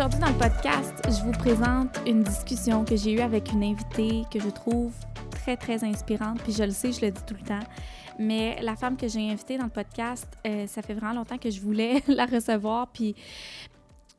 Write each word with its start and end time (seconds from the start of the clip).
Aujourd'hui, 0.00 0.20
dans 0.20 0.32
le 0.32 0.38
podcast, 0.38 0.94
je 1.04 1.22
vous 1.26 1.32
présente 1.32 1.98
une 2.06 2.22
discussion 2.22 2.86
que 2.86 2.96
j'ai 2.96 3.12
eue 3.12 3.20
avec 3.20 3.52
une 3.52 3.62
invitée 3.62 4.22
que 4.32 4.40
je 4.40 4.48
trouve 4.48 4.94
très, 5.30 5.58
très 5.58 5.84
inspirante. 5.84 6.42
Puis 6.42 6.54
je 6.54 6.62
le 6.62 6.70
sais, 6.70 6.90
je 6.90 7.02
le 7.02 7.10
dis 7.10 7.20
tout 7.26 7.34
le 7.34 7.46
temps. 7.46 7.60
Mais 8.18 8.58
la 8.62 8.76
femme 8.76 8.96
que 8.96 9.08
j'ai 9.08 9.30
invitée 9.30 9.58
dans 9.58 9.64
le 9.64 9.70
podcast, 9.70 10.26
euh, 10.46 10.66
ça 10.66 10.80
fait 10.80 10.94
vraiment 10.94 11.12
longtemps 11.12 11.36
que 11.36 11.50
je 11.50 11.60
voulais 11.60 12.02
la 12.08 12.24
recevoir. 12.24 12.90
Puis 12.92 13.14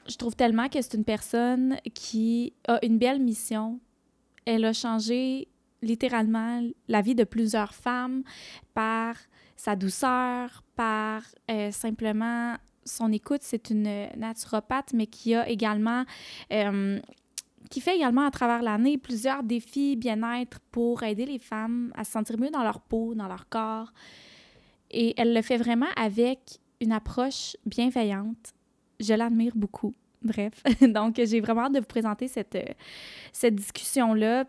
je 0.07 0.15
trouve 0.17 0.35
tellement 0.35 0.69
que 0.69 0.79
c'est 0.79 0.93
une 0.93 1.03
personne 1.03 1.77
qui 1.95 2.53
a 2.67 2.77
une 2.85 2.99
belle 2.99 3.19
mission. 3.19 3.79
Elle 4.45 4.65
a 4.65 4.73
changé 4.73 5.47
littéralement 5.81 6.61
la 6.89 7.01
vie 7.01 7.15
de 7.15 7.23
plusieurs 7.23 7.73
femmes 7.73 8.21
par 8.75 9.15
sa 9.55 9.75
douceur, 9.75 10.61
par 10.75 11.23
euh, 11.49 11.71
simplement 11.71 12.55
son 12.85 13.11
écoute. 13.11 13.41
C'est 13.43 13.69
une 13.69 14.07
naturopathe, 14.17 14.93
mais 14.93 15.07
qui 15.07 15.35
a 15.35 15.47
également, 15.47 16.03
euh, 16.51 16.99
qui 17.69 17.81
fait 17.81 17.95
également 17.95 18.25
à 18.25 18.31
travers 18.31 18.61
l'année 18.61 18.97
plusieurs 18.97 19.43
défis 19.43 19.95
bien-être 19.95 20.59
pour 20.71 21.03
aider 21.03 21.25
les 21.25 21.39
femmes 21.39 21.91
à 21.95 22.03
se 22.03 22.11
sentir 22.11 22.39
mieux 22.39 22.51
dans 22.51 22.63
leur 22.63 22.81
peau, 22.81 23.15
dans 23.15 23.27
leur 23.27 23.47
corps. 23.49 23.91
Et 24.89 25.13
elle 25.17 25.33
le 25.33 25.41
fait 25.41 25.57
vraiment 25.57 25.91
avec 25.95 26.59
une 26.81 26.91
approche 26.91 27.55
bienveillante. 27.65 28.53
Je 28.99 29.13
l'admire 29.13 29.53
beaucoup. 29.55 29.93
Bref, 30.21 30.61
donc 30.81 31.19
j'ai 31.23 31.39
vraiment 31.39 31.63
hâte 31.63 31.73
de 31.73 31.79
vous 31.79 31.85
présenter 31.85 32.27
cette, 32.27 32.57
cette 33.31 33.55
discussion-là 33.55 34.45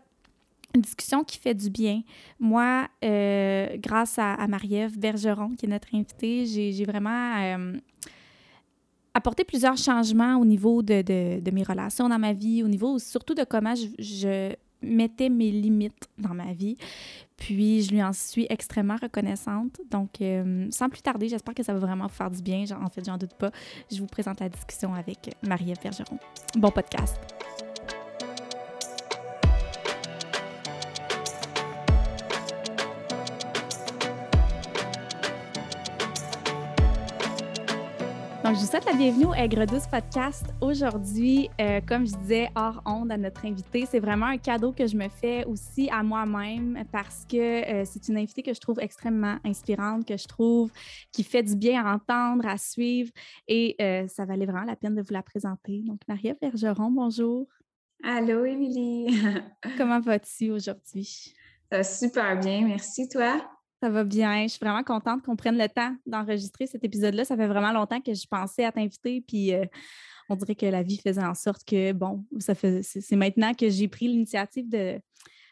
une 0.75 0.81
discussion 0.81 1.23
qui 1.23 1.37
fait 1.37 1.53
du 1.53 1.69
bien. 1.69 2.01
Moi, 2.39 2.87
euh, 3.03 3.77
grâce 3.77 4.17
à, 4.17 4.33
à 4.33 4.47
Marie-Ève 4.47 4.97
Bergeron, 4.97 5.51
qui 5.55 5.65
est 5.65 5.69
notre 5.69 5.93
invitée, 5.93 6.45
j'ai 6.45 6.85
vraiment 6.85 7.35
euh, 7.37 7.77
apporté 9.13 9.43
plusieurs 9.43 9.77
changements 9.77 10.37
au 10.37 10.45
niveau 10.45 10.81
de, 10.81 11.01
de, 11.01 11.39
de, 11.39 11.51
mes 11.51 11.63
relations 11.63 12.09
dans 12.09 12.19
ma 12.19 12.33
vie, 12.33 12.63
au 12.63 12.67
niveau 12.67 12.99
surtout 12.99 13.35
de 13.35 13.43
comment 13.43 13.75
je, 13.75 13.87
je, 13.99 14.55
mettais 14.83 15.29
mes 15.29 15.51
limites 15.51 16.09
dans 16.17 16.33
ma 16.33 16.53
vie. 16.53 16.77
Puis, 17.37 17.81
je 17.83 17.91
lui 17.91 18.03
en 18.03 18.13
suis 18.13 18.45
extrêmement 18.49 18.97
reconnaissante. 19.01 19.79
Donc, 19.89 20.21
euh, 20.21 20.67
sans 20.69 20.89
plus 20.89 21.01
tarder, 21.01 21.27
j'espère 21.27 21.53
que 21.53 21.63
ça 21.63 21.73
va 21.73 21.79
vraiment 21.79 22.07
vous 22.07 22.13
faire 22.13 22.29
du 22.29 22.41
bien. 22.41 22.63
en 22.81 22.89
fait, 22.89 23.03
j'en 23.05 23.17
doute 23.17 23.33
pas. 23.33 23.51
Je 23.91 23.99
vous 23.99 24.07
présente 24.07 24.39
la 24.39 24.49
discussion 24.49 24.93
avec 24.93 25.35
Marie-Ève 25.47 25.77
Bergeron. 25.81 26.19
Bon 26.55 26.71
podcast. 26.71 27.19
Donc, 38.53 38.59
je 38.59 38.65
vous 38.67 38.71
souhaite 38.71 38.85
la 38.85 38.93
bienvenue 38.93 39.25
au 39.25 39.33
Aigre 39.33 39.65
Douce 39.65 39.87
Podcast. 39.87 40.45
Aujourd'hui, 40.61 41.49
euh, 41.59 41.81
comme 41.87 42.05
je 42.05 42.15
disais 42.17 42.51
hors 42.55 42.83
onde 42.85 43.11
à 43.11 43.17
notre 43.17 43.47
invité, 43.47 43.87
c'est 43.87 43.99
vraiment 43.99 44.27
un 44.27 44.37
cadeau 44.37 44.71
que 44.71 44.85
je 44.85 44.95
me 44.95 45.09
fais 45.09 45.43
aussi 45.45 45.89
à 45.89 46.03
moi-même 46.03 46.83
parce 46.91 47.25
que 47.25 47.35
euh, 47.35 47.83
c'est 47.83 48.09
une 48.09 48.17
invitée 48.17 48.43
que 48.43 48.53
je 48.53 48.59
trouve 48.59 48.79
extrêmement 48.79 49.37
inspirante, 49.43 50.07
que 50.07 50.17
je 50.17 50.27
trouve 50.27 50.71
qui 51.11 51.23
fait 51.23 51.41
du 51.41 51.55
bien 51.55 51.83
à 51.83 51.95
entendre, 51.95 52.45
à 52.47 52.59
suivre 52.59 53.09
et 53.47 53.75
euh, 53.81 54.07
ça 54.07 54.23
valait 54.23 54.45
vraiment 54.45 54.65
la 54.65 54.75
peine 54.75 54.93
de 54.93 55.01
vous 55.01 55.13
la 55.13 55.23
présenter. 55.23 55.81
Donc, 55.87 56.01
Maria 56.07 56.35
Bergeron, 56.39 56.91
bonjour. 56.91 57.47
Allô, 58.03 58.45
Émilie. 58.45 59.19
Comment 59.79 59.99
vas-tu 59.99 60.51
aujourd'hui? 60.51 61.33
Ça 61.71 61.77
va 61.77 61.83
super 61.83 62.39
bien, 62.39 62.67
merci, 62.67 63.09
toi? 63.09 63.52
Ça 63.83 63.89
va 63.89 64.05
bien. 64.05 64.43
Je 64.43 64.47
suis 64.47 64.59
vraiment 64.61 64.81
contente 64.81 65.23
qu'on 65.23 65.35
prenne 65.35 65.57
le 65.57 65.67
temps 65.67 65.93
d'enregistrer 66.05 66.67
cet 66.67 66.85
épisode-là. 66.85 67.25
Ça 67.25 67.35
fait 67.35 67.47
vraiment 67.47 67.73
longtemps 67.73 67.99
que 67.99 68.13
je 68.13 68.25
pensais 68.25 68.63
à 68.63 68.71
t'inviter, 68.71 69.19
puis 69.19 69.53
euh, 69.53 69.65
on 70.29 70.37
dirait 70.37 70.55
que 70.55 70.65
la 70.65 70.83
vie 70.83 71.01
faisait 71.05 71.21
en 71.21 71.33
sorte 71.33 71.65
que, 71.65 71.91
bon, 71.91 72.23
ça 72.39 72.55
fait, 72.55 72.81
c'est 72.81 73.17
maintenant 73.17 73.53
que 73.53 73.67
j'ai 73.69 73.89
pris 73.89 74.07
l'initiative 74.07 74.69
de, 74.69 75.01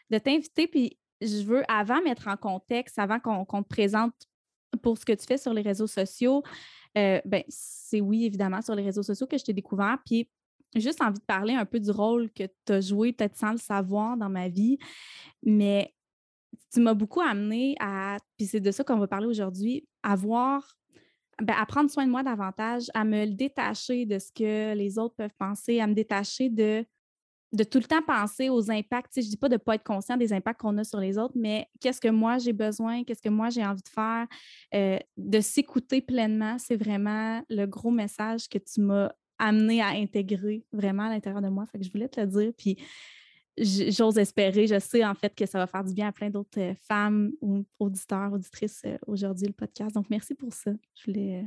de 0.08 0.16
t'inviter. 0.16 0.66
Puis 0.66 0.98
je 1.20 1.42
veux, 1.42 1.62
avant 1.68 2.00
mettre 2.00 2.26
en 2.26 2.38
contexte, 2.38 2.98
avant 2.98 3.20
qu'on 3.20 3.62
te 3.62 3.68
présente 3.68 4.14
pour 4.80 4.96
ce 4.96 5.04
que 5.04 5.12
tu 5.12 5.26
fais 5.26 5.36
sur 5.36 5.52
les 5.52 5.60
réseaux 5.60 5.86
sociaux, 5.86 6.42
euh, 6.96 7.20
ben, 7.26 7.42
c'est 7.50 8.00
oui, 8.00 8.24
évidemment, 8.24 8.62
sur 8.62 8.74
les 8.74 8.82
réseaux 8.82 9.02
sociaux 9.02 9.26
que 9.26 9.36
je 9.36 9.44
t'ai 9.44 9.52
découvert. 9.52 9.98
Puis 10.06 10.30
juste 10.74 11.02
envie 11.02 11.18
de 11.18 11.24
parler 11.26 11.52
un 11.52 11.66
peu 11.66 11.80
du 11.80 11.90
rôle 11.90 12.30
que 12.30 12.44
tu 12.64 12.72
as 12.72 12.80
joué, 12.80 13.12
peut-être 13.12 13.36
sans 13.36 13.52
le 13.52 13.58
savoir 13.58 14.16
dans 14.16 14.30
ma 14.30 14.48
vie. 14.48 14.78
Mais 15.42 15.92
tu 16.72 16.80
m'as 16.80 16.94
beaucoup 16.94 17.20
amené 17.20 17.76
à, 17.80 18.18
puis 18.36 18.46
c'est 18.46 18.60
de 18.60 18.70
ça 18.70 18.84
qu'on 18.84 18.98
va 18.98 19.06
parler 19.06 19.26
aujourd'hui, 19.26 19.86
à 20.02 20.16
voir, 20.16 20.76
ben, 21.40 21.54
à 21.58 21.66
prendre 21.66 21.90
soin 21.90 22.06
de 22.06 22.10
moi 22.10 22.22
davantage, 22.22 22.90
à 22.94 23.04
me 23.04 23.26
détacher 23.26 24.06
de 24.06 24.18
ce 24.18 24.30
que 24.32 24.74
les 24.74 24.98
autres 24.98 25.14
peuvent 25.16 25.34
penser, 25.38 25.80
à 25.80 25.86
me 25.86 25.94
détacher 25.94 26.48
de, 26.48 26.84
de 27.52 27.64
tout 27.64 27.78
le 27.78 27.84
temps 27.84 28.02
penser 28.02 28.48
aux 28.48 28.70
impacts. 28.70 29.12
je 29.16 29.20
ne 29.20 29.30
dis 29.30 29.36
pas 29.36 29.48
de 29.48 29.54
ne 29.54 29.58
pas 29.58 29.74
être 29.74 29.84
conscient 29.84 30.16
des 30.16 30.32
impacts 30.32 30.60
qu'on 30.60 30.76
a 30.78 30.84
sur 30.84 30.98
les 30.98 31.18
autres, 31.18 31.34
mais 31.36 31.68
qu'est-ce 31.80 32.00
que 32.00 32.08
moi 32.08 32.38
j'ai 32.38 32.52
besoin, 32.52 33.04
qu'est-ce 33.04 33.22
que 33.22 33.28
moi 33.28 33.50
j'ai 33.50 33.64
envie 33.64 33.82
de 33.82 33.88
faire, 33.88 34.26
euh, 34.74 34.98
de 35.16 35.40
s'écouter 35.40 36.00
pleinement, 36.00 36.58
c'est 36.58 36.76
vraiment 36.76 37.42
le 37.50 37.66
gros 37.66 37.90
message 37.90 38.48
que 38.48 38.58
tu 38.58 38.80
m'as 38.80 39.10
amené 39.38 39.82
à 39.82 39.88
intégrer 39.88 40.64
vraiment 40.72 41.04
à 41.04 41.08
l'intérieur 41.08 41.42
de 41.42 41.48
moi. 41.48 41.66
Fait 41.66 41.78
que 41.78 41.84
je 41.84 41.90
voulais 41.90 42.08
te 42.08 42.20
le 42.20 42.26
dire. 42.26 42.52
Puis 42.56 42.76
j'ose 43.58 44.18
espérer, 44.18 44.66
je 44.66 44.78
sais 44.78 45.04
en 45.04 45.14
fait 45.14 45.34
que 45.34 45.46
ça 45.46 45.58
va 45.58 45.66
faire 45.66 45.84
du 45.84 45.92
bien 45.92 46.08
à 46.08 46.12
plein 46.12 46.30
d'autres 46.30 46.60
euh, 46.60 46.74
femmes 46.88 47.32
ou 47.40 47.64
auditeurs, 47.78 48.32
auditrices 48.32 48.82
euh, 48.86 48.96
aujourd'hui, 49.06 49.46
le 49.46 49.52
podcast. 49.52 49.94
Donc, 49.94 50.06
merci 50.10 50.34
pour 50.34 50.52
ça. 50.52 50.70
Je 50.94 51.10
voulais 51.10 51.42
euh, 51.42 51.46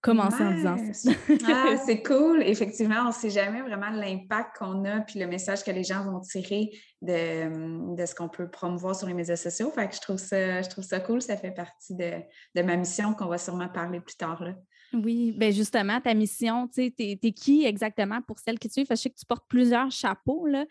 commencer 0.00 0.42
en 0.42 0.54
disant 0.54 0.76
ça. 0.92 1.10
ah, 1.46 1.76
c'est 1.84 2.02
cool. 2.02 2.42
Effectivement, 2.42 3.02
on 3.04 3.08
ne 3.08 3.12
sait 3.12 3.30
jamais 3.30 3.62
vraiment 3.62 3.90
l'impact 3.90 4.58
qu'on 4.58 4.84
a 4.84 5.00
puis 5.00 5.18
le 5.18 5.26
message 5.26 5.64
que 5.64 5.70
les 5.70 5.84
gens 5.84 6.04
vont 6.04 6.20
tirer 6.20 6.70
de, 7.00 7.94
de 7.96 8.06
ce 8.06 8.14
qu'on 8.14 8.28
peut 8.28 8.50
promouvoir 8.50 8.94
sur 8.94 9.08
les 9.08 9.14
médias 9.14 9.36
sociaux. 9.36 9.70
Fait 9.70 9.88
que 9.88 9.94
je 9.94 10.00
trouve 10.00 10.18
ça, 10.18 10.62
je 10.62 10.68
trouve 10.68 10.84
ça 10.84 11.00
cool. 11.00 11.22
Ça 11.22 11.36
fait 11.36 11.52
partie 11.52 11.94
de, 11.94 12.12
de 12.54 12.62
ma 12.62 12.76
mission 12.76 13.14
qu'on 13.14 13.28
va 13.28 13.38
sûrement 13.38 13.68
parler 13.68 14.00
plus 14.00 14.16
tard. 14.16 14.42
Là. 14.42 14.54
Oui, 14.94 15.32
bien 15.36 15.50
justement, 15.50 16.00
ta 16.00 16.14
mission, 16.14 16.66
tu 16.66 16.84
sais, 16.84 16.94
t'es, 16.96 17.18
es 17.22 17.32
qui 17.32 17.66
exactement 17.66 18.22
pour 18.22 18.38
celle 18.38 18.58
que 18.58 18.68
tu 18.68 18.80
es? 18.80 18.96
Sais 18.96 19.10
que 19.10 19.18
tu 19.18 19.26
portes 19.26 19.46
plusieurs 19.48 19.90
chapeaux, 19.90 20.46
là. 20.46 20.64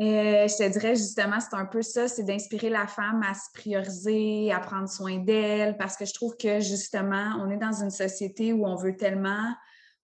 Euh, 0.00 0.46
je 0.46 0.56
te 0.56 0.70
dirais 0.70 0.94
justement, 0.94 1.40
c'est 1.40 1.56
un 1.56 1.66
peu 1.66 1.82
ça, 1.82 2.06
c'est 2.06 2.22
d'inspirer 2.22 2.70
la 2.70 2.86
femme 2.86 3.20
à 3.28 3.34
se 3.34 3.50
prioriser, 3.52 4.52
à 4.52 4.60
prendre 4.60 4.88
soin 4.88 5.18
d'elle, 5.18 5.76
parce 5.76 5.96
que 5.96 6.06
je 6.06 6.14
trouve 6.14 6.36
que 6.36 6.60
justement, 6.60 7.34
on 7.40 7.50
est 7.50 7.56
dans 7.56 7.82
une 7.82 7.90
société 7.90 8.52
où 8.52 8.64
on 8.64 8.76
veut 8.76 8.96
tellement, 8.96 9.52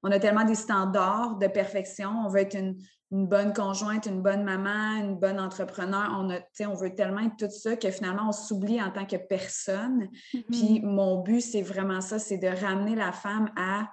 on 0.02 0.10
a 0.10 0.18
tellement 0.18 0.44
des 0.44 0.56
standards 0.56 1.38
de 1.38 1.46
perfection, 1.46 2.10
on 2.26 2.28
veut 2.28 2.40
être 2.40 2.56
une, 2.56 2.76
une 3.14 3.28
bonne 3.28 3.52
conjointe, 3.52 4.06
une 4.06 4.22
bonne 4.22 4.42
maman, 4.42 4.96
une 4.96 5.14
bonne 5.14 5.38
entrepreneur. 5.38 6.10
On, 6.18 6.30
a, 6.30 6.40
on 6.66 6.74
veut 6.74 6.96
tellement 6.96 7.20
être 7.20 7.36
tout 7.38 7.48
ça 7.48 7.76
que 7.76 7.88
finalement, 7.92 8.28
on 8.28 8.32
s'oublie 8.32 8.82
en 8.82 8.90
tant 8.90 9.06
que 9.06 9.14
personne. 9.14 10.08
Puis 10.32 10.80
mm-hmm. 10.80 10.84
mon 10.84 11.22
but, 11.22 11.40
c'est 11.40 11.62
vraiment 11.62 12.00
ça, 12.00 12.18
c'est 12.18 12.38
de 12.38 12.48
ramener 12.48 12.96
la 12.96 13.12
femme 13.12 13.52
à, 13.56 13.88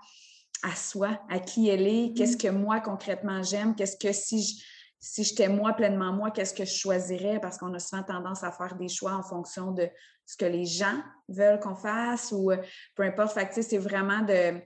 à 0.63 0.75
soi, 0.75 1.21
à 1.29 1.37
qui 1.37 1.69
elle 1.69 1.85
est, 1.85 2.17
qu'est-ce 2.17 2.35
mm-hmm. 2.35 2.41
que 2.41 2.47
moi 2.47 2.79
concrètement 2.79 3.43
j'aime, 3.43 3.75
qu'est-ce 3.75 3.95
que 3.95 4.11
si 4.11 4.41
je, 4.41 4.63
si 4.99 5.23
j'étais 5.23 5.49
moi 5.49 5.73
pleinement 5.73 6.11
moi, 6.13 6.31
qu'est-ce 6.31 6.55
que 6.55 6.65
je 6.65 6.73
choisirais? 6.73 7.39
Parce 7.39 7.59
qu'on 7.59 7.73
a 7.75 7.79
souvent 7.79 8.01
tendance 8.01 8.43
à 8.43 8.51
faire 8.51 8.75
des 8.75 8.87
choix 8.87 9.13
en 9.13 9.21
fonction 9.21 9.71
de 9.71 9.87
ce 10.25 10.35
que 10.35 10.45
les 10.45 10.65
gens 10.65 10.97
veulent 11.27 11.59
qu'on 11.59 11.75
fasse 11.75 12.31
ou 12.31 12.51
euh, 12.51 12.57
peu 12.95 13.03
importe. 13.03 13.33
Fait 13.33 13.61
c'est 13.61 13.77
vraiment 13.77 14.21
de 14.21 14.59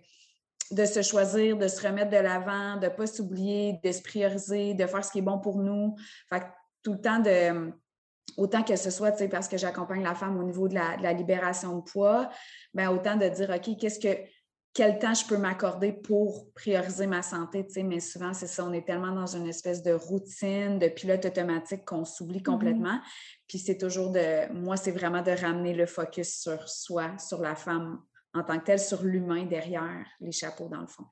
de 0.72 0.86
se 0.86 1.02
choisir, 1.02 1.58
de 1.58 1.68
se 1.68 1.86
remettre 1.86 2.12
de 2.12 2.18
l'avant, 2.18 2.78
de 2.78 2.86
ne 2.86 2.92
pas 2.92 3.08
s'oublier, 3.08 3.80
de 3.84 3.92
se 3.92 4.02
prioriser, 4.02 4.74
de 4.74 4.86
faire 4.86 5.04
ce 5.04 5.12
qui 5.12 5.20
est 5.20 5.24
bon 5.24 5.40
pour 5.40 5.58
nous. 5.58 5.96
Fait 6.30 6.44
tout 6.84 6.94
le 6.94 7.02
temps 7.02 7.20
de 7.20 7.72
autant 8.38 8.64
que 8.64 8.76
ce 8.76 8.90
soit 8.90 9.12
parce 9.30 9.48
que 9.48 9.58
j'accompagne 9.58 10.04
la 10.04 10.16
femme 10.16 10.38
au 10.38 10.44
niveau 10.44 10.68
de 10.68 10.76
la, 10.76 11.14
libération 11.14 11.78
de 11.78 11.82
poids, 11.82 12.30
bien, 12.74 12.92
autant 12.92 13.16
de 13.16 13.28
dire 13.28 13.50
OK, 13.50 13.78
qu'est-ce 13.80 14.00
que 14.00 14.18
quel 14.74 15.00
temps 15.00 15.14
je 15.14 15.26
peux 15.26 15.38
m'accorder 15.38 15.94
pour 15.94 16.52
prioriser 16.54 17.08
ma 17.08 17.22
santé, 17.22 17.66
mais 17.82 18.02
souvent, 18.02 18.34
c'est 18.34 18.46
ça, 18.46 18.66
on 18.66 18.74
est 18.74 18.86
tellement 18.86 19.14
dans 19.14 19.26
une 19.26 19.48
espèce 19.48 19.82
de 19.84 19.94
routine, 19.94 20.80
de 20.80 20.90
pilote 20.90 21.24
automatique 21.24 21.86
qu'on 21.86 22.04
s'oublie 22.04 22.40
mm-hmm. 22.40 22.44
complètement. 22.44 23.00
Puis 23.48 23.58
c'est 23.58 23.78
toujours 23.78 24.12
de, 24.12 24.52
moi, 24.52 24.76
c'est 24.76 24.92
vraiment 24.92 25.22
de 25.22 25.32
ramener 25.32 25.74
le 25.74 25.86
focus 25.86 26.42
sur 26.42 26.68
soi, 26.68 27.18
sur 27.18 27.42
la 27.42 27.56
femme 27.56 28.02
en 28.36 28.44
tant 28.44 28.60
que 28.60 28.66
telle 28.66 28.80
sur 28.80 29.04
l'humain 29.04 29.46
derrière 29.46 30.06
les 30.20 30.32
chapeaux, 30.32 30.68
dans 30.68 30.82
le 30.82 30.88
fond. 30.88 31.06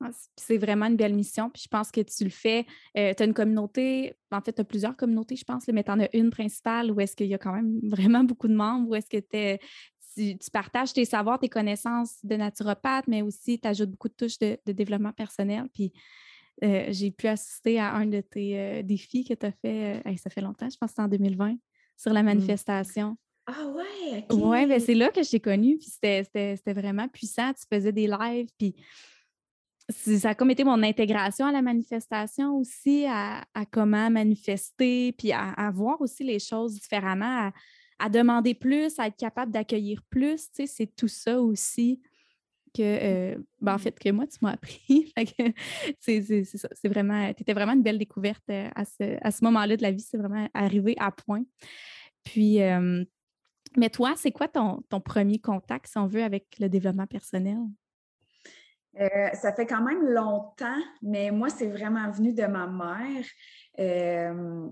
Ah, 0.00 0.10
c'est 0.36 0.58
vraiment 0.58 0.86
une 0.86 0.96
belle 0.96 1.14
mission. 1.14 1.50
Puis 1.50 1.62
je 1.64 1.68
pense 1.68 1.90
que 1.92 2.00
tu 2.00 2.24
le 2.24 2.30
fais. 2.30 2.66
Euh, 2.96 3.14
tu 3.14 3.22
as 3.22 3.26
une 3.26 3.34
communauté, 3.34 4.16
en 4.32 4.40
fait, 4.40 4.52
tu 4.52 4.60
as 4.60 4.64
plusieurs 4.64 4.96
communautés, 4.96 5.36
je 5.36 5.44
pense, 5.44 5.68
mais 5.68 5.84
tu 5.84 5.90
en 5.90 6.00
as 6.00 6.08
une 6.14 6.30
principale 6.30 6.90
où 6.90 7.00
est-ce 7.00 7.14
qu'il 7.14 7.28
y 7.28 7.34
a 7.34 7.38
quand 7.38 7.52
même 7.52 7.78
vraiment 7.84 8.24
beaucoup 8.24 8.48
de 8.48 8.54
membres, 8.54 8.88
où 8.88 8.94
est-ce 8.94 9.08
que 9.08 9.58
tu, 10.16 10.36
tu, 10.38 10.50
partages 10.50 10.92
tes 10.92 11.04
savoirs, 11.04 11.38
tes 11.38 11.48
connaissances 11.48 12.16
de 12.24 12.34
naturopathe, 12.34 13.06
mais 13.06 13.22
aussi 13.22 13.60
tu 13.60 13.68
ajoutes 13.68 13.90
beaucoup 13.90 14.08
de 14.08 14.14
touches 14.14 14.38
de, 14.38 14.58
développement 14.66 15.12
personnel. 15.12 15.68
Puis 15.72 15.92
euh, 16.64 16.86
j'ai 16.88 17.10
pu 17.10 17.28
assister 17.28 17.78
à 17.78 17.94
un 17.94 18.06
de 18.06 18.22
tes 18.22 18.58
euh, 18.58 18.82
défis 18.82 19.24
que 19.24 19.34
tu 19.34 19.46
as 19.46 19.52
fait, 19.52 20.02
ça 20.16 20.30
fait 20.30 20.40
longtemps, 20.40 20.68
je 20.68 20.76
pense 20.76 20.90
que 20.90 20.96
c'est 20.96 21.02
en 21.02 21.08
2020, 21.08 21.56
sur 21.96 22.12
la 22.12 22.22
mmh. 22.22 23.16
Ah 23.46 23.66
ouais, 23.66 24.24
OK. 24.30 24.44
Ouais, 24.44 24.66
ben 24.66 24.78
c'est 24.78 24.94
là 24.94 25.10
que 25.10 25.22
je 25.22 25.30
t'ai 25.30 25.40
connue, 25.40 25.76
puis 25.76 25.88
c'était 25.88 26.56
vraiment 26.66 27.08
puissant. 27.08 27.52
Tu 27.52 27.64
faisais 27.70 27.92
des 27.92 28.06
lives, 28.06 28.48
puis 28.56 28.74
ça 29.90 30.30
a 30.30 30.34
comme 30.34 30.50
été 30.50 30.64
mon 30.64 30.82
intégration 30.82 31.46
à 31.46 31.52
la 31.52 31.62
manifestation 31.62 32.56
aussi, 32.56 33.04
à, 33.08 33.44
comment 33.70 34.10
manifester, 34.10 35.12
puis 35.12 35.32
à, 35.32 35.70
voir 35.72 36.00
aussi 36.00 36.24
les 36.24 36.38
choses 36.38 36.74
différemment, 36.74 37.50
à, 37.98 38.08
demander 38.08 38.54
plus, 38.54 38.98
à 38.98 39.08
être 39.08 39.16
capable 39.16 39.52
d'accueillir 39.52 40.02
plus. 40.08 40.50
Tu 40.50 40.62
sais, 40.62 40.66
c'est 40.66 40.96
tout 40.96 41.08
ça 41.08 41.40
aussi 41.40 42.00
que, 42.74 42.82
euh, 42.82 43.38
ben, 43.60 43.74
en 43.74 43.78
fait, 43.78 43.98
que 43.98 44.08
moi, 44.10 44.26
tu 44.26 44.38
m'as 44.40 44.52
appris. 44.52 45.12
c'est 46.00 46.44
ça. 46.44 46.68
C'est 46.72 46.88
vraiment, 46.88 47.32
tu 47.34 47.42
étais 47.42 47.52
vraiment 47.52 47.74
une 47.74 47.82
belle 47.82 47.98
découverte 47.98 48.42
euh, 48.50 48.68
à 48.74 48.84
ce, 48.84 49.18
à 49.20 49.30
ce 49.30 49.44
moment-là 49.44 49.76
de 49.76 49.82
la 49.82 49.90
vie. 49.90 50.00
C'est 50.00 50.16
vraiment 50.16 50.48
arrivé 50.54 50.94
à 50.98 51.12
point. 51.12 51.44
Puis, 52.24 52.62
euh, 52.62 53.04
mais 53.76 53.90
toi, 53.90 54.14
c'est 54.16 54.32
quoi 54.32 54.48
ton, 54.48 54.82
ton 54.88 55.00
premier 55.00 55.38
contact, 55.38 55.86
si 55.86 55.98
on 55.98 56.06
veut, 56.06 56.22
avec 56.22 56.46
le 56.58 56.68
développement 56.68 57.06
personnel? 57.06 57.58
Euh, 59.00 59.30
ça 59.32 59.52
fait 59.52 59.66
quand 59.66 59.82
même 59.82 60.06
longtemps, 60.06 60.80
mais 61.00 61.30
moi, 61.30 61.48
c'est 61.48 61.68
vraiment 61.68 62.10
venu 62.10 62.34
de 62.34 62.44
ma 62.44 62.66
mère. 62.66 63.24
Euh, 63.78 64.68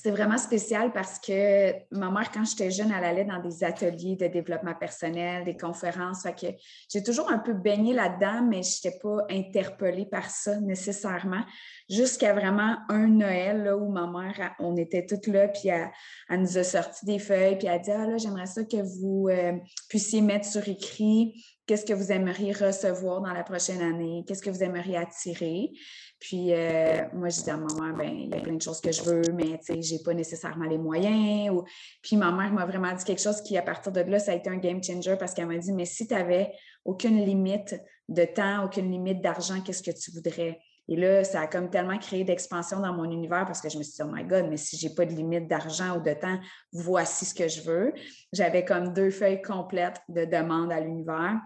c'est 0.00 0.10
vraiment 0.10 0.38
spécial 0.38 0.92
parce 0.92 1.18
que 1.18 1.72
ma 1.90 2.10
mère, 2.10 2.30
quand 2.32 2.44
j'étais 2.44 2.70
jeune, 2.70 2.92
elle 2.96 3.04
allait 3.04 3.24
dans 3.24 3.40
des 3.40 3.64
ateliers 3.64 4.14
de 4.16 4.28
développement 4.28 4.74
personnel, 4.74 5.44
des 5.44 5.56
conférences. 5.56 6.22
que 6.22 6.46
j'ai 6.92 7.02
toujours 7.02 7.30
un 7.30 7.38
peu 7.38 7.52
baigné 7.52 7.94
là-dedans, 7.94 8.46
mais 8.48 8.62
je 8.62 8.76
n'étais 8.76 8.98
pas 8.98 9.26
interpellée 9.28 10.06
par 10.06 10.30
ça 10.30 10.60
nécessairement. 10.60 11.42
Jusqu'à 11.90 12.32
vraiment 12.32 12.76
un 12.88 13.08
Noël 13.08 13.64
là, 13.64 13.76
où 13.76 13.90
ma 13.90 14.06
mère, 14.06 14.54
on 14.60 14.76
était 14.76 15.04
toutes 15.04 15.26
là, 15.26 15.48
puis 15.48 15.68
elle, 15.68 16.40
nous 16.40 16.58
a 16.58 16.64
sorti 16.64 17.04
des 17.04 17.18
feuilles, 17.18 17.58
puis 17.58 17.66
elle 17.66 17.74
a 17.74 17.78
dit 17.78 17.90
Ah 17.90 18.06
là, 18.06 18.18
j'aimerais 18.18 18.46
ça 18.46 18.62
que 18.64 18.82
vous 19.00 19.28
euh, 19.28 19.52
puissiez 19.88 20.20
mettre 20.20 20.46
sur 20.46 20.66
écrit 20.68 21.34
qu'est-ce 21.66 21.84
que 21.84 21.92
vous 21.92 22.10
aimeriez 22.10 22.52
recevoir 22.52 23.20
dans 23.20 23.32
la 23.32 23.44
prochaine 23.44 23.82
année, 23.82 24.24
qu'est-ce 24.26 24.42
que 24.42 24.50
vous 24.50 24.62
aimeriez 24.62 24.96
attirer. 24.96 25.70
Puis 26.20 26.52
euh, 26.52 27.04
moi, 27.12 27.28
je 27.28 27.36
disais 27.36 27.52
à 27.52 27.56
ma 27.56 27.72
mère, 27.74 27.96
ben, 27.96 28.10
il 28.12 28.28
y 28.28 28.34
a 28.34 28.40
plein 28.40 28.54
de 28.54 28.62
choses 28.62 28.80
que 28.80 28.90
je 28.90 29.02
veux, 29.02 29.22
mais 29.34 29.60
je 29.68 29.94
n'ai 29.94 30.02
pas 30.02 30.14
nécessairement 30.14 30.64
les 30.64 30.78
moyens. 30.78 31.62
Puis 32.02 32.16
ma 32.16 32.32
mère 32.32 32.52
m'a 32.52 32.66
vraiment 32.66 32.92
dit 32.92 33.04
quelque 33.04 33.22
chose 33.22 33.40
qui, 33.40 33.56
à 33.56 33.62
partir 33.62 33.92
de 33.92 34.00
là, 34.00 34.18
ça 34.18 34.32
a 34.32 34.34
été 34.34 34.50
un 34.50 34.56
game 34.56 34.82
changer 34.82 35.16
parce 35.16 35.32
qu'elle 35.32 35.46
m'a 35.46 35.58
dit, 35.58 35.72
mais 35.72 35.84
si 35.84 36.06
tu 36.06 36.14
n'avais 36.14 36.52
aucune 36.84 37.24
limite 37.24 37.80
de 38.08 38.24
temps, 38.24 38.64
aucune 38.64 38.90
limite 38.90 39.20
d'argent, 39.20 39.60
qu'est-ce 39.60 39.82
que 39.82 39.90
tu 39.90 40.10
voudrais? 40.10 40.58
Et 40.88 40.96
là, 40.96 41.22
ça 41.22 41.42
a 41.42 41.46
comme 41.46 41.68
tellement 41.68 41.98
créé 41.98 42.24
d'expansion 42.24 42.80
dans 42.80 42.94
mon 42.94 43.04
univers 43.04 43.44
parce 43.44 43.60
que 43.60 43.68
je 43.68 43.76
me 43.76 43.82
suis 43.82 43.92
dit, 43.92 44.02
oh 44.02 44.10
my 44.10 44.24
God, 44.24 44.46
mais 44.48 44.56
si 44.56 44.78
je 44.78 44.88
n'ai 44.88 44.94
pas 44.94 45.04
de 45.04 45.12
limite 45.12 45.46
d'argent 45.46 45.98
ou 45.98 46.02
de 46.02 46.14
temps, 46.14 46.38
voici 46.72 47.26
ce 47.26 47.34
que 47.34 47.46
je 47.46 47.60
veux. 47.60 47.92
J'avais 48.32 48.64
comme 48.64 48.94
deux 48.94 49.10
feuilles 49.10 49.42
complètes 49.42 50.00
de 50.08 50.24
demandes 50.24 50.72
à 50.72 50.80
l'univers. 50.80 51.38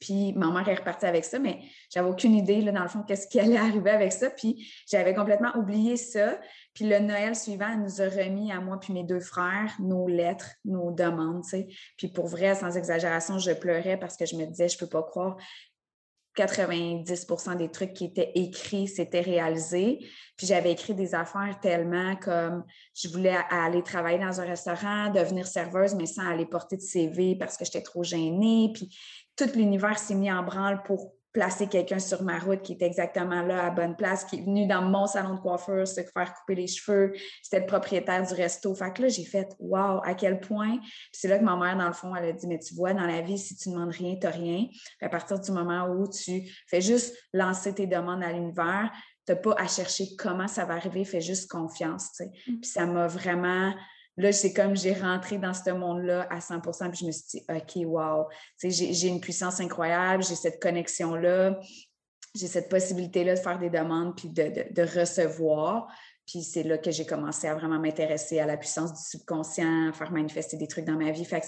Puis 0.00 0.32
ma 0.34 0.50
mère 0.50 0.68
est 0.68 0.74
repartie 0.74 1.06
avec 1.06 1.24
ça, 1.24 1.38
mais 1.38 1.60
j'avais 1.90 2.08
aucune 2.08 2.34
idée, 2.34 2.60
là, 2.60 2.72
dans 2.72 2.82
le 2.82 2.88
fond, 2.88 3.02
qu'est-ce 3.02 3.26
qui 3.26 3.40
allait 3.40 3.56
arriver 3.56 3.90
avec 3.90 4.12
ça. 4.12 4.30
Puis 4.30 4.70
j'avais 4.90 5.14
complètement 5.14 5.56
oublié 5.56 5.96
ça. 5.96 6.38
Puis 6.74 6.88
le 6.88 6.98
Noël 6.98 7.36
suivant, 7.36 7.68
elle 7.72 7.82
nous 7.82 8.02
a 8.02 8.08
remis 8.08 8.52
à 8.52 8.60
moi 8.60 8.78
puis 8.80 8.92
mes 8.92 9.04
deux 9.04 9.20
frères 9.20 9.74
nos 9.78 10.08
lettres, 10.08 10.50
nos 10.64 10.90
demandes. 10.90 11.44
Puis 11.96 12.08
pour 12.08 12.26
vrai, 12.26 12.54
sans 12.54 12.76
exagération, 12.76 13.38
je 13.38 13.52
pleurais 13.52 13.96
parce 13.96 14.16
que 14.16 14.26
je 14.26 14.36
me 14.36 14.44
disais, 14.46 14.68
je 14.68 14.76
ne 14.76 14.80
peux 14.80 14.88
pas 14.88 15.02
croire 15.02 15.36
90% 16.36 17.56
des 17.56 17.70
trucs 17.70 17.92
qui 17.92 18.06
étaient 18.06 18.32
écrits, 18.34 18.88
s'étaient 18.88 19.20
réalisés. 19.20 19.98
Puis 20.36 20.46
j'avais 20.46 20.72
écrit 20.72 20.94
des 20.94 21.14
affaires 21.14 21.58
tellement 21.62 22.16
comme 22.16 22.64
je 22.94 23.08
voulais 23.08 23.36
aller 23.50 23.82
travailler 23.82 24.18
dans 24.18 24.40
un 24.40 24.44
restaurant, 24.44 25.10
devenir 25.10 25.46
serveuse, 25.46 25.94
mais 25.94 26.06
sans 26.06 26.26
aller 26.26 26.46
porter 26.46 26.76
de 26.76 26.82
CV 26.82 27.36
parce 27.36 27.56
que 27.56 27.64
j'étais 27.64 27.82
trop 27.82 28.02
gênée. 28.02 28.70
Puis 28.74 28.88
tout 29.36 29.50
l'univers 29.54 29.98
s'est 29.98 30.14
mis 30.14 30.30
en 30.30 30.42
branle 30.42 30.82
pour 30.82 31.14
placer 31.34 31.66
quelqu'un 31.66 31.98
sur 31.98 32.22
ma 32.22 32.38
route 32.38 32.62
qui 32.62 32.74
était 32.74 32.86
exactement 32.86 33.42
là, 33.42 33.66
à 33.66 33.70
bonne 33.70 33.96
place, 33.96 34.24
qui 34.24 34.36
est 34.36 34.42
venu 34.42 34.66
dans 34.68 34.82
mon 34.82 35.06
salon 35.06 35.34
de 35.34 35.40
coiffeur 35.40 35.86
se 35.86 36.00
faire 36.00 36.32
couper 36.32 36.54
les 36.54 36.68
cheveux. 36.68 37.12
C'était 37.42 37.58
le 37.58 37.66
propriétaire 37.66 38.24
du 38.24 38.32
resto. 38.34 38.72
Fait 38.74 38.92
que 38.92 39.02
là, 39.02 39.08
j'ai 39.08 39.24
fait 39.24 39.48
Wow, 39.58 40.00
à 40.04 40.14
quel 40.14 40.40
point? 40.40 40.78
c'est 41.12 41.26
là 41.26 41.38
que 41.38 41.44
ma 41.44 41.56
mère, 41.56 41.76
dans 41.76 41.88
le 41.88 41.92
fond, 41.92 42.14
elle 42.14 42.26
a 42.26 42.32
dit 42.32 42.46
Mais 42.46 42.60
tu 42.60 42.74
vois, 42.74 42.94
dans 42.94 43.06
la 43.06 43.20
vie, 43.20 43.36
si 43.36 43.56
tu 43.56 43.68
ne 43.68 43.74
demandes 43.74 43.90
rien, 43.90 44.14
tu 44.14 44.26
n'as 44.26 44.30
rien. 44.30 44.66
à 45.02 45.08
partir 45.08 45.40
du 45.40 45.50
moment 45.50 45.88
où 45.88 46.08
tu 46.08 46.48
fais 46.68 46.80
juste 46.80 47.16
lancer 47.32 47.74
tes 47.74 47.88
demandes 47.88 48.22
à 48.22 48.32
l'univers, 48.32 48.92
tu 49.26 49.32
n'as 49.32 49.38
pas 49.38 49.54
à 49.58 49.66
chercher 49.66 50.14
comment 50.16 50.46
ça 50.46 50.64
va 50.64 50.74
arriver, 50.74 51.04
fais 51.04 51.20
juste 51.20 51.50
confiance. 51.50 52.12
Mm. 52.20 52.60
Puis 52.60 52.70
ça 52.70 52.86
m'a 52.86 53.08
vraiment 53.08 53.74
Là, 54.16 54.30
c'est 54.32 54.52
comme 54.52 54.76
j'ai 54.76 54.92
rentré 54.92 55.38
dans 55.38 55.54
ce 55.54 55.70
monde-là 55.70 56.26
à 56.30 56.38
100% 56.38 56.90
puis 56.90 57.00
je 57.00 57.06
me 57.06 57.12
suis 57.12 57.24
dit, 57.30 57.44
OK, 57.48 57.86
wow, 57.86 58.28
j'ai 58.62 59.08
une 59.08 59.20
puissance 59.20 59.60
incroyable, 59.60 60.22
j'ai 60.22 60.36
cette 60.36 60.62
connexion-là, 60.62 61.58
j'ai 62.34 62.46
cette 62.46 62.68
possibilité-là 62.68 63.34
de 63.34 63.40
faire 63.40 63.58
des 63.58 63.70
demandes 63.70 64.16
puis 64.16 64.28
de, 64.28 65.00
recevoir. 65.00 65.92
Puis 66.26 66.42
c'est 66.42 66.62
là 66.62 66.78
que 66.78 66.90
j'ai 66.90 67.04
commencé 67.04 67.48
à 67.48 67.54
vraiment 67.54 67.78
m'intéresser 67.78 68.38
à 68.38 68.46
la 68.46 68.56
puissance 68.56 68.94
du 68.94 69.02
subconscient, 69.02 69.90
à 69.90 69.92
faire 69.92 70.10
manifester 70.10 70.56
des 70.56 70.66
trucs 70.66 70.86
dans 70.86 70.96
ma 70.96 71.10
vie. 71.10 71.24
Fait 71.24 71.40
que 71.40 71.46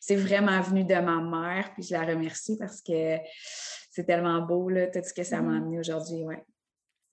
c'est 0.00 0.16
vraiment 0.16 0.60
venu 0.62 0.84
de 0.84 0.94
ma 0.94 1.20
mère, 1.20 1.72
puis 1.74 1.84
je 1.84 1.92
la 1.92 2.04
remercie 2.04 2.56
parce 2.58 2.80
que 2.80 3.18
c'est 3.90 4.04
tellement 4.04 4.42
beau, 4.42 4.68
là, 4.68 4.88
tout 4.88 5.00
ce 5.04 5.14
que 5.14 5.22
ça 5.22 5.40
m'a 5.40 5.52
mmh. 5.52 5.56
amené 5.56 5.78
aujourd'hui. 5.78 6.24
Ouais. 6.24 6.44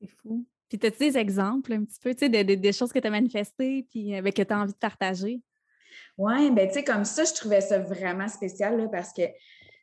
C'est 0.01 0.09
fou. 0.21 0.45
Puis, 0.77 0.87
as-tu 0.87 1.11
des 1.11 1.17
exemples 1.17 1.73
un 1.73 1.83
petit 1.83 1.99
peu, 2.01 2.15
tu 2.15 2.25
sais, 2.25 2.43
des 2.43 2.73
choses 2.73 2.91
que 2.91 2.97
tu 2.97 3.05
as 3.05 3.11
manifestées 3.11 3.85
puis 3.91 4.15
euh, 4.15 4.21
ben, 4.21 4.33
que 4.33 4.41
tu 4.41 4.53
as 4.53 4.59
envie 4.59 4.73
de 4.73 4.77
partager? 4.77 5.39
Oui, 6.17 6.49
ben 6.49 6.67
tu 6.67 6.73
sais, 6.73 6.83
comme 6.83 7.05
ça, 7.05 7.23
je 7.25 7.33
trouvais 7.33 7.61
ça 7.61 7.79
vraiment 7.79 8.27
spécial 8.27 8.77
là, 8.77 8.87
parce 8.87 9.13
que, 9.13 9.21
tu 9.21 9.33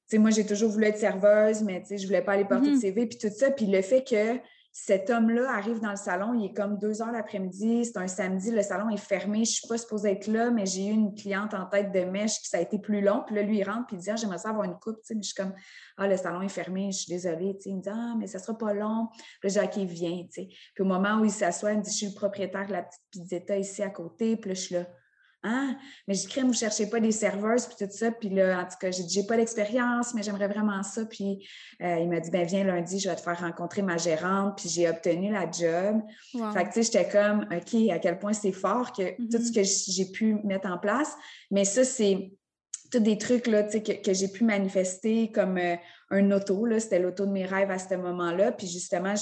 sais, 0.07 0.19
moi, 0.19 0.31
j'ai 0.31 0.45
toujours 0.45 0.71
voulu 0.71 0.87
être 0.87 0.99
serveuse, 0.99 1.63
mais 1.63 1.81
tu 1.83 1.89
sais, 1.89 1.99
je 1.99 2.07
voulais 2.07 2.23
pas 2.23 2.33
aller 2.33 2.45
porter 2.45 2.71
de 2.71 2.75
mmh 2.75 2.81
CV, 2.81 3.07
puis 3.07 3.19
tout 3.19 3.31
ça. 3.31 3.53
Puis 3.53 3.67
le 3.67 3.83
fait 3.83 4.03
que 4.03 4.39
cet 4.73 5.11
homme-là 5.11 5.51
arrive 5.51 5.81
dans 5.81 5.91
le 5.91 5.97
salon, 5.97 6.33
il 6.35 6.47
est 6.47 6.53
comme 6.53 6.79
deux 6.79 7.03
heures 7.03 7.11
l'après-midi, 7.11 7.85
c'est 7.85 7.97
un 7.97 8.07
samedi, 8.07 8.53
le 8.53 8.63
salon 8.63 8.89
est 8.89 8.97
fermé, 8.97 9.45
je 9.45 9.53
suis 9.53 9.69
pas 9.69 9.77
supposée 9.77 10.13
être 10.13 10.29
là, 10.29 10.51
mais 10.51 10.65
j'ai 10.65 10.87
eu 10.87 10.93
une 10.93 11.13
cliente 11.15 11.55
en 11.55 11.67
tête 11.67 11.91
de 11.91 12.01
mèche 12.01 12.39
qui 12.41 12.49
ça 12.49 12.59
a 12.59 12.61
été 12.61 12.79
plus 12.79 13.01
long. 13.01 13.25
Puis 13.27 13.35
là, 13.35 13.43
lui, 13.43 13.59
il 13.59 13.65
rentre 13.65 13.87
puis 13.89 13.97
il 13.97 14.01
dit 14.01 14.11
ah, 14.11 14.17
J'aimerais 14.17 14.39
ça 14.39 14.51
avoir 14.51 14.65
une 14.65 14.79
coupe. 14.79 14.99
Mais 15.11 15.17
je 15.23 15.27
suis 15.27 15.35
comme 15.35 15.55
Ah, 15.97 16.07
le 16.07 16.17
salon 16.17 16.43
est 16.43 16.49
fermé, 16.49 16.93
je 16.93 16.99
suis 16.99 17.13
désolée. 17.13 17.59
Il 17.67 17.77
me 17.77 17.83
dit 17.83 17.89
Ah, 17.91 18.15
mais 18.17 18.29
ça 18.29 18.39
sera 18.39 18.57
pas 18.57 18.73
long. 18.73 19.09
Puis 19.41 19.51
là, 19.53 19.69
j'ai 19.75 19.85
vient. 19.85 20.25
Puis 20.31 20.49
au 20.79 20.85
moment 20.85 21.19
où 21.21 21.25
il 21.25 21.33
s'assoit, 21.33 21.73
il 21.73 21.79
me 21.79 21.83
dit 21.83 21.91
Je 21.91 21.97
suis 21.97 22.07
le 22.07 22.15
propriétaire 22.15 22.67
de 22.67 22.73
la 22.73 22.83
petite 22.83 23.03
pizzetta 23.11 23.57
ici 23.57 23.83
à 23.83 23.91
côté. 23.91 24.37
Puis 24.37 24.51
là, 24.51 24.55
je 24.55 24.61
suis 24.61 24.75
là 24.77 24.87
ah, 25.43 25.71
mais 26.07 26.15
j'ai 26.15 26.29
crème, 26.29 26.47
vous 26.47 26.53
ne 26.53 26.57
cherchez 26.57 26.87
pas 26.87 27.01
des 27.01 27.13
serveuses, 27.13 27.67
puis 27.67 27.77
tout 27.79 27.91
ça. 27.91 28.11
Puis 28.11 28.29
là, 28.29 28.61
en 28.61 28.65
tout 28.65 28.77
cas, 28.79 28.91
j'ai 28.91 29.03
dit, 29.05 29.15
j'ai 29.15 29.27
pas 29.27 29.37
l'expérience, 29.37 30.13
mais 30.13 30.23
j'aimerais 30.23 30.49
vraiment 30.49 30.83
ça. 30.83 31.07
Puis 31.07 31.49
euh, 31.83 31.99
il 31.99 32.09
m'a 32.11 32.21
dit, 32.21 32.31
ben 32.31 32.47
viens 32.47 32.65
lundi, 32.65 32.99
je 32.99 33.09
vais 33.09 33.17
te 33.17 33.23
faire 33.23 33.41
rencontrer 33.41 33.81
ma 33.81 33.97
gérante. 33.97 34.59
Puis 34.59 34.69
j'ai 34.69 34.89
obtenu 34.89 35.33
la 35.33 35.51
job. 35.51 36.03
Fait 36.33 36.65
que, 36.65 36.73
tu 36.73 36.73
sais, 36.73 36.83
j'étais 36.83 37.09
comme, 37.09 37.47
OK, 37.51 37.91
à 37.91 37.99
quel 37.99 38.19
point 38.19 38.35
c'est 38.35 38.53
fort 38.53 38.93
que 38.93 39.17
tout 39.17 39.43
ce 39.43 39.51
mm-hmm. 39.51 39.55
que 39.55 39.93
j'ai 39.93 40.13
pu 40.13 40.35
mettre 40.45 40.69
en 40.69 40.77
place. 40.77 41.17
Mais 41.51 41.65
ça, 41.65 41.85
c'est 41.85 42.33
tous 42.91 43.01
des 43.01 43.17
trucs 43.17 43.47
là, 43.47 43.63
que, 43.63 44.03
que 44.03 44.13
j'ai 44.13 44.29
pu 44.29 44.45
manifester 44.45 45.31
comme 45.33 45.57
euh, 45.57 45.77
un 46.11 46.31
auto. 46.33 46.67
C'était 46.79 46.99
l'auto 46.99 47.25
de 47.25 47.33
mes 47.33 47.47
rêves 47.47 47.71
à 47.71 47.79
ce 47.79 47.95
moment-là. 47.95 48.53
Puis 48.53 48.67
justement, 48.67 49.15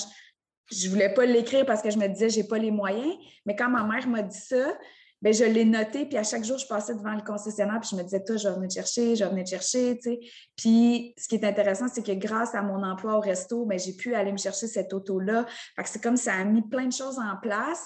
je 0.72 0.86
ne 0.86 0.90
voulais 0.90 1.14
pas 1.14 1.26
l'écrire 1.26 1.64
parce 1.64 1.80
que 1.80 1.90
je 1.90 1.98
me 1.98 2.08
disais, 2.08 2.28
j'ai 2.28 2.44
pas 2.44 2.58
les 2.58 2.72
moyens. 2.72 3.14
Mais 3.46 3.54
quand 3.54 3.70
ma 3.70 3.84
mère 3.84 4.08
m'a 4.08 4.22
dit 4.22 4.36
ça, 4.36 4.76
Bien, 5.20 5.32
je 5.32 5.44
l'ai 5.44 5.64
noté, 5.64 6.06
puis 6.06 6.16
à 6.16 6.22
chaque 6.22 6.44
jour, 6.44 6.58
je 6.58 6.66
passais 6.66 6.94
devant 6.94 7.14
le 7.14 7.22
concessionnaire, 7.22 7.80
puis 7.80 7.90
je 7.90 7.96
me 7.96 8.02
disais, 8.04 8.22
toi, 8.22 8.36
je 8.36 8.48
vais 8.48 8.54
venir 8.54 8.68
te 8.68 8.74
chercher, 8.74 9.16
je 9.16 9.24
vais 9.24 9.30
venir 9.30 9.44
te 9.44 9.50
chercher, 9.50 9.96
tu 9.96 10.10
sais. 10.10 10.20
Puis, 10.56 11.14
ce 11.18 11.26
qui 11.26 11.34
est 11.34 11.44
intéressant, 11.44 11.86
c'est 11.92 12.06
que 12.06 12.12
grâce 12.12 12.54
à 12.54 12.62
mon 12.62 12.84
emploi 12.84 13.16
au 13.16 13.20
resto, 13.20 13.66
bien, 13.66 13.78
j'ai 13.78 13.94
pu 13.94 14.14
aller 14.14 14.30
me 14.30 14.38
chercher 14.38 14.68
cette 14.68 14.92
auto-là. 14.92 15.44
Fait 15.74 15.82
que 15.82 15.88
c'est 15.88 16.02
comme 16.02 16.16
ça 16.16 16.34
a 16.34 16.44
mis 16.44 16.62
plein 16.62 16.86
de 16.86 16.92
choses 16.92 17.18
en 17.18 17.36
place. 17.42 17.84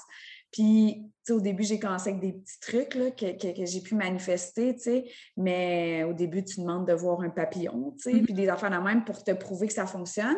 Puis, 0.52 1.04
tu 1.04 1.10
sais, 1.24 1.32
au 1.32 1.40
début, 1.40 1.62
j'ai 1.62 1.78
commencé 1.78 2.10
avec 2.10 2.20
des 2.20 2.32
petits 2.32 2.60
trucs 2.60 2.94
là, 2.94 3.10
que, 3.10 3.32
que, 3.38 3.64
j'ai 3.64 3.80
pu 3.80 3.94
manifester, 3.94 4.74
tu 4.74 4.82
sais. 4.82 5.04
Mais 5.38 6.04
au 6.04 6.12
début, 6.12 6.44
tu 6.44 6.60
demandes 6.60 6.86
de 6.86 6.92
voir 6.92 7.22
un 7.22 7.30
papillon, 7.30 7.92
tu 7.92 8.10
sais, 8.10 8.12
mm-hmm. 8.12 8.24
puis 8.24 8.34
des 8.34 8.48
affaires 8.50 8.70
de 8.70 8.76
même 8.76 9.04
pour 9.04 9.24
te 9.24 9.30
prouver 9.30 9.68
que 9.68 9.72
ça 9.72 9.86
fonctionne. 9.86 10.36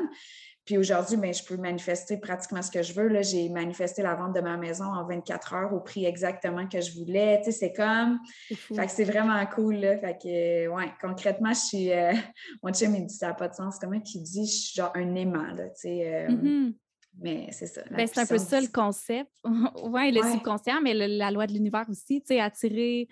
Puis 0.64 0.78
aujourd'hui, 0.78 1.16
ben, 1.18 1.34
je 1.34 1.44
peux 1.44 1.56
manifester 1.56 2.16
pratiquement 2.16 2.62
ce 2.62 2.70
que 2.70 2.82
je 2.82 2.94
veux. 2.94 3.22
J'ai 3.22 3.50
manifesté 3.50 4.02
la 4.02 4.14
vente 4.14 4.34
de 4.34 4.40
ma 4.40 4.56
maison 4.56 4.84
en 4.84 5.06
24 5.06 5.54
heures 5.54 5.72
au 5.74 5.80
prix 5.80 6.06
exactement 6.06 6.66
que 6.66 6.80
je 6.80 6.92
voulais. 6.98 7.38
Tu 7.44 7.52
sais, 7.52 7.52
c'est 7.52 7.72
comme. 7.72 8.18
Fait 8.48 8.86
que 8.86 8.90
c'est 8.90 9.04
vraiment 9.04 9.44
cool. 9.46 9.76
Là. 9.76 9.98
Fait 9.98 10.16
que, 10.16 10.68
ouais, 10.68 10.90
concrètement, 11.00 11.52
je 11.52 11.60
suis. 11.60 11.92
Euh, 11.92 12.12
mon 12.62 12.72
chum, 12.72 12.94
il 12.94 13.06
dit 13.06 13.14
ça 13.14 13.28
n'a 13.28 13.34
pas 13.34 13.48
de 13.48 13.54
sens. 13.54 13.78
Comment 13.78 14.00
qu'il 14.00 14.22
dit, 14.22 14.46
je 14.46 14.52
suis 14.52 14.74
genre 14.74 14.92
un 14.94 15.14
aimant. 15.14 15.52
Là, 15.52 15.68
tu 15.68 15.82
sais, 15.82 16.14
euh, 16.14 16.28
mm-hmm. 16.28 16.74
Mais 17.20 17.48
c'est 17.52 17.66
ça. 17.66 17.82
Ben, 17.90 18.06
c'est 18.06 18.20
un 18.20 18.26
peu 18.26 18.38
ça 18.38 18.60
le 18.60 18.68
concept. 18.68 19.30
oui, 19.84 20.10
le 20.12 20.22
subconscient, 20.32 20.80
mais 20.82 20.94
la 20.94 21.30
loi 21.30 21.46
de 21.46 21.52
l'univers 21.52 21.84
aussi, 21.88 22.20
tu 22.20 22.28
sais, 22.28 22.40
attirer 22.40 23.08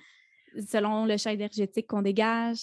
selon 0.68 1.06
le 1.06 1.16
champ 1.16 1.30
énergétique 1.30 1.86
qu'on 1.86 2.02
dégage, 2.02 2.58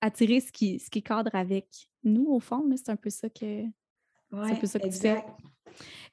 attirer 0.00 0.40
ce 0.40 0.50
qui, 0.50 0.78
ce 0.78 0.90
qui 0.90 1.02
cadre 1.02 1.34
avec 1.34 1.66
nous, 2.02 2.26
au 2.28 2.40
fond. 2.40 2.64
C'est 2.76 2.90
un 2.90 2.96
peu 2.96 3.10
ça 3.10 3.28
que, 3.28 3.64
c'est 4.30 4.52
un 4.52 4.54
peu 4.54 4.66
ça 4.66 4.78
que 4.78 4.88
tu 4.88 4.98
fais. 4.98 5.24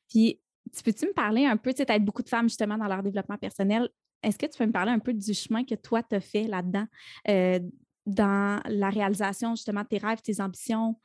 Puis, 0.09 0.39
tu 0.75 0.83
peux-tu 0.83 1.07
me 1.07 1.13
parler 1.13 1.45
un 1.45 1.57
peu, 1.57 1.73
tu 1.73 1.83
sais, 1.83 1.91
as 1.91 1.99
beaucoup 1.99 2.23
de 2.23 2.29
femmes 2.29 2.49
justement 2.49 2.77
dans 2.77 2.87
leur 2.87 3.03
développement 3.03 3.37
personnel. 3.37 3.89
Est-ce 4.23 4.37
que 4.37 4.45
tu 4.45 4.57
peux 4.57 4.65
me 4.65 4.71
parler 4.71 4.91
un 4.91 4.99
peu 4.99 5.13
du 5.13 5.33
chemin 5.33 5.63
que 5.63 5.75
toi, 5.75 6.01
tu 6.03 6.15
as 6.15 6.21
fait 6.21 6.43
là-dedans, 6.43 6.85
euh, 7.29 7.59
dans 8.05 8.61
la 8.65 8.89
réalisation 8.89 9.55
justement 9.55 9.81
de 9.81 9.87
tes 9.87 9.97
rêves, 9.97 10.21
tes 10.21 10.41
ambitions? 10.41 10.95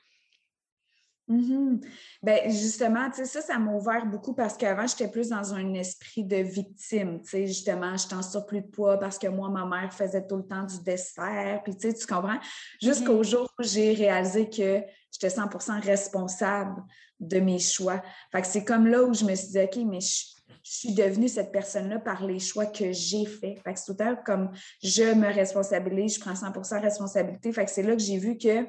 Mm-hmm. 1.30 1.80
Ben, 2.24 2.50
justement, 2.50 3.08
ça, 3.12 3.40
ça 3.40 3.58
m'a 3.58 3.72
ouvert 3.72 4.04
beaucoup 4.06 4.34
parce 4.34 4.56
qu'avant, 4.56 4.86
j'étais 4.86 5.08
plus 5.08 5.28
dans 5.28 5.54
un 5.54 5.74
esprit 5.74 6.24
de 6.24 6.36
victime. 6.36 7.20
Justement, 7.24 7.96
j'étais 7.96 8.14
en 8.14 8.22
surplus 8.22 8.62
de 8.62 8.66
poids 8.66 8.98
parce 8.98 9.16
que 9.16 9.28
moi, 9.28 9.48
ma 9.48 9.64
mère 9.64 9.92
faisait 9.92 10.26
tout 10.26 10.36
le 10.36 10.46
temps 10.46 10.64
du 10.64 10.82
dessert. 10.82 11.62
Puis, 11.62 11.76
tu 11.76 12.06
comprends? 12.06 12.40
Jusqu'au 12.82 13.22
jour 13.22 13.48
où 13.58 13.62
j'ai 13.62 13.92
réalisé 13.92 14.50
que 14.50 14.82
j'étais 15.10 15.34
100% 15.34 15.80
responsable 15.82 16.82
de 17.20 17.40
mes 17.40 17.58
choix. 17.58 18.02
Fait 18.32 18.40
que 18.40 18.46
c'est 18.46 18.64
comme 18.64 18.86
là 18.86 19.02
où 19.02 19.14
je 19.14 19.24
me 19.24 19.34
suis 19.34 19.48
dit, 19.48 19.60
OK, 19.60 19.76
mais 19.86 20.00
je, 20.00 20.24
suis 20.62 20.92
devenue 20.92 21.26
cette 21.26 21.52
personne-là 21.52 21.98
par 21.98 22.24
les 22.24 22.38
choix 22.38 22.66
que 22.66 22.92
j'ai 22.92 23.24
faits. 23.24 23.58
Fait 23.64 23.72
que 23.72 23.80
c'est 23.80 23.94
tout 23.94 24.02
à 24.02 24.14
comme 24.14 24.50
je 24.82 25.14
me 25.14 25.26
responsabilise, 25.32 26.16
je 26.16 26.20
prends 26.20 26.36
100 26.36 26.52
responsabilité. 26.80 27.50
Fait 27.50 27.64
que 27.64 27.70
c'est 27.70 27.82
là 27.82 27.96
que 27.96 28.02
j'ai 28.02 28.18
vu 28.18 28.36
que 28.36 28.66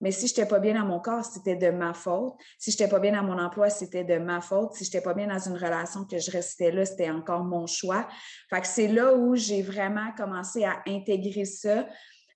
mais 0.00 0.12
si 0.12 0.28
je 0.28 0.32
n'étais 0.32 0.46
pas 0.46 0.60
bien 0.60 0.74
dans 0.74 0.86
mon 0.86 1.00
corps, 1.00 1.24
c'était 1.24 1.56
de 1.56 1.70
ma 1.70 1.92
faute. 1.92 2.34
Si 2.58 2.70
je 2.70 2.76
n'étais 2.76 2.88
pas 2.88 3.00
bien 3.00 3.12
dans 3.12 3.24
mon 3.24 3.38
emploi, 3.38 3.68
c'était 3.68 4.04
de 4.04 4.18
ma 4.18 4.40
faute. 4.40 4.74
Si 4.74 4.84
je 4.84 4.90
n'étais 4.90 5.00
pas 5.00 5.14
bien 5.14 5.26
dans 5.26 5.38
une 5.38 5.56
relation 5.56 6.04
que 6.04 6.18
je 6.18 6.30
restais 6.30 6.70
là, 6.70 6.84
c'était 6.84 7.10
encore 7.10 7.42
mon 7.42 7.66
choix. 7.66 8.06
Fait 8.48 8.60
que 8.60 8.66
c'est 8.66 8.88
là 8.88 9.14
où 9.14 9.34
j'ai 9.34 9.62
vraiment 9.62 10.12
commencé 10.16 10.64
à 10.64 10.82
intégrer 10.86 11.44
ça, 11.44 11.86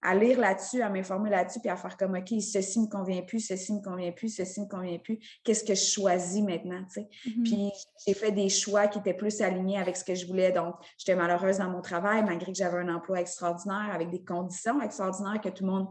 à 0.03 0.17
lire 0.17 0.41
là-dessus, 0.41 0.83
à 0.83 0.89
m'informer 0.89 1.31
là-dessus, 1.31 1.61
puis 1.61 1.71
à 1.71 1.77
faire 1.77 1.97
comme, 1.97 2.17
OK, 2.17 2.41
ceci 2.41 2.81
ne 2.81 2.87
me 2.87 2.91
convient 2.91 3.23
plus, 3.23 3.41
ceci 3.41 3.73
ne 3.73 3.79
me 3.79 3.83
convient 3.83 4.11
plus, 4.11 4.29
ceci 4.29 4.61
ne 4.61 4.67
me 4.67 4.71
convient 4.71 4.99
plus. 4.99 5.19
Qu'est-ce 5.45 5.65
que 5.65 5.75
je 5.75 5.85
choisis 5.85 6.43
maintenant? 6.43 6.83
Mm-hmm. 6.97 7.43
Puis 7.45 7.71
j'ai 8.07 8.15
fait 8.15 8.33
des 8.33 8.49
choix 8.49 8.89
qui 8.89 8.99
étaient 8.99 9.15
plus 9.15 9.41
alignés 9.41 9.79
avec 9.79 9.97
ce 9.97 10.05
que 10.05 10.15
je 10.15 10.27
voulais. 10.27 10.51
Donc, 10.51 10.75
j'étais 10.99 11.15
malheureuse 11.15 11.59
dans 11.59 11.71
mon 11.71 11.81
travail, 11.83 12.25
malgré 12.25 12.51
que 12.51 12.59
j'avais 12.59 12.79
un 12.79 12.93
emploi 12.93 13.21
extraordinaire, 13.21 13.91
avec 13.93 14.11
des 14.11 14.25
conditions 14.25 14.81
extraordinaires 14.83 15.41
que 15.41 15.49
tout 15.49 15.65
le 15.65 15.71
monde 15.71 15.89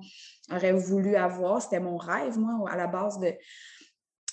aurait 0.52 0.74
voulu 0.74 1.16
avoir. 1.16 1.62
C'était 1.62 1.80
mon 1.80 1.96
rêve, 1.96 2.38
moi, 2.38 2.70
à 2.70 2.76
la 2.76 2.88
base 2.88 3.18
de, 3.20 3.34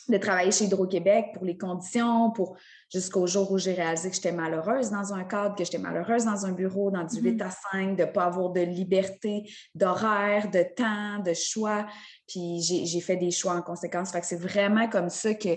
de 0.08 0.16
travailler 0.16 0.50
chez 0.50 0.64
Hydro-Québec 0.64 1.26
pour 1.34 1.44
les 1.44 1.56
conditions, 1.56 2.30
pour 2.30 2.56
jusqu'au 2.92 3.26
jour 3.26 3.50
où 3.52 3.58
j'ai 3.58 3.74
réalisé 3.74 4.08
que 4.08 4.16
j'étais 4.16 4.32
malheureuse 4.32 4.90
dans 4.90 5.12
un 5.12 5.24
cadre, 5.24 5.54
que 5.54 5.64
j'étais 5.64 5.78
malheureuse 5.78 6.24
dans 6.24 6.46
un 6.46 6.52
bureau, 6.52 6.90
dans 6.90 7.04
du 7.04 7.20
8 7.20 7.32
mm-hmm. 7.32 7.46
à 7.46 7.50
5, 7.72 7.96
de 7.96 8.02
ne 8.02 8.06
pas 8.06 8.24
avoir 8.24 8.50
de 8.50 8.60
liberté 8.60 9.50
d'horaire, 9.74 10.50
de 10.50 10.64
temps, 10.74 11.22
de 11.22 11.34
choix. 11.34 11.86
Puis 12.26 12.60
j'ai 12.62 13.00
fait 13.00 13.16
des 13.16 13.30
choix 13.30 13.54
en 13.54 13.62
conséquence. 13.62 14.10
Fait 14.12 14.20
que 14.20 14.26
c'est 14.26 14.40
vraiment 14.40 14.88
comme 14.88 15.10
ça 15.10 15.34
que 15.34 15.50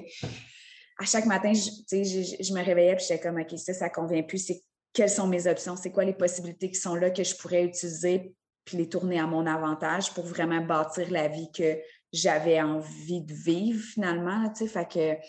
à 1.00 1.06
chaque 1.06 1.26
matin, 1.26 1.52
je, 1.54 1.72
je, 1.92 2.54
me 2.54 2.64
réveillais 2.64 2.94
et 2.94 3.00
j'étais 3.00 3.20
comme, 3.20 3.40
OK, 3.40 3.58
ça, 3.58 3.74
ça 3.74 3.90
convient 3.90 4.22
plus. 4.22 4.38
C'est 4.38 4.64
quelles 4.94 5.10
sont 5.10 5.28
mes 5.28 5.48
options? 5.48 5.76
C'est 5.76 5.92
quoi 5.92 6.04
les 6.04 6.14
possibilités 6.14 6.70
qui 6.70 6.80
sont 6.80 6.96
là 6.96 7.10
que 7.10 7.24
je 7.24 7.36
pourrais 7.36 7.64
utiliser 7.64 8.36
puis 8.66 8.78
les 8.78 8.90
tourner 8.90 9.20
à 9.20 9.26
mon 9.26 9.48
avantage 9.48 10.14
pour 10.14 10.26
vraiment 10.26 10.62
bâtir 10.62 11.10
la 11.10 11.28
vie 11.28 11.52
que 11.52 11.80
j'avais 12.14 12.62
envie 12.62 13.22
de 13.22 13.34
vivre 13.34 13.82
finalement. 13.82 14.50
Tu 14.50 14.66
sais, 14.66 14.68
fait 14.68 14.92
que 14.92 15.28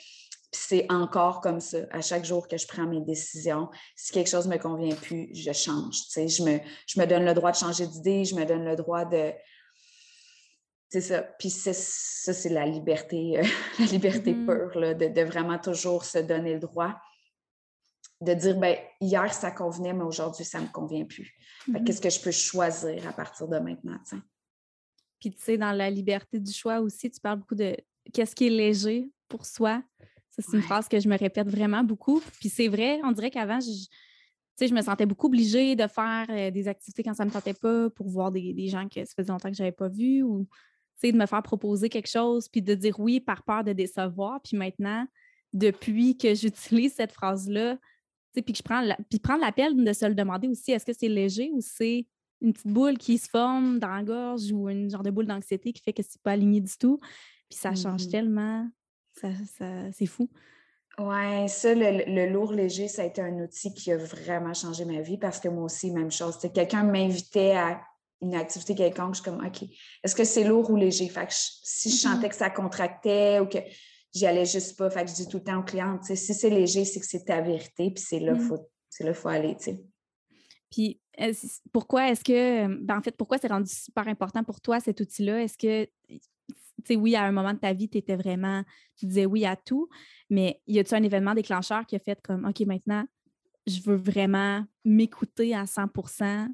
c'est 0.52 0.86
encore 0.90 1.40
comme 1.40 1.60
ça. 1.60 1.78
À 1.90 2.00
chaque 2.02 2.24
jour 2.24 2.46
que 2.46 2.58
je 2.58 2.66
prends 2.66 2.86
mes 2.86 3.00
décisions, 3.00 3.70
si 3.96 4.12
quelque 4.12 4.28
chose 4.28 4.46
ne 4.46 4.54
me 4.54 4.58
convient 4.58 4.94
plus, 4.94 5.30
je 5.34 5.52
change. 5.52 6.02
Tu 6.04 6.10
sais, 6.10 6.28
je, 6.28 6.42
me, 6.42 6.58
je 6.86 7.00
me 7.00 7.06
donne 7.06 7.24
le 7.24 7.34
droit 7.34 7.52
de 7.52 7.56
changer 7.56 7.86
d'idée, 7.86 8.24
je 8.24 8.34
me 8.34 8.44
donne 8.44 8.64
le 8.64 8.76
droit 8.76 9.04
de. 9.04 9.32
C'est 10.90 11.00
ça. 11.00 11.22
Puis 11.22 11.48
ça, 11.48 11.72
c'est 11.72 12.50
la 12.50 12.66
liberté, 12.66 13.38
euh, 13.38 13.44
la 13.78 13.86
liberté 13.86 14.34
mm-hmm. 14.34 14.46
pure, 14.46 14.78
là, 14.78 14.94
de, 14.94 15.08
de, 15.08 15.22
vraiment 15.22 15.58
toujours 15.58 16.04
se 16.04 16.18
donner 16.18 16.54
le 16.54 16.60
droit 16.60 16.94
de 18.20 18.34
dire, 18.34 18.56
ben 18.56 18.76
hier, 19.00 19.32
ça 19.32 19.50
convenait, 19.50 19.94
mais 19.94 20.04
aujourd'hui, 20.04 20.44
ça 20.44 20.60
ne 20.60 20.66
me 20.66 20.70
convient 20.70 21.04
plus. 21.04 21.34
Mm-hmm. 21.66 21.84
Qu'est-ce 21.84 22.00
que 22.00 22.10
je 22.10 22.20
peux 22.20 22.30
choisir 22.30 23.08
à 23.08 23.12
partir 23.12 23.48
de 23.48 23.58
maintenant? 23.58 23.98
Puis, 25.22 25.30
tu 25.30 25.40
sais, 25.40 25.56
dans 25.56 25.70
la 25.70 25.88
liberté 25.88 26.40
du 26.40 26.52
choix 26.52 26.80
aussi, 26.80 27.08
tu 27.08 27.20
parles 27.20 27.38
beaucoup 27.38 27.54
de 27.54 27.76
qu'est-ce 28.12 28.34
qui 28.34 28.48
est 28.48 28.50
léger 28.50 29.08
pour 29.28 29.46
soi. 29.46 29.80
Ça, 30.30 30.42
c'est 30.42 30.56
une 30.56 30.64
phrase 30.64 30.88
que 30.88 30.98
je 30.98 31.08
me 31.08 31.16
répète 31.16 31.48
vraiment 31.48 31.84
beaucoup. 31.84 32.20
Puis 32.40 32.48
c'est 32.48 32.66
vrai, 32.66 32.98
on 33.04 33.12
dirait 33.12 33.30
qu'avant, 33.30 33.60
je, 33.60 34.66
je 34.66 34.74
me 34.74 34.82
sentais 34.82 35.06
beaucoup 35.06 35.28
obligée 35.28 35.76
de 35.76 35.86
faire 35.86 36.26
euh, 36.28 36.50
des 36.50 36.66
activités 36.66 37.04
quand 37.04 37.14
ça 37.14 37.24
ne 37.24 37.28
me 37.28 37.32
tentait 37.32 37.54
pas 37.54 37.88
pour 37.90 38.08
voir 38.08 38.32
des, 38.32 38.66
gens 38.66 38.88
que 38.88 39.04
ça 39.04 39.12
faisait 39.14 39.30
longtemps 39.30 39.48
que 39.48 39.56
je 39.56 39.62
n'avais 39.62 39.70
pas 39.70 39.88
vus 39.88 40.24
ou 40.24 40.48
de 41.04 41.16
me 41.16 41.26
faire 41.26 41.42
proposer 41.42 41.88
quelque 41.88 42.10
chose 42.10 42.48
puis 42.48 42.62
de 42.62 42.74
dire 42.74 42.98
oui 42.98 43.20
par 43.20 43.44
peur 43.44 43.62
de 43.62 43.72
décevoir. 43.72 44.40
Puis 44.42 44.56
maintenant, 44.56 45.06
depuis 45.52 46.18
que 46.18 46.34
j'utilise 46.34 46.94
cette 46.94 47.12
phrase-là, 47.12 47.78
puis 48.32 48.42
que 48.42 48.56
je 48.56 48.62
prends 48.62 48.82
puis 49.08 49.20
prendre 49.20 49.42
l'appel 49.42 49.76
de 49.76 49.92
se 49.92 50.04
le 50.04 50.16
demander 50.16 50.48
aussi, 50.48 50.72
est-ce 50.72 50.84
que 50.84 50.92
c'est 50.92 51.08
léger 51.08 51.52
ou 51.52 51.60
c'est 51.60 52.08
une 52.42 52.52
petite 52.52 52.72
boule 52.72 52.99
qui 52.99 53.18
se 53.18 53.28
forme 53.28 53.78
dans 53.78 53.94
la 53.94 54.02
gorge 54.02 54.50
ou 54.52 54.68
une 54.68 54.90
genre 54.90 55.02
de 55.02 55.11
boule 55.11 55.26
d'anxiété 55.26 55.72
qui 55.72 55.82
fait 55.82 55.92
que 55.92 56.02
c'est 56.02 56.20
pas 56.22 56.32
aligné 56.32 56.61
du 56.61 56.76
tout. 56.76 56.99
Puis 57.49 57.58
ça 57.58 57.75
change 57.75 58.06
mmh 58.06 58.11
tellement. 58.11 58.68
Ça, 59.20 59.28
c'est 59.92 60.06
fou. 60.06 60.28
Oui, 60.99 61.49
ça, 61.49 61.75
le, 61.75 62.30
lourd 62.30 62.52
léger, 62.52 62.88
ça 62.88 63.02
a 63.02 63.04
été 63.06 63.22
un 63.22 63.38
outil 63.42 63.72
qui 63.72 63.92
a 63.92 63.96
vraiment 63.96 64.52
changé 64.52 64.84
ma 64.84 65.00
vie 65.00 65.18
parce 65.18 65.40
que 65.40 65.49
moi 65.49 65.64
aussi, 65.64 65.90
même 65.90 66.11
chose. 66.11 66.38
Quelqu'un 66.54 66.82
m'invitait 66.82 67.52
à 67.52 67.80
une 68.20 68.34
activité 68.34 68.75
quelconque, 68.75 69.16
je 69.16 69.22
suis 69.22 69.30
comme, 69.30 69.44
OK, 69.44 69.62
est-ce 70.04 70.14
que 70.14 70.25
c'est 70.25 70.44
lourd 70.44 70.70
ou 70.70 70.76
léger? 70.76 71.08
Fait 71.08 71.26
que 71.26 71.32
si 71.32 71.90
je 71.90 71.94
mmh 71.94 71.99
sentais 71.99 72.28
que 72.28 72.34
ça 72.34 72.50
contractait 72.50 73.40
ou 73.40 73.46
que 73.46 73.58
j'y 74.14 74.26
allais 74.26 74.44
juste 74.44 74.76
pas, 74.76 74.90
fait 74.90 75.04
que 75.04 75.11
je 75.11 75.14
dis 75.14 75.28
tout 75.28 75.38
le 75.38 75.44
temps 75.44 75.58
aux 75.58 75.64
clientes, 75.64 76.04
si 76.04 76.16
c'est 76.16 76.50
léger, 76.50 76.84
c'est 76.84 77.00
que 77.00 77.06
c'est 77.06 77.25
ta 77.25 77.40
vérité, 77.40 77.90
puis 77.90 78.04
c'est 78.06 78.20
là, 78.20 78.34
mmh. 78.34 78.58
c'est 78.88 79.04
là, 79.04 79.14
faut 79.14 79.28
aller, 79.28 79.56
tu 79.56 79.64
sais. 79.64 79.84
Puis 80.72 80.98
pourquoi 81.70 82.10
est-ce 82.10 82.24
que, 82.24 82.66
ben 82.82 82.98
en 82.98 83.02
fait, 83.02 83.16
pourquoi 83.16 83.36
c'est 83.38 83.48
rendu 83.48 83.70
super 83.70 84.08
important 84.08 84.42
pour 84.42 84.60
toi 84.60 84.80
cet 84.80 85.00
outil-là? 85.00 85.42
Est-ce 85.42 85.58
que, 85.58 85.84
tu 86.08 86.20
sais, 86.86 86.96
oui, 86.96 87.14
à 87.14 87.24
un 87.24 87.30
moment 87.30 87.52
de 87.52 87.58
ta 87.58 87.74
vie, 87.74 87.88
tu 87.88 87.98
étais 87.98 88.16
vraiment, 88.16 88.64
tu 88.96 89.06
disais 89.06 89.26
oui 89.26 89.44
à 89.44 89.54
tout, 89.54 89.88
mais 90.30 90.60
y 90.66 90.78
a-tu 90.78 90.94
un 90.94 91.02
événement 91.02 91.34
déclencheur 91.34 91.86
qui 91.86 91.94
a 91.94 91.98
fait 91.98 92.20
comme, 92.22 92.46
OK, 92.46 92.60
maintenant, 92.60 93.04
je 93.66 93.80
veux 93.82 93.96
vraiment 93.96 94.64
m'écouter 94.84 95.54
à 95.54 95.64
100% 95.64 96.48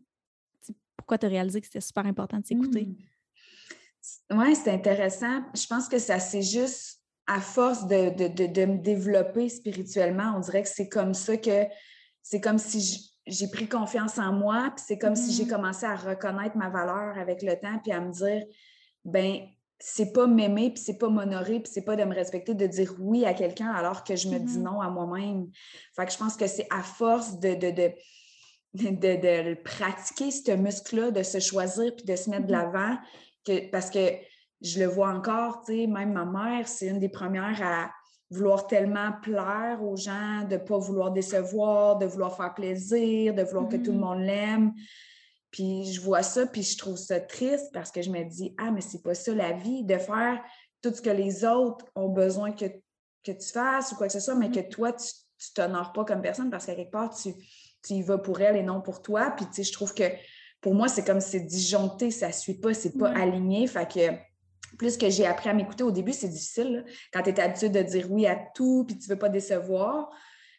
Pourquoi 0.97 1.17
tu 1.17 1.27
as 1.27 1.29
réalisé 1.29 1.61
que 1.61 1.67
c'était 1.67 1.81
super 1.81 2.05
important 2.05 2.39
de 2.39 2.45
s'écouter? 2.45 2.87
Mmh. 2.87 4.39
Oui, 4.39 4.57
c'est 4.57 4.73
intéressant. 4.73 5.45
Je 5.55 5.67
pense 5.67 5.89
que 5.89 5.99
ça, 5.99 6.19
c'est 6.19 6.43
juste 6.43 7.01
à 7.29 7.41
force 7.41 7.87
de, 7.87 8.11
de, 8.29 8.65
me 8.65 8.79
développer 8.79 9.49
spirituellement, 9.51 10.35
on 10.37 10.41
dirait 10.41 10.63
que 10.63 10.69
c'est 10.69 10.89
comme 10.89 11.13
ça 11.13 11.37
que 11.37 11.67
c'est 12.23 12.41
comme 12.41 12.59
si 12.59 12.81
je, 12.81 12.99
j'ai 13.29 13.49
pris 13.49 13.69
confiance 13.69 14.19
en 14.19 14.33
moi, 14.33 14.73
puis 14.75 14.85
c'est 14.87 14.99
comme 14.99 15.15
si 15.15 15.33
j'ai 15.33 15.45
mm-hmm. 15.45 15.51
commencé 15.51 15.87
à 15.87 15.95
reconnaître 15.95 16.57
ma 16.57 16.71
valeur 16.71 17.19
avec 17.19 17.43
le 17.43 17.55
temps, 17.55 17.79
puis 17.83 17.93
à 17.93 18.01
me 18.01 18.11
dire, 18.11 18.45
ben 19.05 19.41
c'est 19.81 20.13
pas 20.13 20.27
m'aimer, 20.27 20.71
puis 20.71 20.83
c'est 20.83 20.99
pas 20.99 21.09
m'honorer, 21.09 21.61
puis 21.61 21.71
c'est 21.73 21.85
pas 21.85 21.95
de 21.95 22.03
me 22.05 22.15
respecter, 22.15 22.55
de 22.55 22.67
dire 22.67 22.95
oui 22.99 23.25
à 23.25 23.33
quelqu'un 23.33 23.71
alors 23.71 24.03
que 24.03 24.17
je 24.17 24.29
me 24.29 24.39
dis 24.39 24.59
mm-hmm. 24.59 24.63
non 24.63 24.81
à 24.81 24.91
moi-même. 24.91 25.49
Fait 25.95 26.07
que 26.07 26.13
je 26.13 26.19
pense 26.19 26.37
que 26.37 26.47
c'est 26.47 26.67
à 26.71 26.83
force 26.83 27.39
de, 27.39 27.55
de, 27.55 27.71
de, 27.71 27.93
de, 29.55 29.55
pratiquer 29.63 30.31
ce 30.31 30.53
muscle-là, 30.53 31.11
de 31.11 31.23
se 31.23 31.39
choisir, 31.39 31.95
puis 31.95 32.05
de 32.05 32.17
se 32.17 32.29
mettre 32.31 32.47
de 32.47 32.53
mm-hmm. 32.53 32.73
l'avant, 32.73 32.99
que, 33.47 33.71
parce 33.71 33.91
que 33.91 34.01
je 34.61 34.81
le 34.81 34.87
vois 34.87 35.11
encore, 35.11 35.63
tu 35.65 35.73
sais, 35.73 35.87
même 35.87 36.13
ma 36.13 36.25
mère, 36.25 36.67
c'est 36.67 36.89
une 36.89 36.99
des 36.99 37.09
premières 37.09 37.63
à 37.63 37.91
vouloir 38.31 38.67
tellement 38.67 39.13
plaire 39.23 39.79
aux 39.83 39.97
gens, 39.97 40.45
de 40.45 40.55
ne 40.55 40.59
pas 40.59 40.79
vouloir 40.79 41.13
décevoir, 41.13 41.97
de 41.97 42.07
vouloir 42.07 42.37
faire 42.37 42.55
plaisir, 42.55 43.35
de 43.35 43.43
vouloir 43.43 43.69
que 43.69 43.77
tout 43.77 43.93
le 43.93 43.99
mm-hmm. 43.99 44.01
monde 44.01 44.21
l'aime. 44.21 44.73
Puis 45.51 45.93
je 45.93 46.01
vois 46.01 46.23
ça, 46.23 46.47
puis 46.47 46.63
je 46.63 46.77
trouve 46.77 46.97
ça 46.97 47.21
triste 47.21 47.71
parce 47.73 47.91
que 47.91 48.03
je 48.03 48.11
me 48.11 48.23
dis, 48.25 48.55
ah, 48.59 48.71
mais 48.71 48.83
c'est 48.83 49.03
pas 49.03 49.15
ça 49.15 49.35
la 49.35 49.53
vie, 49.53 49.83
de 49.85 49.97
faire 49.97 50.43
tout 50.83 50.93
ce 50.93 51.01
que 51.01 51.11
les 51.11 51.45
autres 51.45 51.87
ont 51.95 52.11
besoin 52.11 52.53
que, 52.53 52.67
que 53.25 53.33
tu 53.33 53.49
fasses 53.51 53.93
ou 53.93 53.97
quoi 53.97 54.09
que 54.09 54.13
ce 54.13 54.21
soit, 54.21 54.35
mais 54.35 54.51
que 54.51 54.61
mm-hmm. 54.61 54.69
toi, 54.69 54.93
tu 54.93 55.07
ne 55.07 55.55
t'honores 55.55 55.93
pas 55.93 56.05
comme 56.05 56.21
personne 56.21 56.51
parce 56.51 56.67
qu'à 56.67 56.75
quelque 56.75 56.93
part, 56.93 57.15
tu, 57.15 57.33
tu 57.83 57.95
y 57.95 58.03
vas 58.03 58.19
pour 58.19 58.41
elle 58.41 58.57
et 58.57 58.63
non 58.63 58.83
pour 58.83 59.01
toi. 59.01 59.33
Puis 59.37 59.47
tu 59.47 59.55
sais, 59.55 59.63
je 59.63 59.73
trouve 59.73 59.95
que 59.95 60.05
pour 60.61 60.75
moi, 60.75 60.89
c'est 60.89 61.05
comme 61.05 61.21
c'est 61.21 61.41
disjoncté, 61.41 62.11
ça 62.11 62.29
ne 62.29 62.33
suit 62.33 62.59
pas, 62.61 62.75
c'est 62.75 62.99
pas 62.99 63.11
aligné. 63.11 63.67
Fait 63.67 63.91
que 63.91 64.28
plus 64.79 64.97
que 64.97 65.11
j'ai 65.11 65.27
appris 65.27 65.49
à 65.51 65.55
m'écouter 65.55 65.83
au 65.83 65.91
début, 65.91 66.13
c'est 66.13 66.29
difficile. 66.29 66.85
Quand 67.13 67.23
tu 67.23 67.31
es 67.31 67.41
habitué 67.41 67.69
de 67.69 67.83
dire 67.83 68.11
oui 68.11 68.27
à 68.27 68.39
tout, 68.55 68.85
puis 68.87 68.97
tu 68.97 69.09
ne 69.09 69.15
veux 69.15 69.19
pas 69.19 69.29
décevoir. 69.29 70.09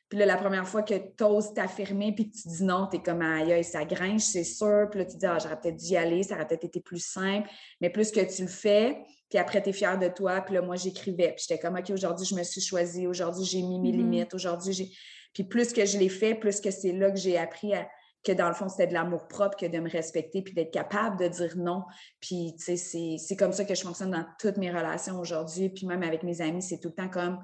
Puis 0.10 0.18
là, 0.18 0.26
la 0.26 0.38
première 0.38 0.68
fois 0.68 0.82
que 0.82 0.96
tu 0.96 1.24
oses 1.24 1.54
t'affirmer, 1.54 2.14
puis 2.14 2.30
que 2.30 2.36
tu 2.36 2.48
dis 2.48 2.64
non, 2.64 2.88
tu 2.88 2.98
es 2.98 3.02
comme 3.02 3.22
aïe, 3.22 3.64
ça 3.64 3.86
gringe, 3.86 4.22
c'est 4.22 4.44
sûr. 4.44 4.88
Puis 4.90 5.00
là, 5.00 5.06
tu 5.06 5.18
dis, 5.18 5.26
ah, 5.26 5.38
j'aurais 5.40 5.60
peut-être 5.60 5.78
dû 5.78 5.86
y 5.86 5.98
aller, 5.98 6.24
ça 6.24 6.36
aurait 6.36 6.48
peut-être 6.48 6.66
été 6.66 6.82
plus 6.82 7.04
simple. 7.04 7.48
Mais 7.80 7.90
plus 7.90 8.12
que 8.12 8.20
tu 8.20 8.42
le 8.42 8.48
fais, 8.48 8.98
puis 9.30 9.38
après, 9.38 9.62
tu 9.62 9.70
es 9.70 9.74
fier 9.74 9.98
de 10.00 10.08
toi. 10.08 10.42
Puis 10.42 10.56
là, 10.56 10.62
moi, 10.64 10.76
j'écrivais. 10.76 11.34
Puis 11.34 11.46
j'étais 11.48 11.62
comme, 11.62 11.78
OK, 11.78 11.90
aujourd'hui, 11.92 12.26
je 12.26 12.34
me 12.34 12.44
suis 12.44 12.62
choisie. 12.62 13.06
Aujourd'hui, 13.06 13.46
j'ai 13.46 13.62
mis 13.62 13.80
mes 13.80 13.92
mm-hmm. 13.92 13.98
limites. 13.98 14.34
Aujourd'hui, 14.34 14.74
j'ai. 14.74 14.90
Puis 15.34 15.44
plus 15.44 15.72
que 15.72 15.86
je 15.86 16.00
l'ai 16.00 16.10
fait, 16.10 16.34
plus 16.34 16.60
que 16.60 16.72
c'est 16.72 16.92
là 16.92 17.12
que 17.12 17.20
j'ai 17.20 17.38
appris 17.38 17.76
à, 17.76 17.88
que 18.24 18.32
dans 18.32 18.48
le 18.48 18.54
fond, 18.54 18.68
c'était 18.68 18.88
de 18.88 18.94
l'amour 18.94 19.28
propre 19.28 19.58
que 19.58 19.66
de 19.66 19.80
me 19.80 19.90
respecter 19.90 20.42
puis 20.42 20.54
d'être 20.54 20.72
capable 20.72 21.18
de 21.20 21.28
dire 21.28 21.56
non. 21.58 21.84
Puis, 22.20 22.54
tu 22.58 22.78
sais, 22.78 23.18
c'est 23.18 23.36
comme 23.36 23.54
ça 23.54 23.66
que 23.66 23.76
je 23.76 23.82
fonctionne 23.82 24.12
dans 24.12 24.26
toutes 24.40 24.58
mes 24.58 24.72
relations 24.72 25.20
aujourd'hui. 25.20 25.70
Puis 25.70 25.86
même 25.86 26.04
avec 26.04 26.24
mes 26.24 26.42
amis, 26.42 26.62
c'est 26.62 26.80
tout 26.80 26.90
le 26.90 26.96
temps 26.96 27.10
comme 27.10 27.44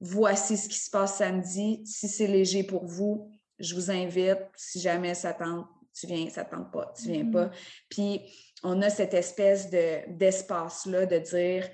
voici 0.00 0.56
ce 0.56 0.68
qui 0.68 0.78
se 0.78 0.90
passe 0.90 1.18
samedi. 1.18 1.82
Si 1.84 2.08
c'est 2.08 2.26
léger 2.26 2.62
pour 2.62 2.86
vous, 2.86 3.30
je 3.58 3.74
vous 3.74 3.90
invite. 3.90 4.38
Si 4.56 4.80
jamais 4.80 5.14
ça 5.14 5.32
tente, 5.32 5.66
tu 5.92 6.06
viens, 6.06 6.28
ça 6.30 6.44
tente 6.44 6.72
pas, 6.72 6.92
tu 6.96 7.08
viens 7.08 7.30
pas. 7.30 7.46
Mm-hmm. 7.46 7.84
Puis, 7.88 8.20
on 8.62 8.80
a 8.82 8.90
cette 8.90 9.14
espèce 9.14 9.68
d'espace-là 9.70 11.06
de 11.06 11.18
dire 11.18 11.68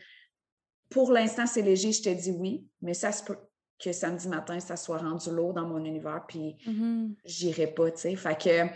pour 0.88 1.12
l'instant, 1.12 1.46
c'est 1.46 1.62
léger, 1.62 1.92
je 1.92 2.02
te 2.02 2.08
dis 2.08 2.32
oui, 2.32 2.66
mais 2.82 2.94
ça 2.94 3.12
se 3.12 3.22
peut 3.22 3.36
que 3.82 3.92
samedi 3.92 4.28
matin, 4.28 4.60
ça 4.60 4.76
soit 4.76 4.98
rendu 4.98 5.30
lourd 5.30 5.54
dans 5.54 5.66
mon 5.66 5.84
univers, 5.84 6.24
puis 6.28 6.56
mm-hmm. 6.66 7.14
j'irai 7.24 7.66
pas, 7.68 7.90
tu 7.90 8.00
sais. 8.00 8.16
Fait 8.16 8.38
que 8.38 8.70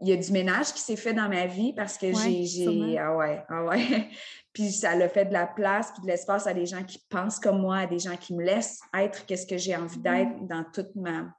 il 0.00 0.08
y 0.08 0.12
a 0.12 0.16
du 0.16 0.32
ménage 0.32 0.72
qui 0.72 0.80
s'est 0.80 0.96
fait 0.96 1.14
dans 1.14 1.28
ma 1.28 1.46
vie 1.46 1.72
parce 1.72 1.96
que 1.96 2.08
j'ai. 2.12 2.98
Ah 2.98 3.16
ouais, 3.16 3.42
ah 3.48 3.64
ouais. 3.64 4.08
puis 4.52 4.70
ça 4.72 4.96
l'a 4.96 5.08
fait 5.08 5.26
de 5.26 5.32
la 5.32 5.46
place, 5.46 5.92
puis 5.92 6.02
de 6.02 6.08
l'espace 6.08 6.46
à 6.46 6.54
des 6.54 6.66
gens 6.66 6.82
qui 6.82 7.00
pensent 7.08 7.38
comme 7.38 7.60
moi, 7.60 7.78
à 7.78 7.86
des 7.86 8.00
gens 8.00 8.16
qui 8.16 8.34
me 8.34 8.42
laissent 8.42 8.80
être 8.92 9.24
qu'est-ce 9.26 9.46
que 9.46 9.56
j'ai 9.56 9.76
envie 9.76 9.98
d'être 9.98 10.28
mm-hmm. 10.28 10.48
dans 10.48 10.64
toute 10.72 10.94
ma 10.96 11.32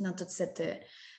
dans 0.00 0.12
toute 0.12 0.30
cette 0.30 0.60
euh, 0.60 0.74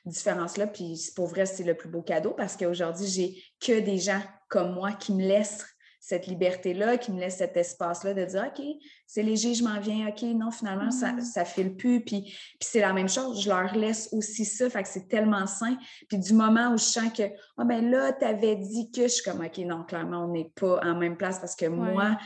différence-là. 0.06 0.68
Puis 0.68 1.12
pour 1.16 1.28
vrai, 1.28 1.46
c'est 1.46 1.64
le 1.64 1.76
plus 1.76 1.90
beau 1.90 2.02
cadeau 2.02 2.32
parce 2.32 2.56
qu'aujourd'hui, 2.56 3.08
j'ai 3.08 3.44
que 3.60 3.80
des 3.80 3.98
gens 3.98 4.22
comme 4.48 4.74
moi 4.74 4.94
qui 4.94 5.14
me 5.14 5.22
laissent 5.22 5.66
cette 6.00 6.28
liberté-là, 6.28 6.98
qui 6.98 7.12
me 7.12 7.20
laisse 7.20 7.38
cet 7.38 7.58
espace-là 7.58 8.14
de 8.14 8.24
dire 8.24 8.48
OK, 8.48 8.66
c'est 9.06 9.22
léger, 9.22 9.54
je 9.54 9.64
m'en 9.64 9.80
viens, 9.80 10.08
OK, 10.08 10.22
non, 10.22 10.50
finalement, 10.50 10.92
ça 10.92 11.12
ne 11.12 11.22
mm. 11.22 11.46
file 11.46 11.76
plus. 11.76 12.02
Puis, 12.02 12.22
puis 12.22 12.60
c'est 12.62 12.80
la 12.80 12.94
même 12.94 13.10
chose, 13.10 13.44
je 13.44 13.50
leur 13.50 13.76
laisse 13.76 14.10
aussi 14.14 14.46
ça, 14.46 14.70
fait 14.70 14.84
que 14.84 14.90
c'est 14.90 15.10
tellement 15.10 15.46
sain. 15.46 15.78
Puis 16.08 16.18
du 16.18 16.34
moment 16.34 16.70
où 16.70 16.78
je 16.78 16.84
sens 16.84 17.12
que 17.12 17.24
Ah, 17.58 17.66
ben 17.66 17.92
là, 17.92 18.14
tu 18.14 18.26
avais 18.26 18.56
dit 18.56 18.92
que 18.92 19.04
je 19.04 19.08
suis 19.08 19.24
comme 19.24 19.42
OK, 19.42 19.58
non, 19.60 19.84
clairement, 19.84 20.26
on 20.26 20.30
n'est 20.30 20.52
pas 20.56 20.80
en 20.84 20.96
même 20.96 21.18
place 21.18 21.40
parce 21.40 21.56
que 21.56 21.66
moi, 21.66 22.18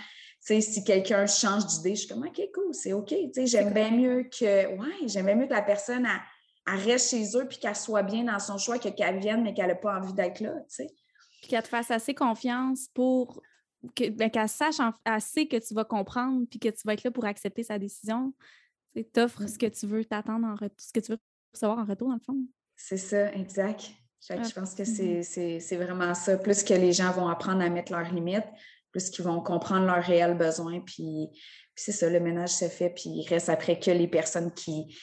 tu 0.45 0.53
sais, 0.55 0.61
si 0.61 0.83
quelqu'un 0.83 1.25
change 1.25 1.65
d'idée, 1.65 1.95
je 1.95 2.01
suis 2.01 2.09
comme 2.09 2.23
OK, 2.23 2.41
cool, 2.53 2.73
c'est 2.73 2.93
OK. 2.93 3.07
Tu 3.09 3.29
sais, 3.33 3.47
j'aime 3.47 3.73
bien 3.73 3.91
mieux 3.91 4.23
que, 4.23 4.77
ouais, 4.77 5.07
j'aime 5.07 5.25
bien 5.25 5.35
mieux 5.35 5.47
que 5.47 5.53
la 5.53 5.61
personne, 5.61 6.05
elle, 6.67 6.79
reste 6.79 7.09
chez 7.09 7.37
eux 7.37 7.47
puis 7.47 7.57
qu'elle 7.57 7.75
soit 7.75 8.03
bien 8.03 8.25
dans 8.25 8.39
son 8.39 8.57
choix 8.57 8.77
que 8.77 8.89
qu'elle 8.89 9.19
vienne, 9.19 9.41
mais 9.43 9.53
qu'elle 9.53 9.67
n'a 9.67 9.75
pas 9.75 9.97
envie 9.97 10.13
d'être 10.13 10.41
là, 10.41 10.53
tu 10.69 10.75
sais. 10.75 10.87
Puis 11.41 11.49
qu'elle 11.49 11.63
te 11.63 11.67
fasse 11.67 11.91
assez 11.91 12.13
confiance 12.13 12.87
pour 12.93 13.41
ben, 13.97 14.29
qu'elle 14.29 14.49
sache 14.49 14.77
assez 15.05 15.47
que 15.47 15.57
tu 15.57 15.73
vas 15.73 15.83
comprendre 15.83 16.45
puis 16.49 16.59
que 16.59 16.69
tu 16.69 16.81
vas 16.85 16.93
être 16.93 17.03
là 17.03 17.11
pour 17.11 17.25
accepter 17.25 17.63
sa 17.63 17.77
décision. 17.77 18.33
Tu 18.95 19.05
offres 19.19 19.47
ce 19.47 19.57
que 19.57 19.65
tu 19.65 19.87
veux 19.87 20.05
t'attendre 20.05 20.47
en 20.47 20.55
retour, 20.55 20.79
ce 20.79 20.93
que 20.93 20.99
tu 20.99 21.11
veux 21.11 21.19
recevoir 21.53 21.79
en 21.79 21.85
retour, 21.85 22.09
dans 22.09 22.15
le 22.15 22.19
fond. 22.19 22.37
C'est 22.75 22.97
ça, 22.97 23.33
exact. 23.33 23.91
Je 24.29 24.53
pense 24.53 24.73
que 24.73 24.83
mm-hmm. 24.83 25.59
c'est 25.59 25.77
vraiment 25.77 26.13
ça. 26.13 26.37
Plus 26.37 26.63
que 26.63 26.73
les 26.73 26.93
gens 26.93 27.11
vont 27.11 27.27
apprendre 27.27 27.61
à 27.61 27.69
mettre 27.69 27.91
leurs 27.91 28.11
limites, 28.13 28.47
plus 28.91 29.09
qu'ils 29.09 29.25
vont 29.25 29.41
comprendre 29.41 29.85
leurs 29.85 30.03
réels 30.03 30.37
besoins. 30.37 30.79
Puis, 30.79 31.29
c'est 31.75 31.91
ça, 31.91 32.09
le 32.09 32.19
ménage 32.19 32.51
se 32.51 32.69
fait, 32.69 32.89
puis 32.89 33.09
il 33.09 33.27
reste 33.27 33.49
après 33.49 33.79
que 33.79 33.91
les 33.91 34.07
personnes 34.07 34.53
qui, 34.53 34.95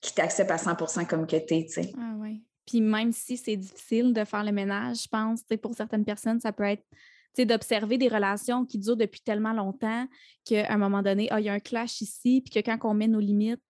qui 0.00 0.14
t'acceptent 0.14 0.50
à 0.50 0.56
100% 0.56 1.06
comme 1.06 1.26
que 1.26 1.36
tu 1.36 1.54
es. 1.54 1.92
Ah 1.96 2.14
ouais. 2.16 2.40
Puis 2.66 2.80
même 2.80 3.12
si 3.12 3.36
c'est 3.36 3.56
difficile 3.56 4.12
de 4.12 4.24
faire 4.24 4.42
le 4.42 4.52
ménage, 4.52 5.02
je 5.02 5.08
pense, 5.08 5.42
pour 5.62 5.74
certaines 5.74 6.04
personnes, 6.04 6.40
ça 6.40 6.52
peut 6.52 6.64
être 6.64 6.84
d'observer 7.38 7.98
des 7.98 8.08
relations 8.08 8.64
qui 8.64 8.78
durent 8.78 8.96
depuis 8.96 9.20
tellement 9.20 9.52
longtemps 9.52 10.06
qu'à 10.44 10.72
un 10.72 10.78
moment 10.78 11.02
donné, 11.02 11.28
ah, 11.30 11.40
il 11.40 11.46
y 11.46 11.48
a 11.48 11.52
un 11.52 11.60
clash 11.60 12.00
ici, 12.00 12.40
puis 12.40 12.62
que 12.62 12.64
quand 12.64 12.78
on 12.88 12.94
met 12.94 13.08
nos 13.08 13.20
limites, 13.20 13.60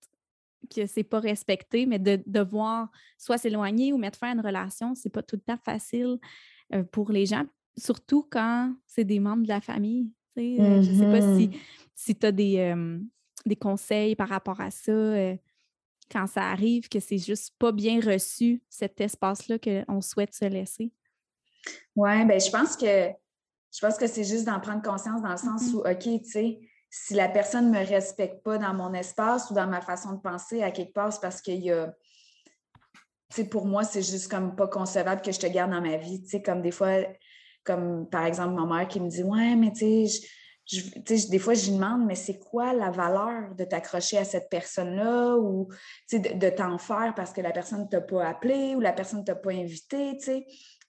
que 0.74 0.86
c'est 0.86 1.04
pas 1.04 1.20
respecté, 1.20 1.86
mais 1.86 1.98
de 1.98 2.22
devoir 2.26 2.90
soit 3.18 3.38
s'éloigner 3.38 3.92
ou 3.92 3.98
mettre 3.98 4.18
fin 4.18 4.30
à 4.30 4.32
une 4.32 4.40
relation, 4.40 4.94
c'est 4.94 5.10
pas 5.10 5.22
tout 5.22 5.36
le 5.36 5.42
temps 5.42 5.58
facile 5.64 6.18
euh, 6.74 6.82
pour 6.84 7.10
les 7.10 7.26
gens, 7.26 7.44
surtout 7.76 8.26
quand 8.30 8.74
c'est 8.86 9.04
des 9.04 9.20
membres 9.20 9.42
de 9.42 9.48
la 9.48 9.60
famille. 9.60 10.10
Euh, 10.38 10.82
je 10.82 10.92
sais 10.92 11.04
pas 11.04 11.20
si, 11.20 11.48
mm-hmm. 11.48 11.60
si 11.94 12.16
tu 12.16 12.26
as 12.26 12.32
des, 12.32 12.58
euh, 12.58 12.98
des 13.46 13.56
conseils 13.56 14.16
par 14.16 14.28
rapport 14.28 14.60
à 14.60 14.70
ça 14.70 15.36
quand 16.10 16.26
ça 16.26 16.50
arrive, 16.50 16.88
que 16.88 17.00
c'est 17.00 17.18
juste 17.18 17.54
pas 17.58 17.72
bien 17.72 18.00
reçu, 18.00 18.62
cet 18.68 19.00
espace-là 19.00 19.58
qu'on 19.58 20.00
souhaite 20.00 20.34
se 20.34 20.44
laisser? 20.44 20.92
Oui, 21.96 22.24
ben 22.26 22.40
je 22.40 22.50
pense 22.50 22.76
que 22.76 23.10
je 23.74 23.80
pense 23.80 23.96
que 23.96 24.06
c'est 24.06 24.24
juste 24.24 24.44
d'en 24.44 24.60
prendre 24.60 24.82
conscience 24.82 25.20
dans 25.20 25.32
le 25.32 25.36
sens 25.36 25.64
mm-hmm. 25.64 25.74
où, 25.74 25.78
OK, 25.80 26.22
tu 26.22 26.30
sais, 26.30 26.60
si 26.90 27.14
la 27.14 27.28
personne 27.28 27.72
ne 27.72 27.78
me 27.78 27.84
respecte 27.84 28.44
pas 28.44 28.56
dans 28.56 28.72
mon 28.72 28.94
espace 28.94 29.50
ou 29.50 29.54
dans 29.54 29.66
ma 29.66 29.80
façon 29.80 30.12
de 30.12 30.20
penser, 30.20 30.62
à 30.62 30.70
quelque 30.70 30.92
part, 30.92 31.12
c'est 31.12 31.20
parce 31.20 31.40
qu'il 31.40 31.64
y 31.64 31.72
a. 31.72 31.92
Tu 33.30 33.42
sais, 33.42 33.48
pour 33.48 33.66
moi, 33.66 33.82
c'est 33.82 34.02
juste 34.02 34.30
comme 34.30 34.54
pas 34.54 34.68
concevable 34.68 35.22
que 35.22 35.32
je 35.32 35.40
te 35.40 35.46
garde 35.46 35.72
dans 35.72 35.80
ma 35.80 35.96
vie. 35.96 36.22
Tu 36.22 36.28
sais, 36.28 36.42
comme 36.42 36.62
des 36.62 36.70
fois, 36.70 36.98
comme 37.64 38.08
par 38.08 38.24
exemple 38.26 38.54
ma 38.54 38.64
mère 38.64 38.86
qui 38.86 39.00
me 39.00 39.08
dit 39.08 39.24
Ouais, 39.24 39.56
mais 39.56 39.72
tu 39.72 40.06
sais, 40.06 41.28
des 41.28 41.38
fois, 41.40 41.54
je 41.54 41.66
lui 41.66 41.74
demande, 41.74 42.06
mais 42.06 42.14
c'est 42.14 42.38
quoi 42.38 42.72
la 42.74 42.92
valeur 42.92 43.56
de 43.56 43.64
t'accrocher 43.64 44.18
à 44.18 44.24
cette 44.24 44.48
personne-là 44.48 45.36
ou 45.36 45.68
de, 46.12 46.38
de 46.38 46.50
t'en 46.50 46.78
faire 46.78 47.12
parce 47.16 47.32
que 47.32 47.40
la 47.40 47.50
personne 47.50 47.82
ne 47.82 47.88
t'a 47.88 48.00
pas 48.00 48.24
appelé 48.24 48.76
ou 48.76 48.80
la 48.80 48.92
personne 48.92 49.20
ne 49.20 49.24
t'a 49.24 49.34
pas 49.34 49.50
invité, 49.50 50.16
tu 50.18 50.44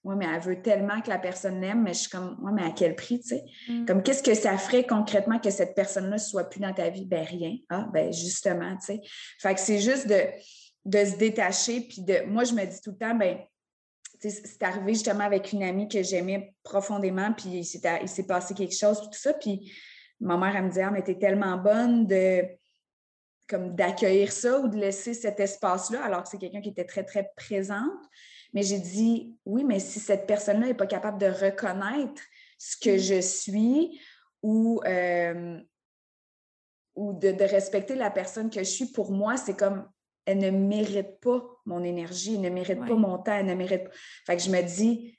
oui, 0.06 0.14
mais 0.16 0.26
elle 0.32 0.40
veut 0.40 0.62
tellement 0.62 1.00
que 1.00 1.08
la 1.08 1.18
personne 1.18 1.60
l'aime, 1.60 1.82
mais 1.82 1.92
je 1.92 2.00
suis 2.00 2.10
comme, 2.10 2.38
oui, 2.40 2.52
mais 2.54 2.62
à 2.62 2.70
quel 2.70 2.94
prix, 2.94 3.18
tu 3.18 3.30
sais? 3.30 3.44
Mm. 3.68 3.86
Comme, 3.86 4.02
qu'est-ce 4.04 4.22
que 4.22 4.34
ça 4.34 4.56
ferait 4.56 4.86
concrètement 4.86 5.40
que 5.40 5.50
cette 5.50 5.74
personne-là 5.74 6.14
ne 6.14 6.20
soit 6.20 6.44
plus 6.44 6.60
dans 6.60 6.72
ta 6.72 6.90
vie? 6.90 7.04
Ben, 7.04 7.24
rien. 7.24 7.56
Ah, 7.68 7.88
ben, 7.92 8.12
justement, 8.12 8.76
tu 8.76 8.86
sais. 8.86 9.00
Fait 9.40 9.54
que 9.54 9.60
c'est 9.60 9.80
juste 9.80 10.06
de, 10.06 10.22
de 10.84 11.04
se 11.04 11.16
détacher, 11.16 11.80
puis 11.80 12.02
de, 12.02 12.24
moi, 12.26 12.44
je 12.44 12.52
me 12.52 12.64
dis 12.64 12.80
tout 12.80 12.92
le 12.92 12.98
temps, 12.98 13.16
ben, 13.16 13.38
c'est 14.20 14.62
arrivé 14.62 14.94
justement 14.94 15.24
avec 15.24 15.52
une 15.52 15.64
amie 15.64 15.88
que 15.88 16.02
j'aimais 16.02 16.54
profondément, 16.62 17.32
puis 17.32 17.48
il 17.48 17.64
s'est 17.64 18.26
passé 18.26 18.54
quelque 18.54 18.76
chose, 18.76 19.00
tout 19.00 19.08
ça, 19.12 19.34
puis 19.34 19.72
ma 20.20 20.36
mère, 20.36 20.54
elle 20.54 20.64
me 20.64 20.68
disait, 20.68 20.82
ah, 20.82 20.90
mais 20.92 21.02
t'es 21.02 21.18
tellement 21.18 21.56
bonne 21.56 22.06
de 22.06 22.44
comme 23.48 23.74
d'accueillir 23.74 24.32
ça 24.32 24.58
ou 24.58 24.68
de 24.68 24.76
laisser 24.76 25.14
cet 25.14 25.40
espace-là, 25.40 26.04
alors 26.04 26.22
que 26.22 26.28
c'est 26.28 26.38
quelqu'un 26.38 26.60
qui 26.60 26.70
était 26.70 26.84
très, 26.84 27.04
très 27.04 27.30
présente. 27.36 28.02
Mais 28.56 28.62
j'ai 28.62 28.78
dit, 28.78 29.36
oui, 29.44 29.64
mais 29.64 29.78
si 29.78 30.00
cette 30.00 30.26
personne-là 30.26 30.68
n'est 30.68 30.74
pas 30.74 30.86
capable 30.86 31.18
de 31.18 31.26
reconnaître 31.26 32.22
ce 32.56 32.78
que 32.78 32.96
mm. 32.96 32.98
je 32.98 33.20
suis 33.20 34.00
ou, 34.42 34.80
euh, 34.86 35.60
ou 36.94 37.12
de, 37.12 37.44
respecter 37.44 37.94
la 37.96 38.10
personne 38.10 38.48
que 38.48 38.60
je 38.60 38.70
suis, 38.70 38.86
pour 38.86 39.12
moi, 39.12 39.36
c'est 39.36 39.58
comme, 39.58 39.86
elle 40.24 40.38
ne 40.38 40.48
mérite 40.48 41.20
pas 41.20 41.44
mon 41.66 41.84
énergie, 41.84 42.36
elle 42.36 42.40
ne 42.40 42.48
mérite 42.48 42.80
pas 42.80 42.94
mon 42.94 43.18
temps, 43.18 43.34
elle 43.34 43.44
ne 43.44 43.54
mérite 43.54 43.84
pas. 43.84 43.90
Fait 44.24 44.36
que 44.38 44.42
je 44.42 44.50
me 44.50 44.62
dis, 44.62 45.18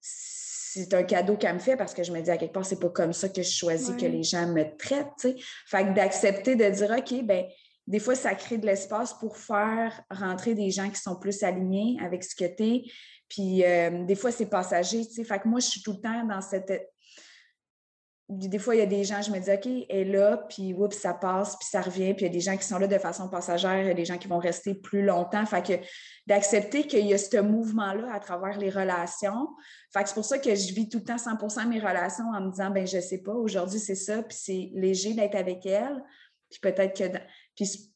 c'est 0.00 0.94
un 0.94 1.02
cadeau 1.02 1.36
qu'elle 1.36 1.56
me 1.56 1.60
fait 1.60 1.76
parce 1.76 1.92
que 1.92 2.02
je 2.02 2.10
me 2.10 2.22
dis 2.22 2.30
à 2.30 2.38
quelque 2.38 2.54
part, 2.54 2.64
c'est 2.64 2.80
pas 2.80 2.88
comme 2.88 3.12
ça 3.12 3.28
que 3.28 3.42
je 3.42 3.50
choisis 3.50 3.94
que 3.96 4.06
les 4.06 4.22
gens 4.22 4.46
me 4.46 4.64
traitent. 4.78 5.12
sais. 5.18 5.36
Fait 5.66 5.84
que 5.84 5.92
d'accepter 5.92 6.56
de 6.56 6.64
dire, 6.70 6.90
OK, 6.96 7.22
ben 7.26 7.44
des 7.88 8.00
fois, 8.00 8.14
ça 8.14 8.34
crée 8.34 8.58
de 8.58 8.66
l'espace 8.66 9.14
pour 9.14 9.38
faire 9.38 10.02
rentrer 10.10 10.54
des 10.54 10.70
gens 10.70 10.90
qui 10.90 11.00
sont 11.00 11.16
plus 11.16 11.42
alignés 11.42 11.96
avec 12.04 12.22
ce 12.22 12.36
que 12.36 12.44
tu 12.44 12.62
es. 12.62 12.82
Puis 13.30 13.64
euh, 13.64 14.04
des 14.04 14.14
fois, 14.14 14.30
c'est 14.30 14.46
passager, 14.46 15.06
tu 15.06 15.14
sais. 15.14 15.24
Fait 15.24 15.38
que 15.38 15.48
moi, 15.48 15.58
je 15.60 15.68
suis 15.68 15.82
tout 15.82 15.92
le 15.92 16.00
temps 16.00 16.24
dans 16.26 16.42
cette. 16.42 16.70
Des 18.28 18.58
fois, 18.58 18.74
il 18.74 18.80
y 18.80 18.82
a 18.82 18.86
des 18.86 19.04
gens, 19.04 19.22
je 19.22 19.30
me 19.30 19.38
dis, 19.38 19.50
OK, 19.50 19.86
elle 19.88 19.98
est 20.00 20.04
là, 20.04 20.36
puis 20.36 20.74
oups, 20.74 20.94
ça 20.94 21.14
passe, 21.14 21.56
puis 21.56 21.66
ça 21.66 21.80
revient. 21.80 22.12
Puis 22.12 22.26
il 22.26 22.28
y 22.28 22.30
a 22.30 22.32
des 22.32 22.40
gens 22.40 22.58
qui 22.58 22.64
sont 22.64 22.76
là 22.76 22.86
de 22.86 22.98
façon 22.98 23.30
passagère, 23.30 23.80
il 23.80 23.86
y 23.86 23.90
a 23.90 23.94
des 23.94 24.04
gens 24.04 24.18
qui 24.18 24.28
vont 24.28 24.38
rester 24.38 24.74
plus 24.74 25.02
longtemps. 25.02 25.46
Fait 25.46 25.66
que 25.66 25.72
d'accepter 26.26 26.86
qu'il 26.86 27.06
y 27.06 27.14
a 27.14 27.18
ce 27.18 27.38
mouvement-là 27.38 28.12
à 28.12 28.20
travers 28.20 28.58
les 28.58 28.68
relations. 28.68 29.48
Fait 29.94 30.02
que 30.02 30.10
c'est 30.10 30.14
pour 30.14 30.26
ça 30.26 30.38
que 30.38 30.54
je 30.54 30.74
vis 30.74 30.90
tout 30.90 30.98
le 30.98 31.04
temps 31.04 31.16
100% 31.16 31.68
mes 31.68 31.80
relations 31.80 32.26
en 32.34 32.42
me 32.42 32.50
disant, 32.50 32.68
ben 32.68 32.86
je 32.86 33.00
sais 33.00 33.22
pas, 33.22 33.32
aujourd'hui, 33.32 33.78
c'est 33.78 33.94
ça, 33.94 34.22
puis 34.22 34.36
c'est 34.38 34.70
léger 34.74 35.14
d'être 35.14 35.36
avec 35.36 35.64
elle. 35.64 36.04
Puis 36.50 36.60
peut-être 36.60 36.96
que 36.96 37.18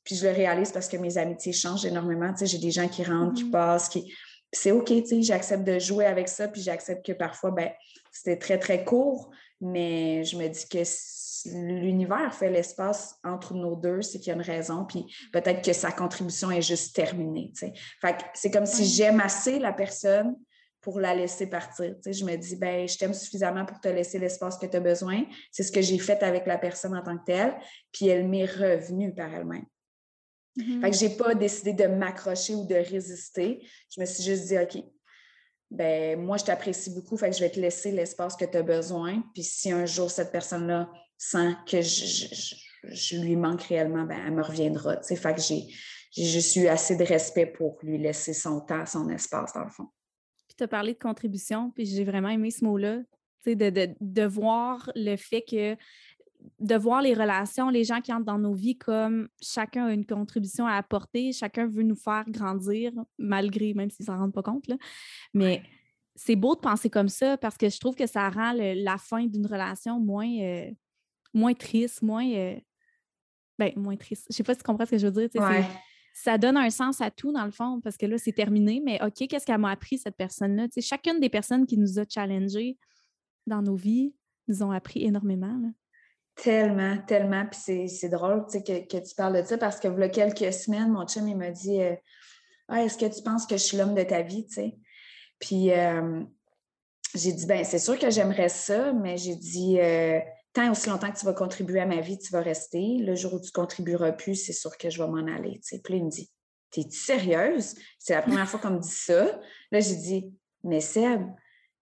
puis, 0.05 0.17
je 0.17 0.27
le 0.27 0.33
réalise 0.33 0.73
parce 0.73 0.89
que 0.89 0.97
mes 0.97 1.19
amitiés 1.19 1.53
changent 1.53 1.85
énormément. 1.85 2.33
j'ai 2.41 2.59
des 2.59 2.71
gens 2.71 2.89
qui 2.89 3.05
rentrent, 3.05 3.35
qui 3.35 3.45
mm-hmm. 3.45 3.51
passent, 3.51 3.89
qui. 3.89 4.13
C'est 4.53 4.71
OK, 4.71 4.93
j'accepte 5.21 5.65
de 5.65 5.79
jouer 5.79 6.05
avec 6.05 6.29
ça, 6.29 6.47
puis 6.49 6.61
j'accepte 6.61 7.07
que 7.07 7.13
parfois, 7.13 7.53
ben, 7.53 7.71
c'était 8.11 8.37
très, 8.37 8.59
très 8.59 8.85
court, 8.85 9.31
mais 9.63 10.25
je 10.25 10.37
me 10.37 10.47
dis 10.49 10.69
que 10.69 10.83
l'univers 11.47 12.35
fait 12.35 12.51
l'espace 12.51 13.19
entre 13.25 13.55
nos 13.55 13.77
deux, 13.77 14.03
c'est 14.03 14.19
qu'il 14.19 14.29
y 14.29 14.31
a 14.33 14.35
une 14.35 14.43
raison, 14.43 14.85
puis 14.85 15.07
peut-être 15.33 15.65
que 15.65 15.73
sa 15.73 15.91
contribution 15.91 16.51
est 16.51 16.63
juste 16.63 16.95
terminée. 16.95 17.53
Fait 18.01 18.17
c'est 18.35 18.51
comme 18.51 18.67
si 18.67 18.85
j'aime 18.85 19.21
assez 19.21 19.59
la 19.59 19.73
personne 19.73 20.37
pour 20.83 20.99
la 20.99 21.15
laisser 21.15 21.47
partir. 21.47 21.95
je 22.05 22.25
me 22.25 22.37
dis, 22.37 22.57
ben, 22.57 22.89
je 22.89 22.99
t'aime 22.99 23.15
suffisamment 23.15 23.65
pour 23.65 23.81
te 23.81 23.89
laisser 23.89 24.19
l'espace 24.19 24.59
que 24.59 24.67
tu 24.67 24.77
as 24.77 24.81
besoin. 24.81 25.25
C'est 25.53 25.63
ce 25.63 25.71
que 25.71 25.81
j'ai 25.81 25.99
fait 25.99 26.23
avec 26.25 26.45
la 26.45 26.59
personne 26.59 26.95
en 26.97 27.03
tant 27.03 27.17
que 27.17 27.25
telle, 27.25 27.55
puis 27.93 28.09
elle 28.09 28.29
m'est 28.29 28.45
revenue 28.45 29.15
par 29.15 29.33
elle-même. 29.33 29.65
Mm-hmm. 30.59 30.81
Fait 30.81 30.91
que 30.91 30.97
j'ai 30.97 31.11
pas 31.11 31.35
décidé 31.37 31.73
de 31.73 31.87
m'accrocher 31.87 32.55
ou 32.55 32.67
de 32.67 32.75
résister. 32.75 33.65
Je 33.95 34.01
me 34.01 34.07
suis 34.07 34.25
juste 34.25 34.49
dit, 34.49 34.59
OK, 34.59 34.83
ben 35.71 36.21
moi, 36.21 36.37
je 36.37 36.45
t'apprécie 36.45 36.91
beaucoup, 36.91 37.17
fait 37.17 37.31
que 37.31 37.37
je 37.37 37.41
vais 37.41 37.51
te 37.51 37.61
laisser 37.61 37.93
l'espace 37.93 38.35
que 38.35 38.45
tu 38.45 38.57
as 38.57 38.63
besoin. 38.63 39.23
Puis 39.35 39.45
si 39.45 39.71
un 39.71 39.87
jour 39.87 40.11
cette 40.11 40.33
personne-là 40.33 40.91
sent 41.17 41.55
que 41.65 41.81
je, 41.81 43.17
lui 43.19 43.37
manque 43.37 43.63
réellement, 43.63 44.03
ben, 44.03 44.19
elle 44.27 44.33
me 44.33 44.43
reviendra. 44.43 45.01
Fait 45.03 45.35
que 45.35 45.41
j'ai, 45.41 45.69
j'ai 46.11 46.25
juste 46.25 46.57
eu 46.57 46.67
assez 46.67 46.97
de 46.97 47.05
respect 47.05 47.47
pour 47.47 47.79
lui 47.83 47.99
laisser 47.99 48.35
son 48.35 48.61
temps, 48.61 48.85
son 48.85 49.09
espace, 49.11 49.53
dans 49.53 49.63
le 49.63 49.71
fond 49.71 49.87
tu 50.63 50.65
as 50.65 50.69
parlé 50.69 50.95
de 50.95 50.99
contribution, 50.99 51.71
puis 51.71 51.87
j'ai 51.87 52.05
vraiment 52.05 52.29
aimé 52.29 52.51
ce 52.51 52.65
mot-là, 52.65 53.01
de, 53.45 53.55
de, 53.55 53.95
de, 54.01 54.23
voir 54.23 54.91
le 54.95 55.17
fait 55.17 55.43
que 55.43 55.77
de 56.61 56.75
voir 56.77 57.03
les 57.03 57.15
relations, 57.15 57.71
les 57.71 57.85
gens 57.85 58.01
qui 58.01 58.13
entrent 58.13 58.25
dans 58.25 58.39
nos 58.39 58.55
vies 58.55 58.79
comme 58.79 59.29
chacun 59.41 59.87
a 59.87 59.93
une 59.93 60.07
contribution 60.07 60.67
à 60.67 60.75
apporter, 60.75 61.33
chacun 61.33 61.67
veut 61.67 61.83
nous 61.83 61.97
faire 61.97 62.25
grandir, 62.29 62.93
malgré, 63.19 63.75
même 63.75 63.91
s'ils 63.91 64.05
ne 64.05 64.13
s'en 64.13 64.19
rendent 64.19 64.33
pas 64.33 64.43
compte. 64.43 64.69
Là. 64.69 64.77
Mais 65.35 65.63
c'est 66.15 66.37
beau 66.37 66.55
de 66.55 66.61
penser 66.61 66.91
comme 66.91 67.09
ça 67.09 67.37
parce 67.37 67.57
que 67.57 67.69
je 67.69 67.79
trouve 67.79 67.95
que 67.95 68.07
ça 68.07 68.29
rend 68.31 68.53
la 68.55 68.99
fin 68.99 69.27
d'une 69.27 69.47
relation 69.47 69.99
moins, 69.99 70.31
euh, 70.41 70.71
moins 71.35 71.55
triste, 71.55 72.03
moins. 72.03 72.29
Euh, 72.31 72.57
ben, 73.59 73.73
moins 73.77 73.97
triste. 73.97 74.27
Je 74.31 74.37
sais 74.37 74.43
pas 74.43 74.55
si 74.55 74.59
tu 74.59 74.65
comprends 74.65 74.87
ce 74.87 74.93
que 74.93 74.99
je 74.99 75.07
veux 75.07 75.29
dire. 75.29 75.43
Ça 76.15 76.39
donne 76.39 76.57
un 76.57 76.71
sens 76.71 77.01
à 77.01 77.11
tout, 77.11 77.33
dans 77.33 77.45
le 77.45 77.51
fond, 77.51 77.81
parce 77.81 77.97
que 77.97 78.07
là, 78.07 78.19
c'est 78.19 78.33
terminé, 78.33 78.83
mais 78.85 79.03
OK, 79.03 79.27
qu'est-ce 79.29 79.47
qu'elle 79.47 79.59
m'a 79.59 79.71
appris, 79.71 79.99
cette 79.99 80.17
personne-là? 80.17 80.67
chacune 80.81 81.21
des 81.21 81.31
personnes 81.31 81.67
qui 81.67 81.79
nous 81.79 81.99
a 81.99 82.05
challengés 82.09 82.77
dans 83.47 83.63
nos 83.63 83.77
vies 83.77 84.15
nous 84.49 84.63
ont 84.63 84.71
appris 84.71 85.05
énormément. 85.05 85.59
Tellement, 86.35 86.99
tellement. 87.07 87.47
Puis 87.47 87.89
c'est 87.89 88.09
drôle 88.09 88.47
que, 88.47 88.87
que, 88.87 88.97
tu 88.97 89.15
parles 89.15 89.43
de 89.43 89.47
ça 89.47 89.59
parce 89.59 89.79
que 89.79 89.89
il 89.89 90.01
y 90.01 90.03
a 90.03 90.09
quelques 90.09 90.53
semaines, 90.53 90.91
mon 90.91 91.07
chum, 91.07 91.29
il 91.29 91.37
m'a 91.37 91.51
dit 91.51 91.81
euh, 91.81 91.95
ah, 92.69 92.83
Est-ce 92.83 92.97
que 92.97 93.15
tu 93.15 93.23
penses 93.23 93.47
que 93.47 93.57
je 93.57 93.63
suis 93.63 93.77
l'homme 93.77 93.95
de 93.95 94.03
ta 94.03 94.23
vie? 94.23 94.47
Puis 95.39 95.73
euh, 95.73 96.23
j'ai 97.15 97.33
dit 97.33 97.47
ben 97.47 97.65
c'est 97.65 97.79
sûr 97.79 97.99
que 97.99 98.11
j'aimerais 98.11 98.49
ça, 98.49 98.93
mais 98.93 99.17
j'ai 99.19 99.37
dit 99.37 99.79
euh, 99.79 100.21
tant 100.53 100.71
aussi 100.71 100.89
longtemps 100.89 101.11
que 101.11 101.19
tu 101.19 101.27
vas 101.27 101.33
contribuer 101.33 101.81
à 101.81 101.87
ma 101.87 102.01
vie, 102.01 102.19
tu 102.19 102.33
vas 102.33 102.41
rester. 102.41 102.99
Le 102.99 103.15
jour 103.15 103.35
où 103.35 103.41
tu 103.41 103.51
contribueras 103.51 104.13
plus, 104.13 104.37
c'est 104.37 104.53
sûr 104.53 104.77
que 104.77 104.91
je 104.91 105.03
vais 105.03 105.09
m'en 105.09 105.27
aller. 105.27 105.61
Puis 105.67 105.81
il 105.91 106.05
me 106.05 106.11
dit 106.11 106.31
T'es-tu 106.71 106.97
sérieuse? 106.97 107.75
C'est 107.99 108.15
la 108.15 108.23
première 108.23 108.49
fois 108.49 108.59
qu'on 108.59 108.71
me 108.71 108.81
dit 108.81 108.89
ça. 108.89 109.41
Là, 109.71 109.81
j'ai 109.81 109.97
dit 109.97 110.33
Mais 110.65 110.81
Seb, 110.81 111.23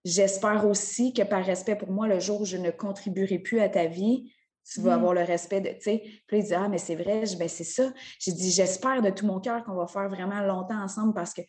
j'espère 0.05 0.67
aussi 0.67 1.13
que 1.13 1.23
par 1.23 1.45
respect 1.45 1.77
pour 1.77 1.91
moi, 1.91 2.09
le 2.09 2.21
jour 2.21 2.41
où 2.41 2.45
je 2.45 2.57
ne 2.57 2.71
contribuerai 2.71 3.39
plus 3.39 3.61
à 3.61 3.69
ta 3.69 3.87
vie, 3.87 4.33
tu 4.73 4.81
vas 4.81 4.91
mmh. 4.91 4.99
avoir 4.99 5.15
le 5.15 5.23
respect 5.23 5.61
de, 5.61 5.71
tu 5.71 5.81
sais. 5.81 6.03
Puis 6.27 6.39
il 6.39 6.45
dit, 6.45 6.55
ah, 6.55 6.69
mais 6.69 6.79
c'est 6.79 6.95
vrai, 6.95 7.25
ben, 7.39 7.49
c'est 7.49 7.65
ça. 7.65 7.93
J'ai 8.19 8.33
dit, 8.33 8.51
j'espère 8.51 9.03
de 9.03 9.11
tout 9.11 9.27
mon 9.27 9.41
cœur 9.41 9.65
qu'on 9.65 9.75
va 9.75 9.87
faire 9.87 10.09
vraiment 10.09 10.41
longtemps 10.43 10.81
ensemble 10.81 11.15
parce 11.15 11.35
que 11.35 11.43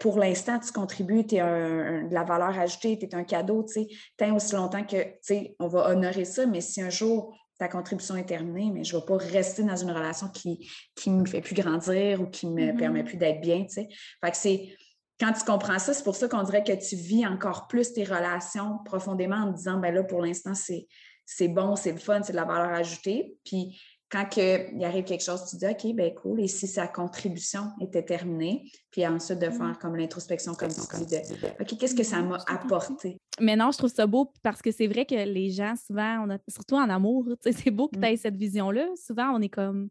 pour 0.00 0.18
l'instant, 0.18 0.58
tu 0.58 0.72
contribues, 0.72 1.26
tu 1.26 1.36
es 1.36 1.40
de 1.40 2.14
la 2.14 2.24
valeur 2.24 2.58
ajoutée, 2.58 2.98
tu 2.98 3.06
es 3.06 3.14
un 3.14 3.24
cadeau, 3.24 3.64
tu 3.64 3.72
sais, 3.72 3.88
tant 4.16 4.34
aussi 4.34 4.54
longtemps 4.54 4.84
que, 4.84 5.02
tu 5.02 5.18
sais, 5.22 5.56
on 5.58 5.68
va 5.68 5.90
honorer 5.90 6.24
ça, 6.24 6.46
mais 6.46 6.60
si 6.60 6.80
un 6.80 6.90
jour 6.90 7.36
ta 7.58 7.68
contribution 7.68 8.16
est 8.16 8.24
terminée, 8.24 8.70
mais 8.72 8.84
je 8.84 8.96
ne 8.96 9.00
vais 9.00 9.06
pas 9.06 9.16
rester 9.16 9.62
dans 9.62 9.76
une 9.76 9.90
relation 9.90 10.28
qui 10.28 10.68
ne 11.06 11.20
me 11.20 11.26
fait 11.26 11.40
plus 11.40 11.54
grandir 11.54 12.20
ou 12.20 12.26
qui 12.26 12.46
ne 12.46 12.52
me 12.52 12.76
permet 12.76 13.02
mmh 13.02 13.06
plus 13.06 13.16
d'être 13.16 13.40
bien, 13.40 13.62
tu 13.62 13.74
sais. 13.74 13.88
Fait 14.24 14.30
que 14.30 14.36
c'est, 14.36 14.76
quand 15.20 15.32
tu 15.32 15.44
comprends 15.44 15.78
ça, 15.78 15.94
c'est 15.94 16.02
pour 16.02 16.16
ça 16.16 16.28
qu'on 16.28 16.42
dirait 16.42 16.64
que 16.64 16.72
tu 16.72 16.96
vis 16.96 17.26
encore 17.26 17.68
plus 17.68 17.92
tes 17.92 18.04
relations 18.04 18.78
profondément 18.84 19.36
en 19.36 19.52
te 19.52 19.56
disant, 19.56 19.78
ben 19.78 19.94
là, 19.94 20.02
pour 20.02 20.22
l'instant, 20.22 20.54
c'est, 20.54 20.86
c'est 21.24 21.48
bon, 21.48 21.76
c'est 21.76 21.92
le 21.92 21.98
fun, 21.98 22.22
c'est 22.22 22.32
de 22.32 22.36
la 22.36 22.44
valeur 22.44 22.74
ajoutée. 22.74 23.36
Puis 23.44 23.80
quand 24.14 24.36
il 24.36 24.84
arrive 24.84 25.04
quelque 25.04 25.24
chose, 25.24 25.44
tu 25.50 25.56
dis 25.56 25.66
OK, 25.66 25.92
ben 25.96 26.14
cool, 26.14 26.40
et 26.40 26.46
si 26.46 26.68
sa 26.68 26.86
contribution 26.86 27.72
était 27.80 28.04
terminée, 28.04 28.70
puis 28.92 29.04
ensuite 29.04 29.40
de 29.40 29.50
faire 29.50 29.76
comme 29.80 29.96
l'introspection 29.96 30.54
comme 30.54 30.70
ça, 30.70 30.98
de 30.98 31.60
OK, 31.60 31.78
qu'est-ce 31.78 31.96
que 31.96 32.04
ça 32.04 32.22
m'a 32.22 32.38
apporté? 32.46 33.16
Mais 33.40 33.56
non, 33.56 33.72
je 33.72 33.78
trouve 33.78 33.92
ça 33.92 34.06
beau 34.06 34.32
parce 34.42 34.62
que 34.62 34.70
c'est 34.70 34.86
vrai 34.86 35.04
que 35.04 35.16
les 35.16 35.50
gens, 35.50 35.74
souvent, 35.76 36.28
on 36.28 36.38
surtout 36.48 36.76
en 36.76 36.88
amour, 36.88 37.26
c'est 37.42 37.72
beau 37.72 37.88
que 37.88 37.98
tu 37.98 38.06
aies 38.06 38.14
mm. 38.14 38.18
cette 38.18 38.36
vision-là. 38.36 38.86
Souvent, 38.94 39.32
on 39.34 39.40
est 39.40 39.48
comme 39.48 39.88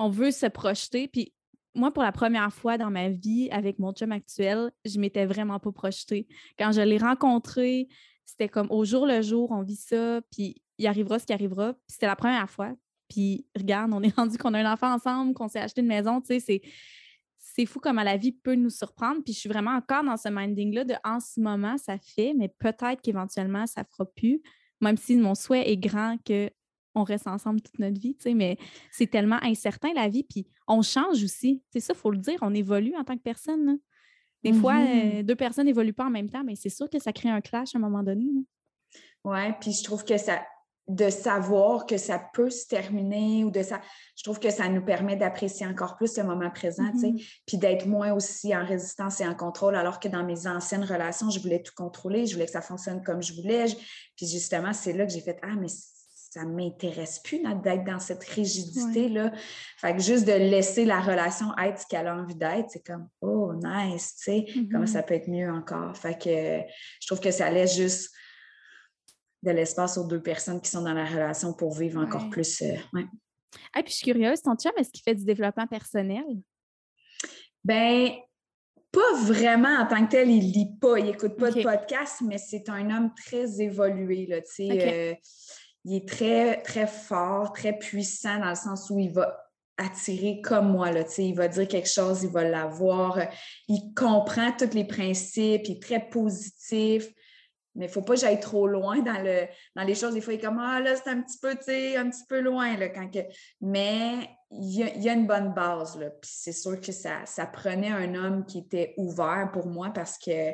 on 0.00 0.08
veut 0.08 0.32
se 0.32 0.46
projeter. 0.46 1.06
Puis 1.06 1.32
moi, 1.76 1.92
pour 1.92 2.02
la 2.02 2.10
première 2.10 2.52
fois 2.52 2.78
dans 2.78 2.90
ma 2.90 3.10
vie 3.10 3.48
avec 3.52 3.78
mon 3.78 3.92
chum 3.92 4.10
actuel, 4.10 4.72
je 4.84 4.98
m'étais 4.98 5.26
vraiment 5.26 5.60
pas 5.60 5.70
projetée. 5.70 6.26
Quand 6.58 6.72
je 6.72 6.80
l'ai 6.80 6.98
rencontré, 6.98 7.86
c'était 8.24 8.48
comme 8.48 8.66
au 8.70 8.84
jour 8.84 9.06
le 9.06 9.22
jour, 9.22 9.52
on 9.52 9.62
vit 9.62 9.76
ça, 9.76 10.20
puis 10.32 10.60
il 10.78 10.86
arrivera 10.88 11.20
ce 11.20 11.26
qui 11.26 11.32
arrivera. 11.32 11.74
Puis 11.74 11.92
c'était 11.92 12.06
la 12.06 12.16
première 12.16 12.50
fois. 12.50 12.74
Puis 13.10 13.44
regarde, 13.54 13.92
on 13.92 14.02
est 14.02 14.14
rendu 14.16 14.38
qu'on 14.38 14.54
a 14.54 14.60
un 14.60 14.72
enfant 14.72 14.94
ensemble, 14.94 15.34
qu'on 15.34 15.48
s'est 15.48 15.60
acheté 15.60 15.82
une 15.82 15.88
maison, 15.88 16.20
tu 16.22 16.40
sais, 16.40 16.62
c'est 17.38 17.66
fou 17.66 17.80
comment 17.80 18.02
la 18.02 18.16
vie 18.16 18.32
peut 18.32 18.54
nous 18.54 18.70
surprendre. 18.70 19.22
Puis 19.22 19.34
je 19.34 19.40
suis 19.40 19.48
vraiment 19.48 19.72
encore 19.72 20.04
dans 20.04 20.16
ce 20.16 20.28
minding-là 20.28 20.84
de 20.84 20.94
en 21.04 21.20
ce 21.20 21.40
moment, 21.40 21.76
ça 21.76 21.98
fait, 21.98 22.32
mais 22.34 22.48
peut-être 22.48 23.02
qu'éventuellement, 23.02 23.66
ça 23.66 23.84
fera 23.84 24.06
plus, 24.06 24.40
même 24.80 24.96
si 24.96 25.16
mon 25.16 25.34
souhait 25.34 25.68
est 25.70 25.76
grand 25.76 26.16
qu'on 26.26 27.04
reste 27.04 27.26
ensemble 27.26 27.60
toute 27.60 27.78
notre 27.78 28.00
vie, 28.00 28.14
tu 28.14 28.22
sais, 28.22 28.34
mais 28.34 28.56
c'est 28.90 29.08
tellement 29.08 29.38
incertain 29.42 29.92
la 29.94 30.08
vie, 30.08 30.24
puis 30.24 30.46
on 30.66 30.80
change 30.82 31.22
aussi. 31.22 31.62
C'est 31.70 31.80
ça, 31.80 31.92
il 31.94 31.98
faut 31.98 32.10
le 32.10 32.18
dire, 32.18 32.38
on 32.40 32.54
évolue 32.54 32.94
en 32.96 33.04
tant 33.04 33.16
que 33.16 33.22
personne. 33.22 33.78
Des 34.42 34.54
fois, 34.54 34.76
mm-hmm. 34.76 35.18
euh, 35.18 35.22
deux 35.22 35.36
personnes 35.36 35.66
n'évoluent 35.66 35.92
pas 35.92 36.06
en 36.06 36.10
même 36.10 36.30
temps, 36.30 36.44
mais 36.44 36.56
c'est 36.56 36.70
sûr 36.70 36.88
que 36.88 36.98
ça 36.98 37.12
crée 37.12 37.28
un 37.28 37.42
clash 37.42 37.74
à 37.74 37.78
un 37.78 37.82
moment 37.82 38.02
donné. 38.02 38.24
Oui, 39.22 39.52
puis 39.60 39.72
je 39.72 39.84
trouve 39.84 40.02
que 40.02 40.16
ça, 40.16 40.40
de 40.90 41.08
savoir 41.08 41.86
que 41.86 41.96
ça 41.96 42.20
peut 42.32 42.50
se 42.50 42.66
terminer 42.66 43.44
ou 43.44 43.50
de 43.50 43.62
ça, 43.62 43.80
je 44.16 44.24
trouve 44.24 44.40
que 44.40 44.50
ça 44.50 44.68
nous 44.68 44.84
permet 44.84 45.14
d'apprécier 45.14 45.66
encore 45.66 45.96
plus 45.96 46.18
le 46.18 46.24
moment 46.24 46.50
présent, 46.50 46.82
mm-hmm. 46.82 47.40
puis 47.46 47.58
d'être 47.58 47.86
moins 47.86 48.12
aussi 48.12 48.54
en 48.56 48.64
résistance 48.66 49.20
et 49.20 49.26
en 49.26 49.34
contrôle, 49.34 49.76
alors 49.76 50.00
que 50.00 50.08
dans 50.08 50.24
mes 50.24 50.48
anciennes 50.48 50.84
relations, 50.84 51.30
je 51.30 51.38
voulais 51.38 51.62
tout 51.62 51.72
contrôler, 51.76 52.26
je 52.26 52.34
voulais 52.34 52.46
que 52.46 52.52
ça 52.52 52.60
fonctionne 52.60 53.02
comme 53.04 53.22
je 53.22 53.34
voulais. 53.34 53.66
Puis 54.16 54.26
justement, 54.26 54.72
c'est 54.72 54.92
là 54.92 55.06
que 55.06 55.12
j'ai 55.12 55.20
fait 55.20 55.38
Ah, 55.42 55.54
mais 55.58 55.68
ça 55.68 56.44
ne 56.44 56.54
m'intéresse 56.54 57.20
plus 57.20 57.42
d'être 57.62 57.84
dans 57.84 58.00
cette 58.00 58.24
rigidité-là. 58.24 59.32
Fait 59.78 59.94
que 59.94 60.02
juste 60.02 60.26
de 60.26 60.32
laisser 60.32 60.84
la 60.84 61.00
relation 61.00 61.56
être 61.58 61.80
ce 61.80 61.86
qu'elle 61.86 62.08
a 62.08 62.16
envie 62.16 62.36
d'être, 62.36 62.70
c'est 62.70 62.84
comme 62.84 63.08
Oh, 63.20 63.52
nice, 63.54 64.16
tu 64.16 64.24
sais, 64.24 64.46
comment 64.72 64.84
mm-hmm. 64.84 64.86
ça 64.88 65.02
peut 65.04 65.14
être 65.14 65.28
mieux 65.28 65.50
encore. 65.50 65.96
Fait 65.96 66.18
que 66.18 66.68
je 67.00 67.06
trouve 67.06 67.20
que 67.20 67.30
ça 67.30 67.48
laisse 67.50 67.76
juste 67.76 68.10
de 69.42 69.50
l'espace 69.50 69.96
aux 69.98 70.06
deux 70.06 70.22
personnes 70.22 70.60
qui 70.60 70.70
sont 70.70 70.82
dans 70.82 70.92
la 70.92 71.04
relation 71.04 71.52
pour 71.52 71.74
vivre 71.74 72.00
encore 72.00 72.28
plus. 72.30 72.62
Euh, 72.62 72.74
ouais. 72.92 73.06
puis 73.74 73.84
je 73.86 73.92
suis 73.92 74.12
curieuse, 74.12 74.42
ton 74.42 74.54
chum, 74.54 74.72
est-ce 74.76 74.90
qu'il 74.90 75.02
fait 75.02 75.14
du 75.14 75.24
développement 75.24 75.66
personnel? 75.66 76.24
Ben, 77.64 78.10
pas 78.92 79.14
vraiment 79.24 79.76
en 79.78 79.86
tant 79.86 80.04
que 80.04 80.10
tel, 80.10 80.30
il 80.30 80.52
lit 80.52 80.70
pas, 80.80 80.98
il 80.98 81.08
écoute 81.08 81.36
pas 81.36 81.50
de 81.50 81.62
podcast, 81.62 82.22
mais 82.26 82.38
c'est 82.38 82.68
un 82.68 82.90
homme 82.90 83.12
très 83.14 83.60
évolué, 83.60 84.26
là, 84.26 84.40
tu 84.40 84.52
sais. 84.52 84.68
Euh, 84.70 85.14
il 85.84 85.96
est 85.96 86.08
très, 86.08 86.60
très 86.62 86.86
fort, 86.86 87.52
très 87.52 87.78
puissant 87.78 88.38
dans 88.38 88.50
le 88.50 88.54
sens 88.54 88.90
où 88.90 88.98
il 88.98 89.12
va 89.12 89.50
attirer 89.78 90.40
comme 90.42 90.72
moi. 90.72 90.92
Là, 90.92 91.04
il 91.16 91.34
va 91.34 91.48
dire 91.48 91.66
quelque 91.66 91.88
chose, 91.88 92.22
il 92.22 92.30
va 92.30 92.44
l'avoir. 92.44 93.18
Il 93.66 93.94
comprend 93.94 94.52
tous 94.52 94.74
les 94.74 94.84
principes, 94.84 95.62
il 95.64 95.76
est 95.76 95.82
très 95.82 96.08
positif. 96.08 97.08
Mais 97.74 97.86
il 97.86 97.88
ne 97.88 97.92
faut 97.92 98.02
pas 98.02 98.14
que 98.14 98.20
j'aille 98.20 98.40
trop 98.40 98.66
loin 98.66 99.00
dans, 99.00 99.22
le, 99.22 99.46
dans 99.76 99.84
les 99.84 99.94
choses. 99.94 100.14
Des 100.14 100.20
fois, 100.20 100.34
il 100.34 100.38
est 100.38 100.42
comme 100.42 100.58
Ah 100.58 100.80
là, 100.80 100.96
c'est 100.96 101.10
un 101.10 101.22
petit 101.22 101.38
peu, 101.38 101.50
un 101.50 102.10
petit 102.10 102.24
peu 102.28 102.40
loin. 102.40 102.76
Là, 102.76 102.88
quand 102.88 103.08
que... 103.08 103.20
Mais 103.60 104.28
il 104.50 105.02
y, 105.02 105.08
a, 105.08 105.12
une 105.12 105.26
bonne 105.26 105.54
base. 105.54 105.96
Là. 105.98 106.10
Puis 106.10 106.30
c'est 106.32 106.52
sûr 106.52 106.80
que 106.80 106.92
ça, 106.92 107.24
ça 107.24 107.46
prenait 107.46 107.90
un 107.90 108.14
homme 108.14 108.44
qui 108.44 108.58
était 108.58 108.94
ouvert 108.96 109.50
pour 109.52 109.66
moi 109.66 109.90
parce 109.94 110.18
que 110.18 110.50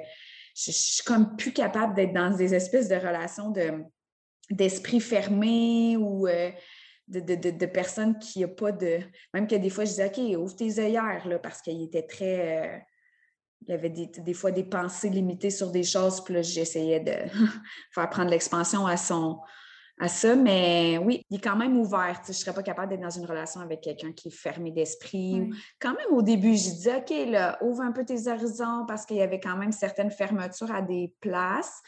je, 0.55 0.71
je 0.71 0.73
suis 0.73 1.05
comme 1.05 1.37
plus 1.37 1.53
capable 1.53 1.95
d'être 1.95 2.13
dans 2.13 2.31
des 2.31 2.55
espèces 2.55 2.89
de 2.89 2.97
relations 2.97 3.51
de 3.51 3.83
d'esprit 4.51 5.01
fermé 5.01 5.97
ou 5.97 6.27
euh, 6.27 6.51
de, 7.09 7.67
personnes 7.67 8.19
qui 8.19 8.41
n'ont 8.41 8.49
pas 8.49 8.73
de. 8.73 9.01
Même 9.35 9.47
que 9.47 9.55
des 9.55 9.71
fois, 9.71 9.85
je 9.85 9.91
disais, 9.91 10.07
OK, 10.07 10.39
ouvre 10.39 10.57
tes 10.57 10.79
œillères, 10.79 11.27
là, 11.27 11.39
parce 11.39 11.61
qu'il 11.63 11.83
était 11.83 12.07
très. 12.07 12.67
Euh, 12.67 12.79
il 13.69 13.75
avait 13.75 13.91
des, 13.91 14.35
fois 14.35 14.51
des 14.51 14.65
pensées 14.65 15.11
limitées 15.11 15.51
sur 15.51 15.71
des 15.71 15.83
choses, 15.83 16.23
puis 16.23 16.35
là, 16.35 16.43
j'essayais 16.43 17.01
de 17.01 17.13
faire 17.95 18.09
prendre 18.11 18.31
l'expansion 18.31 18.87
à 18.87 18.97
son 18.97 19.41
à 19.99 20.09
ça, 20.09 20.37
mais 20.37 20.99
oui, 20.99 21.25
il 21.31 21.39
est 21.39 21.41
quand 21.41 21.57
même 21.57 21.79
ouvert. 21.79 22.21
Je 22.23 22.29
ne 22.29 22.35
serais 22.35 22.53
pas 22.53 22.63
capable 22.63 22.91
d'être 22.91 23.01
dans 23.01 23.09
une 23.09 23.25
relation 23.25 23.63
avec 23.63 23.81
quelqu'un 23.81 24.13
qui 24.13 24.29
est 24.29 24.31
fermé 24.31 24.71
d'esprit. 24.71 25.49
Quand 25.81 25.95
même, 25.95 26.13
au 26.13 26.21
début, 26.21 26.55
je 26.55 26.69
disais, 26.69 26.97
OK, 26.97 27.31
là, 27.31 27.57
ouvre 27.63 27.81
un 27.81 27.93
peu 27.93 28.05
tes 28.05 28.29
horizons 28.29 28.85
parce 28.87 29.07
qu'il 29.07 29.17
y 29.17 29.23
avait 29.23 29.41
quand 29.41 29.57
même 29.57 29.73
certaines 29.73 30.11
fermetures 30.11 30.71
à 30.71 30.83
des 30.83 31.15
places. 31.23 31.81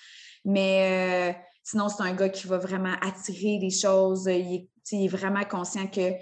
Mais 0.43 1.35
euh, 1.37 1.39
Sinon, 1.71 1.91
c'est 1.91 2.03
un 2.03 2.15
gars 2.15 2.31
qui 2.31 2.47
va 2.47 2.57
vraiment 2.57 2.95
attirer 3.03 3.59
les 3.61 3.69
choses. 3.69 4.25
Il 4.25 4.71
est, 4.91 5.09
vraiment 5.09 5.45
conscient 5.45 5.87
que 5.87 6.15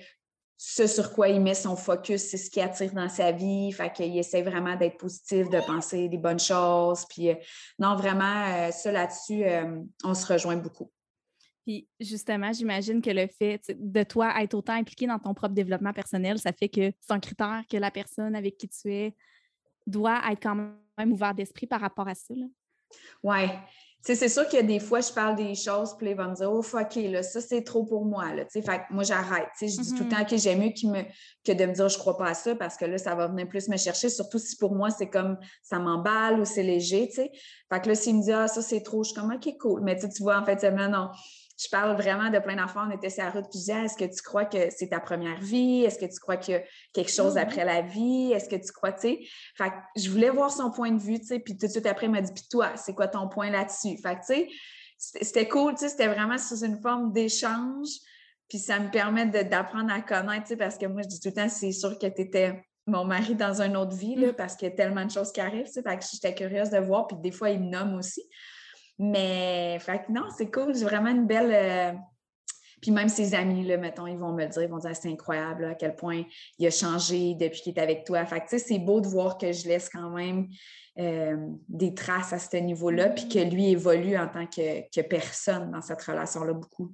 ce 0.58 0.86
sur 0.86 1.12
quoi 1.12 1.28
il 1.28 1.40
met 1.40 1.54
son 1.54 1.76
focus, 1.76 2.22
c'est 2.22 2.38
ce 2.38 2.50
qui 2.50 2.60
attire 2.60 2.92
dans 2.92 3.08
sa 3.08 3.32
vie. 3.32 3.70
Fait 3.72 3.92
qu'il 3.92 4.16
essaie 4.16 4.42
vraiment 4.42 4.74
d'être 4.76 4.96
positif, 4.96 5.48
de 5.50 5.60
penser 5.66 6.08
des 6.08 6.18
bonnes 6.18 6.38
choses. 6.38 7.04
Puis 7.08 7.30
euh, 7.30 7.34
non, 7.78 7.94
vraiment, 7.96 8.46
euh, 8.46 8.70
ça 8.70 8.90
là-dessus, 8.90 9.44
euh, 9.44 9.82
on 10.02 10.14
se 10.14 10.32
rejoint 10.32 10.56
beaucoup. 10.56 10.90
Puis 11.66 11.88
justement, 12.00 12.52
j'imagine 12.52 13.02
que 13.02 13.10
le 13.10 13.26
fait 13.26 13.60
de 13.68 14.02
toi 14.04 14.32
être 14.40 14.54
autant 14.54 14.74
impliqué 14.74 15.06
dans 15.06 15.18
ton 15.18 15.34
propre 15.34 15.54
développement 15.54 15.92
personnel, 15.92 16.38
ça 16.38 16.52
fait 16.52 16.68
que 16.68 16.92
c'est 17.00 17.12
un 17.12 17.20
critère 17.20 17.62
que 17.70 17.76
la 17.76 17.90
personne 17.90 18.34
avec 18.34 18.56
qui 18.56 18.68
tu 18.68 18.94
es 18.94 19.14
doit 19.86 20.20
être 20.30 20.42
quand 20.42 20.54
même 20.54 21.12
ouvert 21.12 21.34
d'esprit 21.34 21.66
par 21.66 21.80
rapport 21.80 22.08
à 22.08 22.14
ça. 22.14 22.34
Oui, 23.22 23.38
c'est 24.14 24.28
sûr 24.28 24.46
qu'il 24.46 24.60
y 24.60 24.62
a 24.62 24.66
des 24.66 24.78
fois, 24.78 25.00
je 25.00 25.12
parle 25.12 25.34
des 25.36 25.54
choses, 25.54 25.96
puis 25.96 26.10
ils 26.10 26.16
vont 26.16 26.30
me 26.30 26.34
dire, 26.34 26.52
oh, 26.52 26.62
fuck, 26.62 26.94
là, 26.94 27.22
ça, 27.22 27.40
c'est 27.40 27.62
trop 27.62 27.84
pour 27.84 28.04
moi. 28.04 28.32
Là, 28.34 28.44
fait 28.48 28.62
moi, 28.90 29.02
j'arrête. 29.02 29.48
Je 29.60 29.66
dis 29.66 29.94
tout 29.94 30.04
le 30.04 30.08
temps 30.08 30.16
mm-hmm. 30.16 30.30
que 30.30 30.36
j'aime 30.36 30.60
mieux 30.60 30.90
me, 30.90 31.02
que 31.44 31.52
de 31.52 31.66
me 31.66 31.72
dire, 31.72 31.88
je 31.88 31.98
crois 31.98 32.16
pas 32.16 32.28
à 32.28 32.34
ça, 32.34 32.54
parce 32.54 32.76
que 32.76 32.84
là, 32.84 32.98
ça 32.98 33.14
va 33.14 33.26
venir 33.26 33.48
plus 33.48 33.68
me 33.68 33.76
chercher, 33.76 34.08
surtout 34.08 34.38
si 34.38 34.56
pour 34.56 34.74
moi, 34.74 34.90
c'est 34.90 35.08
comme 35.08 35.36
ça 35.62 35.78
m'emballe 35.78 36.40
ou 36.40 36.44
c'est 36.44 36.62
léger. 36.62 37.10
Fait 37.12 37.30
que 37.82 37.88
là, 37.88 37.94
s'il 37.94 38.16
me 38.16 38.22
dit, 38.22 38.32
ah, 38.32 38.48
ça, 38.48 38.62
c'est 38.62 38.82
trop, 38.82 39.02
je 39.02 39.10
suis 39.10 39.20
comme, 39.20 39.32
OK, 39.32 39.56
cool. 39.58 39.82
Mais 39.82 39.98
tu 39.98 40.22
vois, 40.22 40.38
en 40.38 40.44
fait, 40.44 40.62
non 40.70 41.08
je 41.58 41.68
parle 41.70 41.96
vraiment 41.96 42.30
de 42.30 42.38
plein 42.38 42.56
d'enfants. 42.56 42.86
On 42.86 42.90
était 42.90 43.10
sur 43.10 43.24
la 43.24 43.30
route, 43.30 43.44
puis 43.50 43.58
je 43.58 43.64
disais, 43.64 43.84
est-ce 43.84 43.96
que 43.96 44.04
tu 44.04 44.22
crois 44.22 44.44
que 44.44 44.68
c'est 44.70 44.88
ta 44.88 45.00
première 45.00 45.40
vie? 45.40 45.84
Est-ce 45.84 45.98
que 45.98 46.04
tu 46.04 46.20
crois 46.20 46.36
qu'il 46.36 46.54
y 46.54 46.56
a 46.58 46.62
quelque 46.92 47.10
chose 47.10 47.34
mmh 47.34 47.38
après 47.38 47.64
la 47.64 47.82
vie? 47.82 48.32
Est-ce 48.32 48.48
que 48.48 48.56
tu 48.56 48.72
crois, 48.72 48.92
tu 48.92 49.00
sais? 49.00 49.20
Fait 49.56 49.70
que 49.70 49.74
je 49.96 50.10
voulais 50.10 50.30
voir 50.30 50.50
son 50.50 50.70
point 50.70 50.90
de 50.90 51.00
vue, 51.00 51.18
tu 51.18 51.26
sais, 51.26 51.38
puis 51.38 51.56
tout 51.56 51.66
de 51.66 51.72
suite 51.72 51.86
après, 51.86 52.06
il 52.06 52.12
m'a 52.12 52.20
dit, 52.20 52.32
puis 52.32 52.46
toi, 52.50 52.76
c'est 52.76 52.94
quoi 52.94 53.08
ton 53.08 53.28
point 53.28 53.50
là-dessus? 53.50 53.96
Fait 54.02 54.16
que, 54.16 54.20
tu 54.20 54.26
sais, 54.26 54.48
c'était 54.98 55.48
cool, 55.48 55.74
tu 55.74 55.80
sais, 55.80 55.88
c'était 55.88 56.08
vraiment 56.08 56.38
sous 56.38 56.64
une 56.64 56.80
forme 56.80 57.12
d'échange. 57.12 57.88
Puis 58.48 58.58
ça 58.58 58.78
me 58.78 58.90
permet 58.90 59.26
d'apprendre 59.26 59.92
à 59.92 60.00
connaître, 60.02 60.44
tu 60.44 60.48
sais, 60.50 60.56
parce 60.56 60.78
que 60.78 60.86
moi, 60.86 61.02
je 61.02 61.08
dis 61.08 61.20
tout 61.20 61.28
le 61.28 61.34
temps, 61.34 61.48
c'est 61.48 61.72
sûr 61.72 61.98
que 61.98 62.06
tu 62.06 62.20
étais 62.20 62.62
mon 62.86 63.04
mari 63.04 63.34
dans 63.34 63.60
une 63.60 63.76
autre 63.76 63.96
vie, 63.96 64.14
là, 64.14 64.28
mm. 64.28 64.34
parce 64.34 64.56
qu'il 64.56 64.68
y 64.68 64.72
a 64.72 64.74
tellement 64.74 65.04
de 65.04 65.10
choses 65.10 65.32
qui 65.32 65.40
arrivent, 65.40 65.66
tu 65.66 65.72
sais, 65.72 65.82
fait 65.82 65.98
que 65.98 66.04
j'étais 66.12 66.34
curieuse 66.34 66.70
de 66.70 66.78
voir, 66.78 67.06
puis 67.06 67.16
des 67.20 67.32
fois, 67.32 67.50
il 67.50 67.60
me 67.60 67.70
nomme 67.70 67.94
aussi. 67.94 68.22
Mais, 68.98 69.78
fait 69.80 70.04
que 70.06 70.12
non, 70.12 70.24
c'est 70.36 70.50
cool, 70.50 70.74
j'ai 70.74 70.84
vraiment 70.84 71.10
une 71.10 71.26
belle... 71.26 71.52
Euh, 71.52 71.98
puis 72.80 72.90
même 72.90 73.08
ses 73.08 73.34
amis, 73.34 73.64
là, 73.64 73.78
mettons, 73.78 74.06
ils 74.06 74.18
vont 74.18 74.32
me 74.32 74.44
le 74.44 74.48
dire, 74.48 74.62
ils 74.62 74.68
vont 74.68 74.78
dire 74.78 74.94
c'est 74.94 75.10
incroyable 75.10 75.64
à 75.64 75.74
quel 75.74 75.96
point 75.96 76.22
il 76.58 76.66
a 76.66 76.70
changé 76.70 77.34
depuis 77.34 77.62
qu'il 77.62 77.74
est 77.74 77.80
avec 77.80 78.04
toi. 78.04 78.24
Fait 78.26 78.40
que, 78.40 78.44
tu 78.44 78.50
sais, 78.50 78.58
c'est 78.58 78.78
beau 78.78 79.00
de 79.00 79.08
voir 79.08 79.38
que 79.38 79.50
je 79.50 79.66
laisse 79.66 79.88
quand 79.88 80.10
même 80.10 80.48
euh, 80.98 81.36
des 81.68 81.94
traces 81.94 82.32
à 82.32 82.38
ce 82.38 82.56
niveau-là, 82.56 83.10
puis 83.10 83.28
que 83.28 83.38
lui 83.38 83.70
évolue 83.70 84.16
en 84.16 84.28
tant 84.28 84.46
que, 84.46 85.00
personne 85.02 85.70
dans 85.70 85.80
cette 85.80 86.02
relation-là 86.02 86.52
beaucoup. 86.52 86.92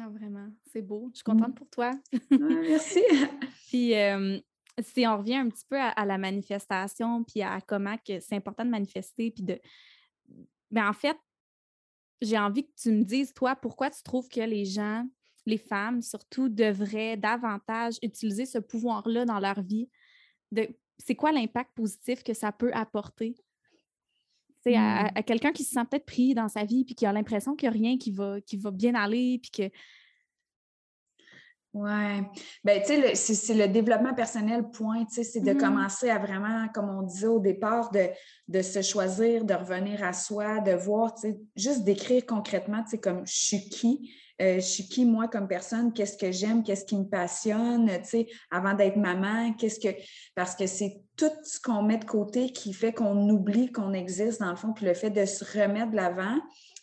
Ah, 0.00 0.08
vraiment, 0.08 0.48
c'est 0.72 0.82
beau. 0.82 1.08
Je 1.12 1.18
suis 1.18 1.24
contente 1.24 1.56
pour 1.56 1.68
toi. 1.68 1.90
merci. 2.30 3.02
puis, 3.68 3.96
euh, 3.96 4.38
si 4.80 5.06
on 5.06 5.18
revient 5.18 5.36
un 5.36 5.48
petit 5.48 5.66
peu 5.68 5.78
à, 5.78 6.04
la 6.04 6.18
manifestation, 6.18 7.24
puis 7.24 7.42
à 7.42 7.60
comment 7.60 7.96
que 7.98 8.20
c'est 8.20 8.36
important 8.36 8.64
de 8.64 8.70
manifester, 8.70 9.30
puis 9.30 9.42
de. 9.42 9.60
Ben, 10.70 10.88
en 10.88 10.92
fait, 10.92 11.16
j'ai 12.20 12.38
envie 12.38 12.64
que 12.64 12.72
tu 12.76 12.92
me 12.92 13.04
dises, 13.04 13.32
toi, 13.32 13.56
pourquoi 13.56 13.90
tu 13.90 14.02
trouves 14.02 14.28
que 14.28 14.40
les 14.40 14.64
gens, 14.64 15.06
les 15.46 15.58
femmes 15.58 16.02
surtout, 16.02 16.48
devraient 16.48 17.16
davantage 17.16 17.96
utiliser 18.02 18.46
ce 18.46 18.58
pouvoir-là 18.58 19.24
dans 19.24 19.38
leur 19.38 19.60
vie? 19.62 19.88
De, 20.50 20.68
c'est 20.98 21.14
quoi 21.14 21.32
l'impact 21.32 21.72
positif 21.74 22.22
que 22.22 22.34
ça 22.34 22.52
peut 22.52 22.72
apporter? 22.72 23.36
C'est 24.64 24.74
à, 24.74 25.04
mmh. 25.04 25.10
à 25.14 25.22
quelqu'un 25.22 25.52
qui 25.52 25.62
se 25.62 25.72
sent 25.72 25.84
peut-être 25.88 26.06
pris 26.06 26.34
dans 26.34 26.48
sa 26.48 26.64
vie 26.64 26.84
puis 26.84 26.94
qui 26.94 27.06
a 27.06 27.12
l'impression 27.12 27.54
qu'il 27.54 27.70
n'y 27.70 27.76
a 27.76 27.78
rien 27.78 27.98
qui 27.98 28.10
va, 28.10 28.40
qui 28.40 28.56
va 28.56 28.70
bien 28.70 28.94
aller 28.94 29.38
puis 29.38 29.50
que 29.50 29.70
oui. 31.78 32.22
Bien, 32.64 32.80
tu 32.80 33.16
sais, 33.16 33.34
c'est 33.34 33.54
le 33.54 33.68
développement 33.68 34.14
personnel, 34.14 34.70
point. 34.70 35.04
Tu 35.04 35.14
sais, 35.14 35.24
c'est 35.24 35.40
de 35.40 35.52
mmh 35.52 35.58
commencer 35.58 36.10
à 36.10 36.18
vraiment, 36.18 36.66
comme 36.74 36.88
on 36.90 37.02
disait 37.02 37.26
au 37.26 37.40
départ, 37.40 37.90
de, 37.90 38.06
de, 38.48 38.62
se 38.62 38.82
choisir, 38.82 39.44
de 39.44 39.54
revenir 39.54 40.02
à 40.04 40.12
soi, 40.12 40.60
de 40.60 40.72
voir, 40.72 41.14
tu 41.14 41.20
sais, 41.22 41.38
juste 41.56 41.84
d'écrire 41.84 42.24
concrètement, 42.26 42.82
tu 42.82 42.90
sais, 42.90 42.98
comme 42.98 43.26
je 43.26 43.34
suis 43.34 43.68
qui, 43.68 44.12
euh, 44.40 44.56
je 44.56 44.60
suis 44.60 44.88
qui, 44.88 45.04
moi, 45.04 45.26
comme 45.26 45.48
personne, 45.48 45.92
qu'est-ce 45.92 46.16
que 46.16 46.30
j'aime, 46.30 46.62
qu'est-ce 46.62 46.84
qui 46.84 46.96
me 46.96 47.08
passionne, 47.08 47.90
tu 48.02 48.08
sais, 48.08 48.26
avant 48.50 48.74
d'être 48.74 48.96
maman, 48.96 49.52
qu'est-ce 49.54 49.80
que. 49.80 49.94
Parce 50.34 50.54
que 50.54 50.66
c'est 50.66 51.00
tout 51.16 51.30
ce 51.42 51.60
qu'on 51.60 51.82
met 51.82 51.98
de 51.98 52.04
côté 52.04 52.52
qui 52.52 52.72
fait 52.72 52.92
qu'on 52.92 53.28
oublie 53.30 53.72
qu'on 53.72 53.92
existe, 53.92 54.40
dans 54.40 54.50
le 54.50 54.56
fond, 54.56 54.72
puis 54.72 54.86
le 54.86 54.94
fait 54.94 55.10
de 55.10 55.24
se 55.24 55.44
remettre 55.44 55.90
de 55.90 55.96
l'avant, 55.96 56.38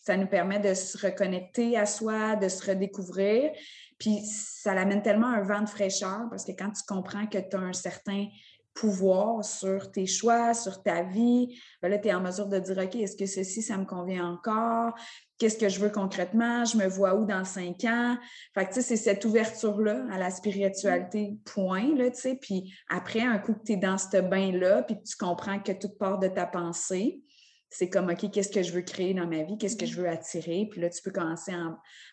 ça 0.05 0.17
nous 0.17 0.27
permet 0.27 0.60
de 0.60 0.73
se 0.73 0.97
reconnecter 0.97 1.77
à 1.77 1.86
soi, 1.86 2.36
de 2.36 2.47
se 2.47 2.69
redécouvrir. 2.69 3.51
Puis 3.97 4.21
ça 4.25 4.73
l'amène 4.73 5.01
tellement 5.01 5.27
un 5.27 5.41
vent 5.41 5.62
de 5.62 5.69
fraîcheur 5.69 6.27
parce 6.29 6.45
que 6.45 6.51
quand 6.51 6.71
tu 6.71 6.84
comprends 6.88 7.27
que 7.27 7.38
tu 7.38 7.55
as 7.55 7.60
un 7.60 7.73
certain 7.73 8.27
pouvoir 8.75 9.43
sur 9.43 9.89
tes 9.89 10.05
choix, 10.05 10.53
sur 10.53 10.84
ta 10.84 11.01
vie, 11.01 11.58
ben 11.81 11.88
là, 11.88 11.97
tu 11.97 12.10
es 12.10 12.13
en 12.13 12.19
mesure 12.19 12.47
de 12.47 12.60
dire, 12.60 12.77
OK, 12.77 12.95
est-ce 12.95 13.15
que 13.15 13.25
ceci, 13.25 13.62
ça 13.62 13.77
me 13.77 13.86
convient 13.86 14.29
encore? 14.29 14.93
Qu'est-ce 15.38 15.58
que 15.58 15.69
je 15.69 15.79
veux 15.79 15.89
concrètement? 15.89 16.65
Je 16.65 16.77
me 16.77 16.86
vois 16.88 17.15
où 17.15 17.25
dans 17.25 17.45
cinq 17.45 17.86
ans? 17.86 18.17
Fait 18.53 18.65
que, 18.65 18.73
tu 18.73 18.75
sais, 18.75 18.81
c'est 18.81 18.97
cette 18.97 19.23
ouverture-là 19.23 20.05
à 20.12 20.17
la 20.17 20.29
spiritualité, 20.29 21.38
point, 21.45 21.95
là, 21.95 22.12
tu 22.12 22.19
sais. 22.19 22.36
Puis 22.36 22.73
après, 22.89 23.21
un 23.21 23.39
coup 23.39 23.53
que 23.53 23.63
tu 23.65 23.73
es 23.73 23.77
dans 23.77 23.97
ce 23.97 24.17
bain-là, 24.17 24.84
puis 24.84 25.01
tu 25.01 25.15
comprends 25.17 25.60
que 25.60 25.71
tout 25.71 25.95
part 25.97 26.19
de 26.19 26.27
ta 26.27 26.45
pensée, 26.45 27.21
c'est 27.69 27.89
comme, 27.89 28.10
OK, 28.10 28.29
qu'est-ce 28.29 28.51
que 28.51 28.62
je 28.62 28.73
veux 28.73 28.81
créer 28.81 29.13
dans 29.13 29.27
ma 29.27 29.43
vie? 29.43 29.58
Qu'est-ce 29.58 29.77
que 29.77 29.86
je 29.86 29.99
veux 29.99 30.10
attirer? 30.10 30.67
Puis 30.69 30.81
là, 30.81 30.89
tu 30.89 31.01
peux 31.01 31.12
commencer 31.12 31.53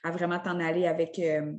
à, 0.05 0.11
vraiment 0.12 0.38
t'en 0.38 0.61
aller 0.61 0.87
avec... 0.87 1.18
Euh, 1.18 1.53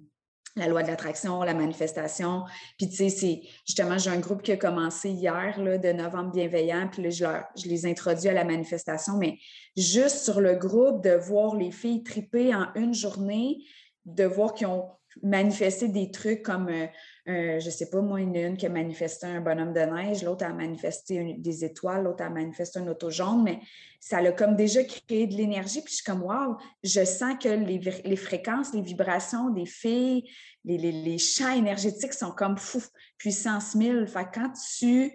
la 0.55 0.67
loi 0.67 0.83
de 0.83 0.87
l'attraction, 0.87 1.41
la 1.41 1.53
manifestation. 1.53 2.43
Puis, 2.77 2.89
tu 2.89 2.95
sais, 2.95 3.09
c'est 3.09 3.41
justement, 3.65 3.97
j'ai 3.97 4.11
un 4.11 4.19
groupe 4.19 4.43
qui 4.43 4.51
a 4.51 4.57
commencé 4.57 5.09
hier, 5.09 5.59
là, 5.59 5.77
de 5.77 5.91
novembre 5.91 6.31
bienveillant, 6.31 6.87
puis 6.91 7.03
là, 7.03 7.09
je, 7.09 7.61
je 7.61 7.67
les 7.67 7.85
introduis 7.85 8.29
à 8.29 8.33
la 8.33 8.43
manifestation, 8.43 9.17
mais 9.17 9.39
juste 9.75 10.17
sur 10.17 10.41
le 10.41 10.55
groupe, 10.55 11.03
de 11.03 11.11
voir 11.11 11.55
les 11.55 11.71
filles 11.71 12.03
triper 12.03 12.53
en 12.53 12.67
une 12.75 12.93
journée, 12.93 13.63
de 14.05 14.25
voir 14.25 14.53
qu'ils 14.53 14.67
ont 14.67 14.89
manifesté 15.21 15.87
des 15.87 16.11
trucs 16.11 16.43
comme 16.43 16.69
euh, 16.69 16.87
je 17.25 17.59
je 17.59 17.69
sais 17.69 17.89
pas, 17.89 18.01
moi, 18.01 18.19
une, 18.19 18.35
une 18.35 18.57
qui 18.57 18.65
a 18.65 18.69
manifesté 18.69 19.27
un 19.27 19.39
bonhomme 19.39 19.73
de 19.73 19.79
neige, 19.79 20.23
l'autre 20.23 20.45
a 20.45 20.53
manifesté 20.53 21.35
des 21.37 21.63
étoiles, 21.63 22.03
l'autre 22.03 22.23
a 22.23 22.29
manifesté 22.29 22.79
un 22.79 22.87
auto 22.87 23.09
jaune, 23.09 23.43
mais 23.43 23.59
ça 23.99 24.17
a 24.17 24.31
comme 24.33 24.55
déjà 24.55 24.83
créé 24.83 25.27
de 25.27 25.33
l'énergie. 25.33 25.81
Puis 25.81 25.91
je 25.91 25.95
suis 25.95 26.03
comme, 26.03 26.23
wow, 26.23 26.57
je 26.83 27.05
sens 27.05 27.35
que 27.41 27.47
les, 27.47 28.15
fréquences, 28.17 28.73
les 28.73 28.81
vibrations 28.81 29.49
des 29.49 29.65
filles, 29.65 30.29
les, 30.65 30.77
les, 30.77 31.17
champs 31.17 31.53
énergétiques 31.53 32.13
sont 32.13 32.31
comme 32.31 32.57
fou, 32.57 32.83
puissance 33.17 33.75
1000. 33.75 34.05
Fait 34.07 34.27
quand 34.33 34.51
tu, 34.77 35.11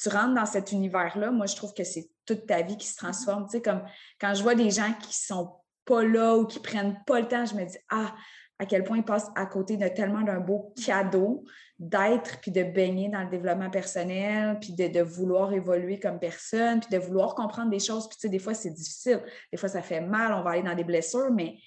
tu 0.00 0.08
rentres 0.08 0.34
dans 0.34 0.46
cet 0.46 0.72
univers-là, 0.72 1.30
moi, 1.30 1.46
je 1.46 1.54
trouve 1.54 1.72
que 1.72 1.84
c'est 1.84 2.10
toute 2.26 2.46
ta 2.46 2.62
vie 2.62 2.76
qui 2.76 2.88
se 2.88 2.96
transforme. 2.96 3.44
Tu 3.44 3.58
sais, 3.58 3.62
comme 3.62 3.82
quand 4.20 4.34
je 4.34 4.42
vois 4.42 4.56
des 4.56 4.70
gens 4.70 4.92
qui 5.00 5.14
sont 5.14 5.52
pas 5.84 6.02
là 6.02 6.36
ou 6.36 6.46
qui 6.46 6.58
prennent 6.58 6.98
pas 7.06 7.20
le 7.20 7.28
temps, 7.28 7.46
je 7.46 7.54
me 7.54 7.64
dis, 7.64 7.78
ah, 7.90 8.14
à 8.58 8.66
quel 8.66 8.84
point 8.84 8.98
ils 8.98 9.04
passent 9.04 9.30
à 9.34 9.46
côté 9.46 9.76
de 9.76 9.88
tellement 9.88 10.22
d'un 10.22 10.38
beau 10.38 10.72
cadeau 10.84 11.44
d'être 11.78 12.40
puis 12.40 12.52
de 12.52 12.62
baigner 12.62 13.08
dans 13.08 13.22
le 13.22 13.28
développement 13.28 13.70
personnel, 13.70 14.58
puis 14.60 14.72
de, 14.72 15.00
vouloir 15.00 15.52
évoluer 15.52 15.98
comme 15.98 16.20
personne, 16.20 16.80
puis 16.80 16.88
de 16.90 16.98
vouloir 16.98 17.34
comprendre 17.34 17.70
des 17.70 17.80
choses. 17.80 18.08
Puis 18.08 18.16
tu 18.16 18.20
sais, 18.22 18.28
des 18.28 18.38
fois, 18.38 18.54
c'est 18.54 18.70
difficile. 18.70 19.22
Des 19.50 19.58
fois, 19.58 19.68
ça 19.68 19.82
fait 19.82 20.00
mal, 20.00 20.32
on 20.32 20.42
va 20.42 20.50
aller 20.50 20.62
dans 20.62 20.74
des 20.74 20.84
blessures, 20.84 21.32
mais 21.32 21.58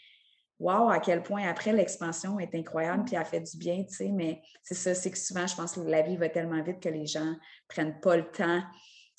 wow, 0.59 0.89
à 0.89 0.99
quel 0.99 1.23
point 1.23 1.47
après, 1.47 1.73
l'expansion 1.73 2.39
est 2.39 2.55
incroyable, 2.55 3.03
puis 3.05 3.15
elle 3.15 3.25
fait 3.25 3.41
du 3.41 3.57
bien, 3.57 3.83
tu 3.83 3.93
sais. 3.93 4.09
Mais 4.09 4.41
c'est 4.63 4.75
ça, 4.75 4.95
c'est 4.95 5.11
que 5.11 5.17
souvent, 5.17 5.45
je 5.45 5.55
pense 5.55 5.73
que 5.73 5.81
la 5.81 6.01
vie 6.01 6.15
va 6.15 6.29
tellement 6.29 6.63
vite 6.63 6.79
que 6.79 6.89
les 6.89 7.05
gens 7.05 7.25
ne 7.25 7.35
prennent 7.67 7.99
pas 7.99 8.15
le 8.15 8.31
temps 8.31 8.63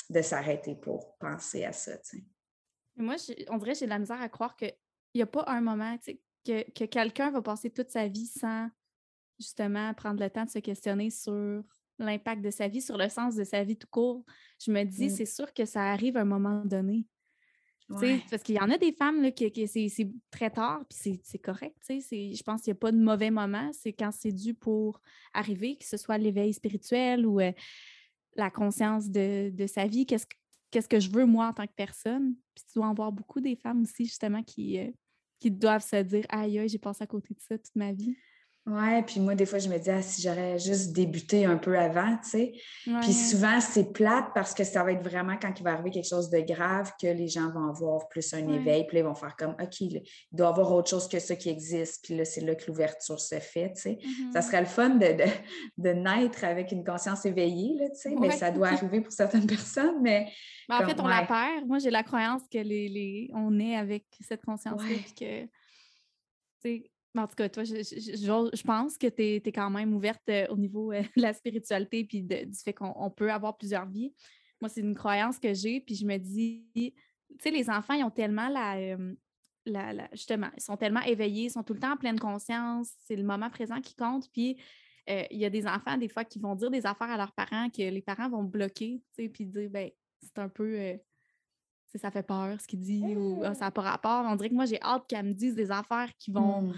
de 0.08 0.22
s'arrêter 0.22 0.74
pour 0.74 1.16
penser 1.18 1.64
à 1.64 1.72
ça, 1.72 1.98
tu 1.98 2.16
sais. 2.16 2.24
Moi, 2.96 3.14
on 3.48 3.58
dirait 3.58 3.74
j'ai 3.74 3.84
de 3.84 3.90
la 3.90 4.00
misère 4.00 4.20
à 4.20 4.28
croire 4.28 4.56
qu'il 4.56 4.74
n'y 5.14 5.22
a 5.22 5.26
pas 5.26 5.44
un 5.46 5.60
moment, 5.60 5.96
tu 5.98 6.12
sais, 6.12 6.20
que, 6.52 6.84
quelqu'un 6.86 7.30
va 7.30 7.42
passer 7.42 7.70
toute 7.70 7.90
sa 7.90 8.08
vie 8.08 8.26
sans 8.26 8.68
justement 9.38 9.92
prendre 9.94 10.22
le 10.22 10.30
temps 10.30 10.44
de 10.44 10.50
se 10.50 10.58
questionner 10.58 11.10
sur 11.10 11.62
l'impact 11.98 12.42
de 12.42 12.50
sa 12.50 12.68
vie, 12.68 12.80
sur 12.80 12.96
le 12.96 13.08
sens 13.08 13.34
de 13.34 13.44
sa 13.44 13.64
vie 13.64 13.76
tout 13.76 13.88
court, 13.90 14.24
je 14.64 14.70
me 14.70 14.84
dis, 14.84 15.06
mmh. 15.06 15.10
c'est 15.10 15.26
sûr 15.26 15.52
que 15.52 15.64
ça 15.64 15.82
arrive 15.82 16.16
à 16.16 16.22
un 16.22 16.24
moment 16.24 16.64
donné. 16.64 17.06
Parce 17.88 18.42
qu'il 18.42 18.54
y 18.54 18.60
en 18.60 18.70
a 18.70 18.76
des 18.76 18.92
femmes 18.92 19.22
là, 19.22 19.30
qui, 19.30 19.66
c'est 19.66 20.10
très 20.30 20.50
tard, 20.50 20.84
puis 20.88 21.20
c'est 21.24 21.38
correct. 21.38 21.76
Je 21.88 22.42
pense 22.42 22.62
qu'il 22.62 22.72
n'y 22.72 22.76
a 22.76 22.80
pas 22.80 22.92
de 22.92 22.98
mauvais 22.98 23.30
moment. 23.30 23.70
C'est 23.72 23.92
quand 23.92 24.10
c'est 24.12 24.32
dû 24.32 24.52
pour 24.54 25.00
arriver, 25.32 25.76
que 25.76 25.86
ce 25.86 25.96
soit 25.96 26.18
l'éveil 26.18 26.52
spirituel 26.52 27.26
ou 27.26 27.40
euh, 27.40 27.52
la 28.36 28.50
conscience 28.50 29.08
de, 29.08 29.52
sa 29.66 29.86
vie. 29.86 30.04
Qu'est-ce 30.04 30.88
que 30.88 31.00
je 31.00 31.10
veux, 31.10 31.24
moi, 31.24 31.48
en 31.48 31.52
tant 31.54 31.66
que 31.66 31.74
personne? 31.74 32.34
Puis 32.54 32.64
tu 32.66 32.78
dois 32.78 32.88
en 32.88 32.94
voir 32.94 33.10
beaucoup 33.10 33.40
des 33.40 33.56
femmes 33.56 33.82
aussi, 33.82 34.04
justement, 34.04 34.42
qui, 34.42 34.78
euh, 34.78 34.90
qui 35.38 35.50
doivent 35.50 35.84
se 35.84 36.02
dire 36.02 36.24
Aïe, 36.30 36.68
j'ai 36.68 36.78
passé 36.78 37.04
à 37.04 37.06
côté 37.06 37.34
de 37.34 37.40
ça 37.40 37.58
toute 37.58 37.76
ma 37.76 37.92
vie. 37.92 38.16
Ouais, 38.68 39.02
puis 39.02 39.18
moi, 39.18 39.34
des 39.34 39.46
fois, 39.46 39.58
je 39.58 39.68
me 39.68 39.78
dis, 39.78 39.88
ah, 39.88 40.02
si 40.02 40.20
j'aurais 40.20 40.58
juste 40.58 40.92
débuté 40.92 41.46
un 41.46 41.56
peu 41.56 41.78
avant, 41.78 42.18
tu 42.18 42.28
sais. 42.28 42.52
Puis 43.00 43.14
souvent, 43.14 43.60
c'est 43.60 43.94
plate 43.94 44.26
parce 44.34 44.52
que 44.52 44.62
ça 44.62 44.84
va 44.84 44.92
être 44.92 45.02
vraiment 45.02 45.36
quand 45.40 45.52
il 45.58 45.62
va 45.62 45.72
arriver 45.72 45.90
quelque 45.90 46.08
chose 46.08 46.28
de 46.28 46.40
grave 46.40 46.92
que 47.00 47.06
les 47.06 47.28
gens 47.28 47.50
vont 47.50 47.66
avoir 47.70 48.08
plus 48.08 48.34
un 48.34 48.46
éveil, 48.46 48.86
puis 48.86 48.96
là, 48.96 49.00
ils 49.00 49.06
vont 49.06 49.14
faire 49.14 49.36
comme, 49.36 49.52
OK, 49.52 49.80
il 49.80 50.02
doit 50.32 50.48
y 50.48 50.50
avoir 50.50 50.70
autre 50.72 50.90
chose 50.90 51.08
que 51.08 51.18
ça 51.18 51.34
qui 51.34 51.48
existe, 51.48 52.04
puis 52.04 52.14
là, 52.14 52.26
c'est 52.26 52.42
là 52.42 52.54
que 52.54 52.66
l'ouverture 52.66 53.18
se 53.18 53.38
fait, 53.38 53.72
tu 53.72 53.80
sais. 53.80 53.98
Ça 54.32 54.40
mm-hmm. 54.40 54.42
serait 54.42 54.60
le 54.60 54.66
fun 54.66 54.90
de, 54.90 55.16
de, 55.78 55.90
naître 55.90 56.44
avec 56.44 56.70
une 56.70 56.84
conscience 56.84 57.24
éveillée, 57.24 57.74
là, 57.78 57.88
tu 57.88 57.96
sais, 57.96 58.14
mais 58.20 58.32
ça 58.32 58.50
doit 58.50 58.68
arriver 58.72 59.00
pour 59.00 59.12
certaines 59.12 59.46
personnes, 59.46 60.02
mais... 60.02 60.30
en 60.68 60.84
fait, 60.84 61.00
on 61.00 61.06
la 61.06 61.24
perd. 61.24 61.66
Moi, 61.66 61.78
j'ai 61.78 61.90
la 61.90 62.02
croyance 62.02 62.42
que 62.52 62.58
les, 62.58 62.88
les, 62.88 63.30
on 63.32 63.58
est 63.58 63.76
avec 63.76 64.04
cette 64.20 64.44
conscience-là, 64.44 64.94
puis 65.04 65.14
que, 65.14 65.42
tu 65.44 65.50
sais, 66.60 66.90
en 67.16 67.26
tout 67.26 67.34
cas, 67.34 67.48
toi, 67.48 67.64
je, 67.64 68.62
pense 68.62 68.98
que 68.98 69.06
tu 69.06 69.22
es, 69.22 69.52
quand 69.52 69.70
même 69.70 69.94
ouverte 69.94 70.28
euh, 70.28 70.46
au 70.48 70.56
niveau 70.56 70.92
euh, 70.92 71.02
de 71.16 71.22
la 71.22 71.32
spiritualité 71.32 72.04
puis 72.04 72.22
du 72.22 72.58
fait 72.62 72.74
qu'on 72.74 73.10
peut 73.10 73.32
avoir 73.32 73.56
plusieurs 73.56 73.86
vies. 73.86 74.12
Moi, 74.60 74.68
c'est 74.68 74.80
une 74.80 74.94
croyance 74.94 75.38
que 75.38 75.54
j'ai, 75.54 75.80
puis 75.80 75.94
je 75.94 76.04
me 76.04 76.16
dis, 76.18 76.66
tu 76.74 76.92
sais, 77.40 77.50
les 77.50 77.70
enfants, 77.70 77.94
ils 77.94 78.04
ont 78.04 78.10
tellement 78.10 78.48
euh, 78.76 79.14
la, 79.64 80.08
Justement, 80.12 80.48
ils 80.56 80.62
sont 80.62 80.76
tellement 80.76 81.02
éveillés, 81.02 81.44
ils 81.44 81.50
sont 81.50 81.62
tout 81.62 81.74
le 81.74 81.80
temps 81.80 81.92
en 81.92 81.96
pleine 81.96 82.18
conscience, 82.18 82.90
c'est 83.06 83.16
le 83.16 83.22
moment 83.22 83.50
présent 83.50 83.80
qui 83.80 83.94
compte, 83.94 84.30
puis 84.32 84.56
il 85.06 85.38
y 85.38 85.46
a 85.46 85.50
des 85.50 85.66
enfants, 85.66 85.96
des 85.96 86.08
fois, 86.10 86.22
qui 86.22 86.38
vont 86.38 86.54
dire 86.54 86.70
des 86.70 86.84
affaires 86.84 87.08
à 87.08 87.16
leurs 87.16 87.32
parents 87.32 87.70
que 87.70 87.80
les 87.80 88.02
parents 88.02 88.28
vont 88.28 88.44
bloquer, 88.44 89.00
tu 89.16 89.22
sais, 89.22 89.28
puis 89.30 89.46
dire, 89.46 89.70
ben 89.70 89.90
c'est 90.20 90.38
un 90.38 90.50
peu 90.50 90.98
ça 91.94 92.10
fait 92.10 92.22
peur 92.22 92.60
ce 92.60 92.66
qu'il 92.66 92.80
dit 92.80 93.16
ou 93.16 93.40
ah, 93.42 93.54
ça 93.54 93.66
n'a 93.66 93.70
pas 93.70 93.82
rapport. 93.82 94.24
On 94.26 94.36
dirait 94.36 94.50
que 94.50 94.54
moi, 94.54 94.66
j'ai 94.66 94.80
hâte 94.82 95.06
qu'elle 95.08 95.26
me 95.26 95.32
dise 95.32 95.54
des 95.54 95.70
affaires 95.70 96.10
qui 96.18 96.30
vont, 96.30 96.62
mmh. 96.62 96.74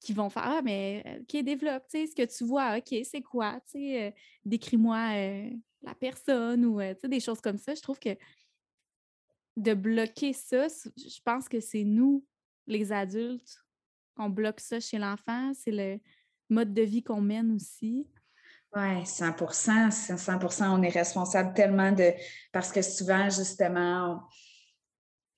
qui 0.00 0.12
vont 0.12 0.30
faire 0.30 0.44
Ah, 0.44 0.60
mais 0.62 1.20
OK, 1.22 1.42
développe, 1.42 1.84
tu 1.90 1.98
sais, 1.98 2.06
ce 2.06 2.14
que 2.14 2.36
tu 2.36 2.44
vois, 2.44 2.76
OK, 2.76 2.94
c'est 3.04 3.22
quoi, 3.22 3.60
tu 3.66 3.78
sais, 3.78 4.14
décris-moi 4.44 5.50
la 5.82 5.94
personne 5.98 6.64
ou, 6.64 6.80
tu 6.80 7.00
sais, 7.00 7.08
des 7.08 7.20
choses 7.20 7.40
comme 7.40 7.58
ça. 7.58 7.74
Je 7.74 7.82
trouve 7.82 7.98
que 7.98 8.16
de 9.56 9.74
bloquer 9.74 10.32
ça, 10.32 10.68
je 10.68 11.20
pense 11.24 11.48
que 11.48 11.60
c'est 11.60 11.84
nous, 11.84 12.24
les 12.66 12.92
adultes, 12.92 13.58
qu'on 14.16 14.30
bloque 14.30 14.60
ça 14.60 14.80
chez 14.80 14.98
l'enfant, 14.98 15.52
c'est 15.54 15.70
le 15.70 16.00
mode 16.48 16.74
de 16.74 16.82
vie 16.82 17.02
qu'on 17.02 17.20
mène 17.20 17.52
aussi. 17.52 18.06
Oui, 18.74 19.02
100% 19.02 19.90
100% 19.90 20.68
On 20.70 20.82
est 20.82 20.88
responsable 20.88 21.52
tellement 21.52 21.92
de. 21.92 22.12
Parce 22.52 22.72
que 22.72 22.80
souvent, 22.80 23.28
justement, 23.28 24.22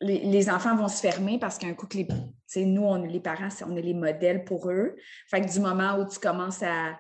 les, 0.05 0.51
enfants 0.51 0.77
vont 0.77 0.89
se 0.89 1.01
fermer 1.01 1.39
parce 1.39 1.59
qu'un 1.59 1.75
coup 1.75 1.87
que 1.87 1.97
les. 1.97 2.67
nous, 2.67 2.83
on, 2.83 3.03
les 3.03 3.21
parents, 3.21 3.49
on 3.67 3.77
est 3.77 3.83
les 3.83 3.95
modèles 3.95 4.45
pour 4.45 4.71
eux. 4.71 4.97
Fait 5.31 5.41
que 5.41 5.51
du 5.51 5.61
moment 5.61 5.97
où 5.99 6.09
tu 6.09 6.19
commences 6.19 6.63
à. 6.63 6.99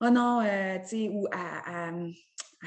Oh 0.00 0.10
non, 0.10 0.40
euh, 0.44 0.78
tu 0.80 0.88
sais, 0.88 1.08
ou 1.12 1.26
à, 1.30 1.92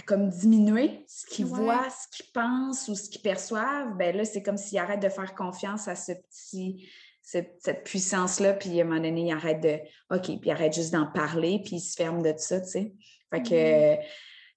comme 0.06 0.30
diminuer 0.30 1.04
ce 1.08 1.26
qu'ils 1.26 1.46
voient, 1.46 1.88
ce 1.90 2.16
qu'ils 2.16 2.32
pensent 2.34 2.88
ou 2.88 2.96
ce 2.96 3.10
qu'ils 3.10 3.22
perçoivent, 3.22 3.96
ben 3.98 4.16
là, 4.16 4.24
c'est 4.26 4.42
comme 4.42 4.58
s'ils 4.58 4.78
arrêtent 4.78 5.02
de 5.02 5.10
faire 5.10 5.36
confiance 5.36 5.88
à 5.88 5.96
ce 5.96 6.14
petit 6.14 6.90
cette, 7.22 7.84
puissance-là, 7.84 8.54
puis 8.54 8.80
à 8.80 8.84
un 8.84 8.88
moment 8.88 9.02
donné, 9.02 9.22
il 9.22 9.32
arrête 9.34 9.60
de 9.60 9.80
OK, 10.16 10.26
puis 10.26 10.40
il 10.46 10.52
arrête 10.52 10.74
juste 10.74 10.94
d'en 10.94 11.08
parler, 11.08 11.60
puis 11.64 11.78
il 11.78 11.82
se 11.82 11.96
ferme 11.96 12.22
de 12.22 12.34
ça, 12.38 12.62
tu 12.62 12.68
sais. 12.68 12.94
Fait 13.32 13.42
que 13.42 13.96
mm-hmm. 13.96 14.00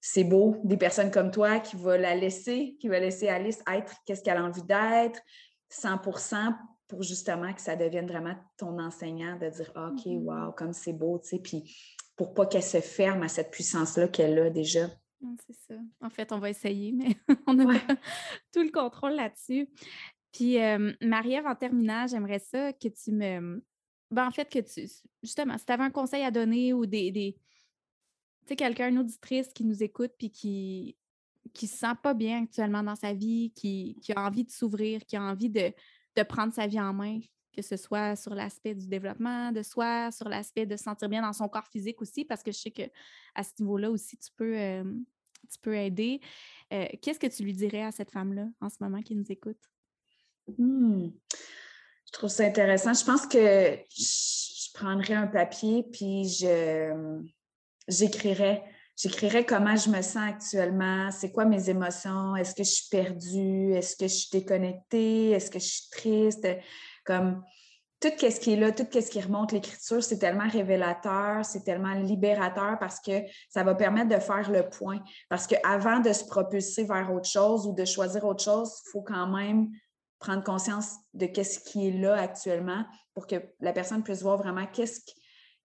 C'est 0.01 0.23
beau, 0.23 0.57
des 0.63 0.77
personnes 0.77 1.11
comme 1.11 1.31
toi 1.31 1.59
qui 1.59 1.75
vont 1.75 1.99
la 1.99 2.15
laisser, 2.15 2.77
qui 2.79 2.87
vont 2.87 2.99
laisser 2.99 3.27
Alice 3.27 3.61
être 3.71 3.95
qu'est-ce 4.05 4.23
qu'elle 4.23 4.37
a 4.37 4.43
envie 4.43 4.63
d'être, 4.63 5.19
100% 5.71 6.55
pour 6.87 7.03
justement 7.03 7.53
que 7.53 7.61
ça 7.61 7.75
devienne 7.75 8.07
vraiment 8.07 8.35
ton 8.57 8.79
enseignant, 8.79 9.37
de 9.37 9.49
dire 9.49 9.71
ah, 9.75 9.89
OK, 9.91 10.05
mm-hmm. 10.05 10.23
wow, 10.23 10.51
comme 10.53 10.73
c'est 10.73 10.93
beau, 10.93 11.19
tu 11.19 11.29
sais, 11.29 11.39
puis 11.39 11.75
pour 12.15 12.33
pas 12.33 12.45
qu'elle 12.45 12.63
se 12.63 12.81
ferme 12.81 13.23
à 13.23 13.27
cette 13.27 13.51
puissance-là 13.51 14.07
qu'elle 14.07 14.37
a 14.39 14.49
déjà. 14.49 14.87
C'est 15.47 15.55
ça. 15.67 15.75
En 16.01 16.09
fait, 16.09 16.31
on 16.31 16.39
va 16.39 16.49
essayer, 16.49 16.91
mais 16.93 17.15
on 17.47 17.53
n'a 17.53 17.65
pas 17.65 17.95
tout 18.53 18.61
le 18.61 18.71
contrôle 18.71 19.13
là-dessus. 19.13 19.69
Puis, 20.31 20.57
Marie-Ève, 21.01 21.47
en 21.47 21.55
terminant, 21.55 22.07
j'aimerais 22.07 22.39
ça 22.39 22.73
que 22.73 22.87
tu 22.87 23.11
me. 23.11 23.63
Ben, 24.11 24.27
en 24.27 24.31
fait, 24.31 24.49
que 24.49 24.59
tu. 24.59 24.87
Justement, 25.23 25.57
si 25.57 25.65
tu 25.65 25.71
avais 25.71 25.83
un 25.83 25.91
conseil 25.91 26.23
à 26.23 26.31
donner 26.31 26.73
ou 26.73 26.85
des. 26.85 27.11
des... 27.11 27.37
Quelqu'un, 28.55 28.89
une 28.89 28.99
auditrice 28.99 29.51
qui 29.53 29.63
nous 29.63 29.83
écoute 29.83 30.11
puis 30.17 30.31
qui 30.31 30.95
qui 31.53 31.67
se 31.67 31.77
sent 31.77 31.95
pas 32.03 32.13
bien 32.13 32.43
actuellement 32.43 32.83
dans 32.83 32.95
sa 32.95 33.13
vie, 33.13 33.51
qui, 33.55 33.97
qui 34.01 34.13
a 34.13 34.21
envie 34.21 34.43
de 34.43 34.51
s'ouvrir, 34.51 35.05
qui 35.05 35.15
a 35.15 35.21
envie 35.21 35.49
de, 35.49 35.73
de, 36.15 36.23
prendre 36.23 36.53
sa 36.53 36.67
vie 36.67 36.79
en 36.79 36.93
main, 36.93 37.19
que 37.55 37.61
ce 37.61 37.77
soit 37.77 38.15
sur 38.15 38.35
l'aspect 38.35 38.75
du 38.75 38.87
développement 38.87 39.51
de 39.51 39.63
soi, 39.63 40.11
sur 40.11 40.29
l'aspect 40.29 40.65
de 40.65 40.75
se 40.75 40.83
sentir 40.83 41.09
bien 41.09 41.21
dans 41.21 41.33
son 41.33 41.47
corps 41.47 41.67
physique 41.67 42.01
aussi, 42.01 42.25
parce 42.25 42.43
que 42.43 42.51
je 42.51 42.57
sais 42.57 42.71
qu'à 42.71 42.89
ce 43.43 43.51
niveau-là 43.59 43.89
aussi, 43.89 44.17
tu 44.17 44.29
peux, 44.35 44.83
tu 45.51 45.59
peux 45.61 45.75
aider. 45.75 46.19
Qu'est-ce 46.69 47.19
que 47.19 47.27
tu 47.27 47.43
lui 47.43 47.53
dirais 47.53 47.83
à 47.83 47.91
cette 47.91 48.11
femme-là 48.11 48.47
en 48.61 48.69
ce 48.69 48.75
moment 48.79 49.01
qui 49.01 49.15
nous 49.15 49.31
écoute? 49.31 49.59
Hmm. 50.57 51.09
Je 52.05 52.11
trouve 52.11 52.29
ça 52.29 52.45
intéressant. 52.45 52.93
Je 52.93 53.05
pense 53.05 53.27
que 53.27 53.79
je 53.89 54.73
prendrais 54.73 55.13
un 55.13 55.27
papier 55.27 55.83
puis 55.91 56.27
je 56.27 57.21
j'écrirais. 57.89 58.63
J'écrirais 58.95 59.45
comment 59.45 59.75
je 59.75 59.89
me 59.89 60.01
sens 60.01 60.27
actuellement, 60.27 61.09
c'est 61.11 61.31
quoi 61.31 61.45
mes 61.45 61.69
émotions, 61.69 62.35
est-ce 62.35 62.53
que 62.53 62.63
je 62.63 62.69
suis 62.69 62.89
perdue, 62.89 63.73
est-ce 63.73 63.95
que 63.95 64.07
je 64.07 64.13
suis 64.13 64.29
déconnectée, 64.31 65.31
est-ce 65.31 65.49
que 65.49 65.59
je 65.59 65.65
suis 65.65 65.89
triste, 65.89 66.47
comme 67.05 67.41
tout 68.01 68.09
ce 68.17 68.39
qui 68.39 68.53
est 68.53 68.55
là, 68.55 68.71
tout 68.71 68.87
ce 68.91 69.09
qui 69.09 69.19
remonte 69.19 69.51
l'écriture, 69.51 70.03
c'est 70.03 70.19
tellement 70.19 70.47
révélateur, 70.47 71.43
c'est 71.43 71.63
tellement 71.63 71.93
libérateur 71.93 72.77
parce 72.79 72.99
que 72.99 73.23
ça 73.49 73.63
va 73.63 73.75
permettre 73.75 74.09
de 74.09 74.19
faire 74.21 74.49
le 74.51 74.69
point. 74.69 75.01
Parce 75.27 75.47
qu'avant 75.47 75.99
de 75.99 76.13
se 76.13 76.25
propulser 76.25 76.85
vers 76.85 77.11
autre 77.13 77.27
chose 77.27 77.67
ou 77.67 77.73
de 77.73 77.83
choisir 77.83 78.25
autre 78.25 78.43
chose, 78.43 78.71
il 78.85 78.91
faut 78.91 79.01
quand 79.01 79.27
même 79.27 79.69
prendre 80.17 80.43
conscience 80.43 80.95
de 81.13 81.25
qu'est-ce 81.25 81.59
qui 81.59 81.87
est 81.87 81.91
là 81.91 82.15
actuellement 82.15 82.85
pour 83.13 83.27
que 83.27 83.35
la 83.59 83.73
personne 83.73 84.03
puisse 84.03 84.21
voir 84.21 84.37
vraiment 84.37 84.65
qu'est-ce 84.65 85.01
qui, 85.01 85.13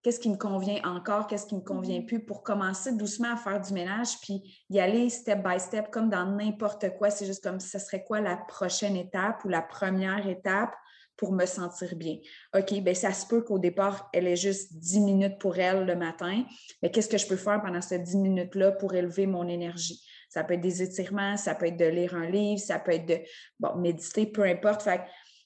qu'est-ce 0.04 0.20
qui 0.20 0.28
me 0.28 0.36
convient 0.36 0.80
encore, 0.84 1.26
qu'est-ce 1.26 1.46
qui 1.46 1.56
me 1.56 1.62
convient 1.62 2.00
mm-hmm. 2.00 2.06
plus 2.06 2.24
pour 2.24 2.42
commencer 2.42 2.92
doucement 2.92 3.32
à 3.32 3.36
faire 3.36 3.60
du 3.60 3.72
ménage, 3.72 4.20
puis 4.20 4.64
y 4.68 4.78
aller 4.78 5.08
step 5.08 5.42
by 5.42 5.58
step 5.58 5.90
comme 5.90 6.10
dans 6.10 6.26
n'importe 6.26 6.96
quoi. 6.98 7.10
C'est 7.10 7.26
juste 7.26 7.42
comme 7.42 7.58
ce 7.58 7.78
serait 7.78 8.04
quoi 8.04 8.20
la 8.20 8.36
prochaine 8.36 8.96
étape 8.96 9.44
ou 9.44 9.48
la 9.48 9.62
première 9.62 10.28
étape 10.28 10.74
pour 11.16 11.32
me 11.32 11.46
sentir 11.46 11.96
bien? 11.96 12.18
OK, 12.54 12.74
bien, 12.82 12.94
ça 12.94 13.12
se 13.12 13.26
peut 13.26 13.42
qu'au 13.42 13.58
départ, 13.58 14.10
elle 14.12 14.26
ait 14.26 14.36
juste 14.36 14.76
10 14.76 15.00
minutes 15.00 15.38
pour 15.38 15.58
elle 15.58 15.86
le 15.86 15.96
matin, 15.96 16.44
mais 16.82 16.90
qu'est-ce 16.90 17.08
que 17.08 17.18
je 17.18 17.26
peux 17.26 17.36
faire 17.36 17.62
pendant 17.62 17.80
ces 17.80 17.98
10 17.98 18.16
minutes-là 18.18 18.72
pour 18.72 18.94
élever 18.94 19.26
mon 19.26 19.48
énergie? 19.48 20.04
Ça 20.28 20.44
peut 20.44 20.54
être 20.54 20.60
des 20.60 20.82
étirements, 20.82 21.36
ça 21.36 21.54
peut 21.54 21.66
être 21.66 21.76
de 21.76 21.84
lire 21.84 22.14
un 22.14 22.28
livre, 22.28 22.60
ça 22.60 22.78
peut 22.78 22.92
être 22.92 23.06
de 23.06 23.20
bon, 23.60 23.76
méditer, 23.76 24.26
peu 24.26 24.42
importe. 24.42 24.82
Fait 24.82 25.00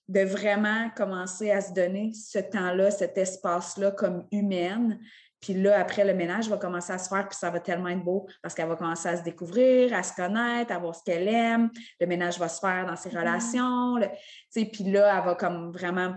de 0.08 0.20
vraiment 0.20 0.88
commencer 0.96 1.50
à 1.50 1.60
se 1.60 1.72
donner 1.72 2.12
ce 2.14 2.38
temps-là, 2.38 2.90
cet 2.90 3.18
espace-là 3.18 3.90
comme 3.90 4.26
humaine. 4.32 4.98
Puis 5.40 5.54
là, 5.54 5.78
après, 5.78 6.04
le 6.04 6.14
ménage 6.14 6.48
va 6.48 6.56
commencer 6.56 6.92
à 6.92 6.98
se 6.98 7.08
faire, 7.08 7.28
puis 7.28 7.38
ça 7.38 7.50
va 7.50 7.60
tellement 7.60 7.88
être 7.90 8.02
beau 8.02 8.26
parce 8.42 8.54
qu'elle 8.54 8.68
va 8.68 8.74
commencer 8.74 9.08
à 9.08 9.16
se 9.16 9.22
découvrir, 9.22 9.94
à 9.94 10.02
se 10.02 10.14
connaître, 10.14 10.72
à 10.72 10.78
voir 10.78 10.94
ce 10.94 11.04
qu'elle 11.04 11.28
aime. 11.28 11.70
Le 12.00 12.06
ménage 12.06 12.38
va 12.38 12.48
se 12.48 12.58
faire 12.58 12.86
dans 12.86 12.96
ses 12.96 13.10
mm-hmm. 13.10 13.18
relations. 13.18 13.94
Puis 14.52 14.84
là, 14.84 15.16
elle 15.16 15.24
va 15.24 15.34
comme 15.34 15.70
vraiment... 15.70 16.14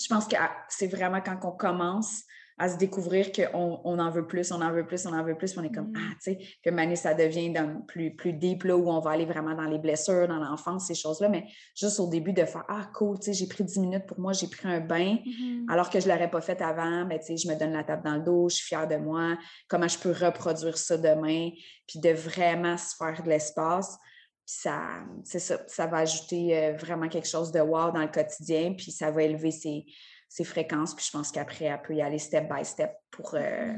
Je 0.00 0.06
pense 0.08 0.26
que 0.26 0.36
c'est 0.68 0.88
vraiment 0.88 1.20
quand 1.20 1.38
on 1.44 1.52
commence 1.52 2.22
à 2.58 2.68
se 2.68 2.76
découvrir 2.76 3.32
qu'on 3.32 3.80
on 3.84 3.98
en 3.98 4.10
veut 4.10 4.26
plus, 4.26 4.52
on 4.52 4.60
en 4.60 4.72
veut 4.72 4.86
plus, 4.86 5.06
on 5.06 5.12
en 5.12 5.24
veut 5.24 5.36
plus, 5.36 5.52
puis 5.52 5.60
on 5.60 5.64
est 5.64 5.74
comme, 5.74 5.90
mm. 5.90 5.96
ah, 5.96 6.14
tu 6.22 6.32
sais, 6.32 6.38
que 6.62 6.70
Mané, 6.70 6.96
ça 6.96 7.14
devient 7.14 7.52
plus, 7.88 8.14
plus 8.14 8.32
deep, 8.32 8.64
là, 8.64 8.76
où 8.76 8.90
on 8.90 9.00
va 9.00 9.12
aller 9.12 9.24
vraiment 9.24 9.54
dans 9.54 9.68
les 9.68 9.78
blessures, 9.78 10.28
dans 10.28 10.38
l'enfance, 10.38 10.86
ces 10.86 10.94
choses-là, 10.94 11.28
mais 11.28 11.46
juste 11.74 11.98
au 12.00 12.08
début 12.08 12.32
de 12.32 12.44
faire, 12.44 12.64
ah, 12.68 12.88
cool, 12.94 13.18
tu 13.18 13.26
sais, 13.26 13.32
j'ai 13.32 13.46
pris 13.46 13.64
10 13.64 13.80
minutes 13.80 14.06
pour 14.06 14.20
moi, 14.20 14.32
j'ai 14.32 14.48
pris 14.48 14.68
un 14.68 14.80
bain, 14.80 15.16
mm-hmm. 15.16 15.70
alors 15.70 15.90
que 15.90 16.00
je 16.00 16.08
ne 16.08 16.12
l'aurais 16.12 16.30
pas 16.30 16.40
fait 16.40 16.60
avant, 16.62 17.04
mais 17.06 17.16
ben, 17.16 17.20
tu 17.20 17.26
sais, 17.26 17.36
je 17.36 17.48
me 17.52 17.58
donne 17.58 17.72
la 17.72 17.84
table 17.84 18.02
dans 18.04 18.16
le 18.16 18.22
dos, 18.22 18.48
je 18.48 18.56
suis 18.56 18.66
fière 18.66 18.86
de 18.86 18.96
moi, 18.96 19.36
comment 19.68 19.88
je 19.88 19.98
peux 19.98 20.12
reproduire 20.12 20.76
ça 20.76 20.96
demain, 20.96 21.50
puis 21.86 22.00
de 22.00 22.10
vraiment 22.10 22.76
se 22.76 22.94
faire 22.96 23.22
de 23.22 23.28
l'espace. 23.28 23.98
Puis 24.44 24.56
ça, 24.60 24.80
c'est 25.24 25.38
ça, 25.38 25.58
ça 25.68 25.86
va 25.86 25.98
ajouter 25.98 26.56
euh, 26.56 26.72
vraiment 26.76 27.08
quelque 27.08 27.28
chose 27.28 27.52
de 27.52 27.60
wow 27.60 27.92
dans 27.92 28.02
le 28.02 28.10
quotidien, 28.10 28.74
puis 28.74 28.90
ça 28.90 29.10
va 29.10 29.22
élever 29.22 29.52
ses, 29.52 29.84
ses 30.32 30.44
fréquences. 30.44 30.94
Puis 30.94 31.04
je 31.04 31.10
pense 31.10 31.30
qu'après, 31.30 31.66
elle 31.66 31.82
peut 31.82 31.94
y 31.94 32.00
aller 32.00 32.18
step 32.18 32.50
by 32.50 32.64
step 32.64 32.94
pour. 33.10 33.34
Euh, 33.34 33.76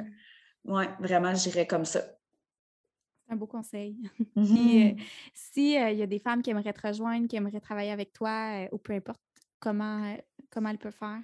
mm. 0.64 0.97
vraiment, 1.01 1.35
j'irais 1.35 1.67
comme 1.67 1.85
ça. 1.85 2.01
C'est 3.27 3.33
un 3.33 3.37
beau 3.37 3.47
conseil. 3.47 3.97
Mm-hmm. 4.37 4.93
Euh, 4.93 5.03
si 5.33 5.79
euh, 5.79 5.90
il 5.90 5.99
y 5.99 6.03
a 6.03 6.07
des 6.07 6.19
femmes 6.19 6.43
qui 6.43 6.51
aimeraient 6.51 6.73
te 6.73 6.87
rejoindre, 6.87 7.29
qui 7.29 7.37
aimeraient 7.37 7.61
travailler 7.61 7.93
avec 7.93 8.12
toi, 8.12 8.67
ou 8.73 8.79
peu 8.79 8.93
importe, 8.93 9.21
comment, 9.61 10.17
comment 10.51 10.69
elles 10.69 10.79
peuvent 10.79 10.93
faire? 10.93 11.21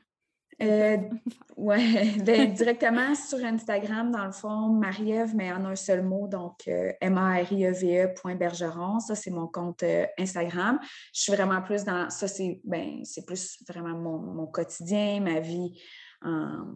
Euh, 0.62 0.96
oui, 1.56 2.18
ben, 2.20 2.52
directement 2.52 3.14
sur 3.14 3.44
Instagram, 3.44 4.10
dans 4.10 4.26
le 4.26 4.32
fond, 4.32 4.68
Marie-Ève, 4.68 5.34
mais 5.34 5.52
en 5.52 5.64
un 5.64 5.76
seul 5.76 6.02
mot, 6.02 6.28
donc 6.28 6.68
euh, 6.68 6.92
M-A-R-I-E-V-E 7.00 8.34
Bergeron. 8.36 9.00
Ça, 9.00 9.14
c'est 9.14 9.30
mon 9.30 9.46
compte 9.46 9.82
euh, 9.82 10.06
Instagram. 10.18 10.78
Je 11.14 11.20
suis 11.22 11.32
vraiment 11.32 11.62
plus 11.62 11.84
dans 11.84 12.10
ça, 12.10 12.28
c'est 12.28 12.60
ben, 12.64 13.02
plus 13.26 13.62
vraiment 13.68 13.96
mon, 13.96 14.18
mon, 14.18 14.46
quotidien, 14.46 15.20
ma 15.20 15.40
vie 15.40 15.80
en, 16.22 16.74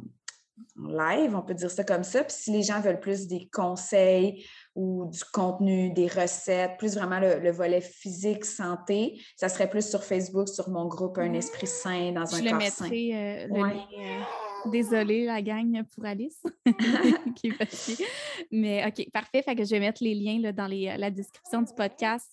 live, 0.76 1.34
on 1.34 1.42
peut 1.42 1.54
dire 1.54 1.70
ça 1.70 1.84
comme 1.84 2.04
ça. 2.04 2.24
Puis 2.24 2.36
si 2.36 2.52
les 2.52 2.62
gens 2.62 2.80
veulent 2.80 3.00
plus 3.00 3.26
des 3.26 3.48
conseils 3.52 4.46
ou 4.74 5.06
du 5.06 5.22
contenu, 5.32 5.92
des 5.92 6.08
recettes, 6.08 6.76
plus 6.78 6.96
vraiment 6.96 7.20
le, 7.20 7.50
volet 7.50 7.80
physique, 7.80 8.44
santé, 8.44 9.20
ça 9.36 9.48
serait 9.48 9.70
plus 9.70 9.88
sur 9.88 10.02
Facebook, 10.02 10.48
sur 10.48 10.68
mon 10.68 10.86
groupe 10.86 11.18
Un 11.18 11.32
esprit 11.34 11.66
sain 11.66 12.12
dans 12.12 12.34
un 12.34 12.50
corps 12.50 12.62
sain. 12.62 12.88
Je 12.88 13.14
euh, 13.14 13.46
le 13.46 13.54
lien. 13.54 13.86
Euh, 13.98 14.70
désolée, 14.70 15.26
la 15.26 15.42
gang, 15.42 15.82
pour 15.94 16.04
Alice, 16.04 16.42
qui 17.36 17.48
est 17.48 18.02
Mais 18.50 18.84
OK, 18.86 19.08
parfait. 19.12 19.42
Fait 19.42 19.54
que 19.54 19.64
je 19.64 19.70
vais 19.70 19.80
mettre 19.80 20.02
les 20.02 20.14
liens 20.14 20.40
là, 20.40 20.52
dans 20.52 20.66
les, 20.66 20.96
la 20.96 21.10
description 21.10 21.62
du 21.62 21.72
podcast. 21.74 22.30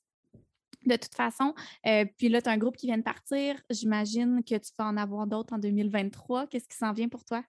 De 0.86 0.96
toute 0.96 1.14
façon, 1.14 1.54
euh, 1.86 2.06
puis 2.18 2.28
là, 2.28 2.42
tu 2.42 2.50
as 2.50 2.54
un 2.54 2.58
groupe 2.58 2.76
qui 2.76 2.88
vient 2.88 2.98
de 2.98 3.04
partir. 3.04 3.56
J'imagine 3.70 4.42
que 4.44 4.56
tu 4.56 4.72
vas 4.80 4.86
en 4.86 4.98
avoir 4.98 5.28
d'autres 5.28 5.54
en 5.54 5.60
2023. 5.60 6.48
Qu'est-ce 6.48 6.68
qui 6.68 6.76
s'en 6.76 6.92
vient 6.92 7.08
pour 7.08 7.24
toi? 7.24 7.44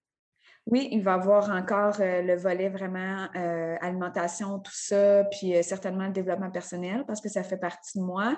Oui, 0.67 0.89
il 0.93 1.03
va 1.03 1.13
y 1.13 1.15
avoir 1.15 1.51
encore 1.51 2.01
euh, 2.01 2.23
le 2.23 2.37
volet 2.37 2.69
vraiment 2.69 3.27
euh, 3.35 3.77
alimentation, 3.81 4.61
tout 4.61 4.73
ça, 4.75 5.25
puis 5.25 5.57
euh, 5.57 5.63
certainement 5.63 6.07
le 6.07 6.13
développement 6.13 6.51
personnel 6.51 7.05
parce 7.07 7.21
que 7.21 7.29
ça 7.29 7.43
fait 7.43 7.57
partie 7.57 7.99
de 7.99 8.05
moi. 8.05 8.37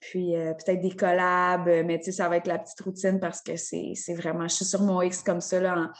Puis 0.00 0.34
peut-être 0.34 0.82
des 0.82 0.94
collabs, 0.94 1.66
mais 1.86 1.98
tu 1.98 2.06
sais, 2.06 2.12
ça 2.12 2.28
va 2.28 2.36
être 2.36 2.46
la 2.46 2.58
petite 2.58 2.78
routine 2.82 3.18
parce 3.18 3.40
que 3.40 3.56
c'est 3.56 3.94
vraiment, 4.14 4.46
je 4.46 4.56
suis 4.56 4.64
sur 4.66 4.82
mon 4.82 5.00
X 5.00 5.22
comme 5.22 5.40
ça 5.40 5.58
là, 5.58 5.92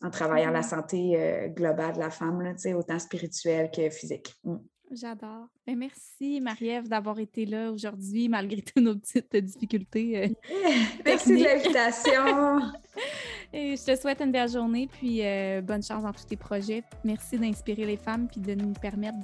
en, 0.00 0.08
travaillant 0.08 0.50
la 0.50 0.60
mmh. 0.60 0.62
santé 0.62 1.52
globale 1.54 1.92
de 1.92 1.98
la 1.98 2.08
femme, 2.08 2.40
là, 2.40 2.52
autant 2.74 2.98
spirituelle 2.98 3.70
que 3.70 3.90
physique. 3.90 4.34
Mmh. 4.44 4.56
J'adore. 4.92 5.46
Ben, 5.66 5.78
merci, 5.78 6.40
Marie-Ève, 6.40 6.88
d'avoir 6.88 7.18
été 7.20 7.46
là 7.46 7.70
aujourd'hui, 7.70 8.28
malgré 8.28 8.60
toutes 8.62 8.82
nos 8.82 8.96
petites 8.96 9.36
difficultés. 9.36 10.24
Euh, 10.24 10.28
merci 11.04 11.38
de 11.38 11.44
l'invitation. 11.44 12.60
Et 13.52 13.76
je 13.76 13.84
te 13.84 14.00
souhaite 14.00 14.20
une 14.20 14.32
belle 14.32 14.48
journée, 14.48 14.88
puis 14.90 15.24
euh, 15.24 15.60
bonne 15.60 15.82
chance 15.82 16.02
dans 16.02 16.12
tous 16.12 16.24
tes 16.24 16.36
projets. 16.36 16.82
Merci 17.04 17.38
d'inspirer 17.38 17.84
les 17.84 17.96
femmes, 17.96 18.28
puis 18.28 18.40
de 18.40 18.54
nous 18.54 18.72
permettre 18.74 19.18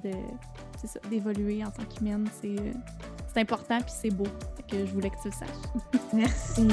d'évoluer 1.09 1.64
en 1.64 1.71
tant 1.71 1.85
qu'humaine. 1.85 2.29
C'est 2.41 2.59
euh, 2.61 2.73
c'est 3.33 3.41
important 3.41 3.79
puis 3.81 3.93
c'est 3.95 4.11
beau. 4.11 4.27
Que 4.69 4.85
je 4.85 4.93
voulais 4.93 5.11
que 5.11 5.23
tu 5.23 5.29
le 5.29 5.33
saches. 5.33 5.49
Merci. 6.12 6.67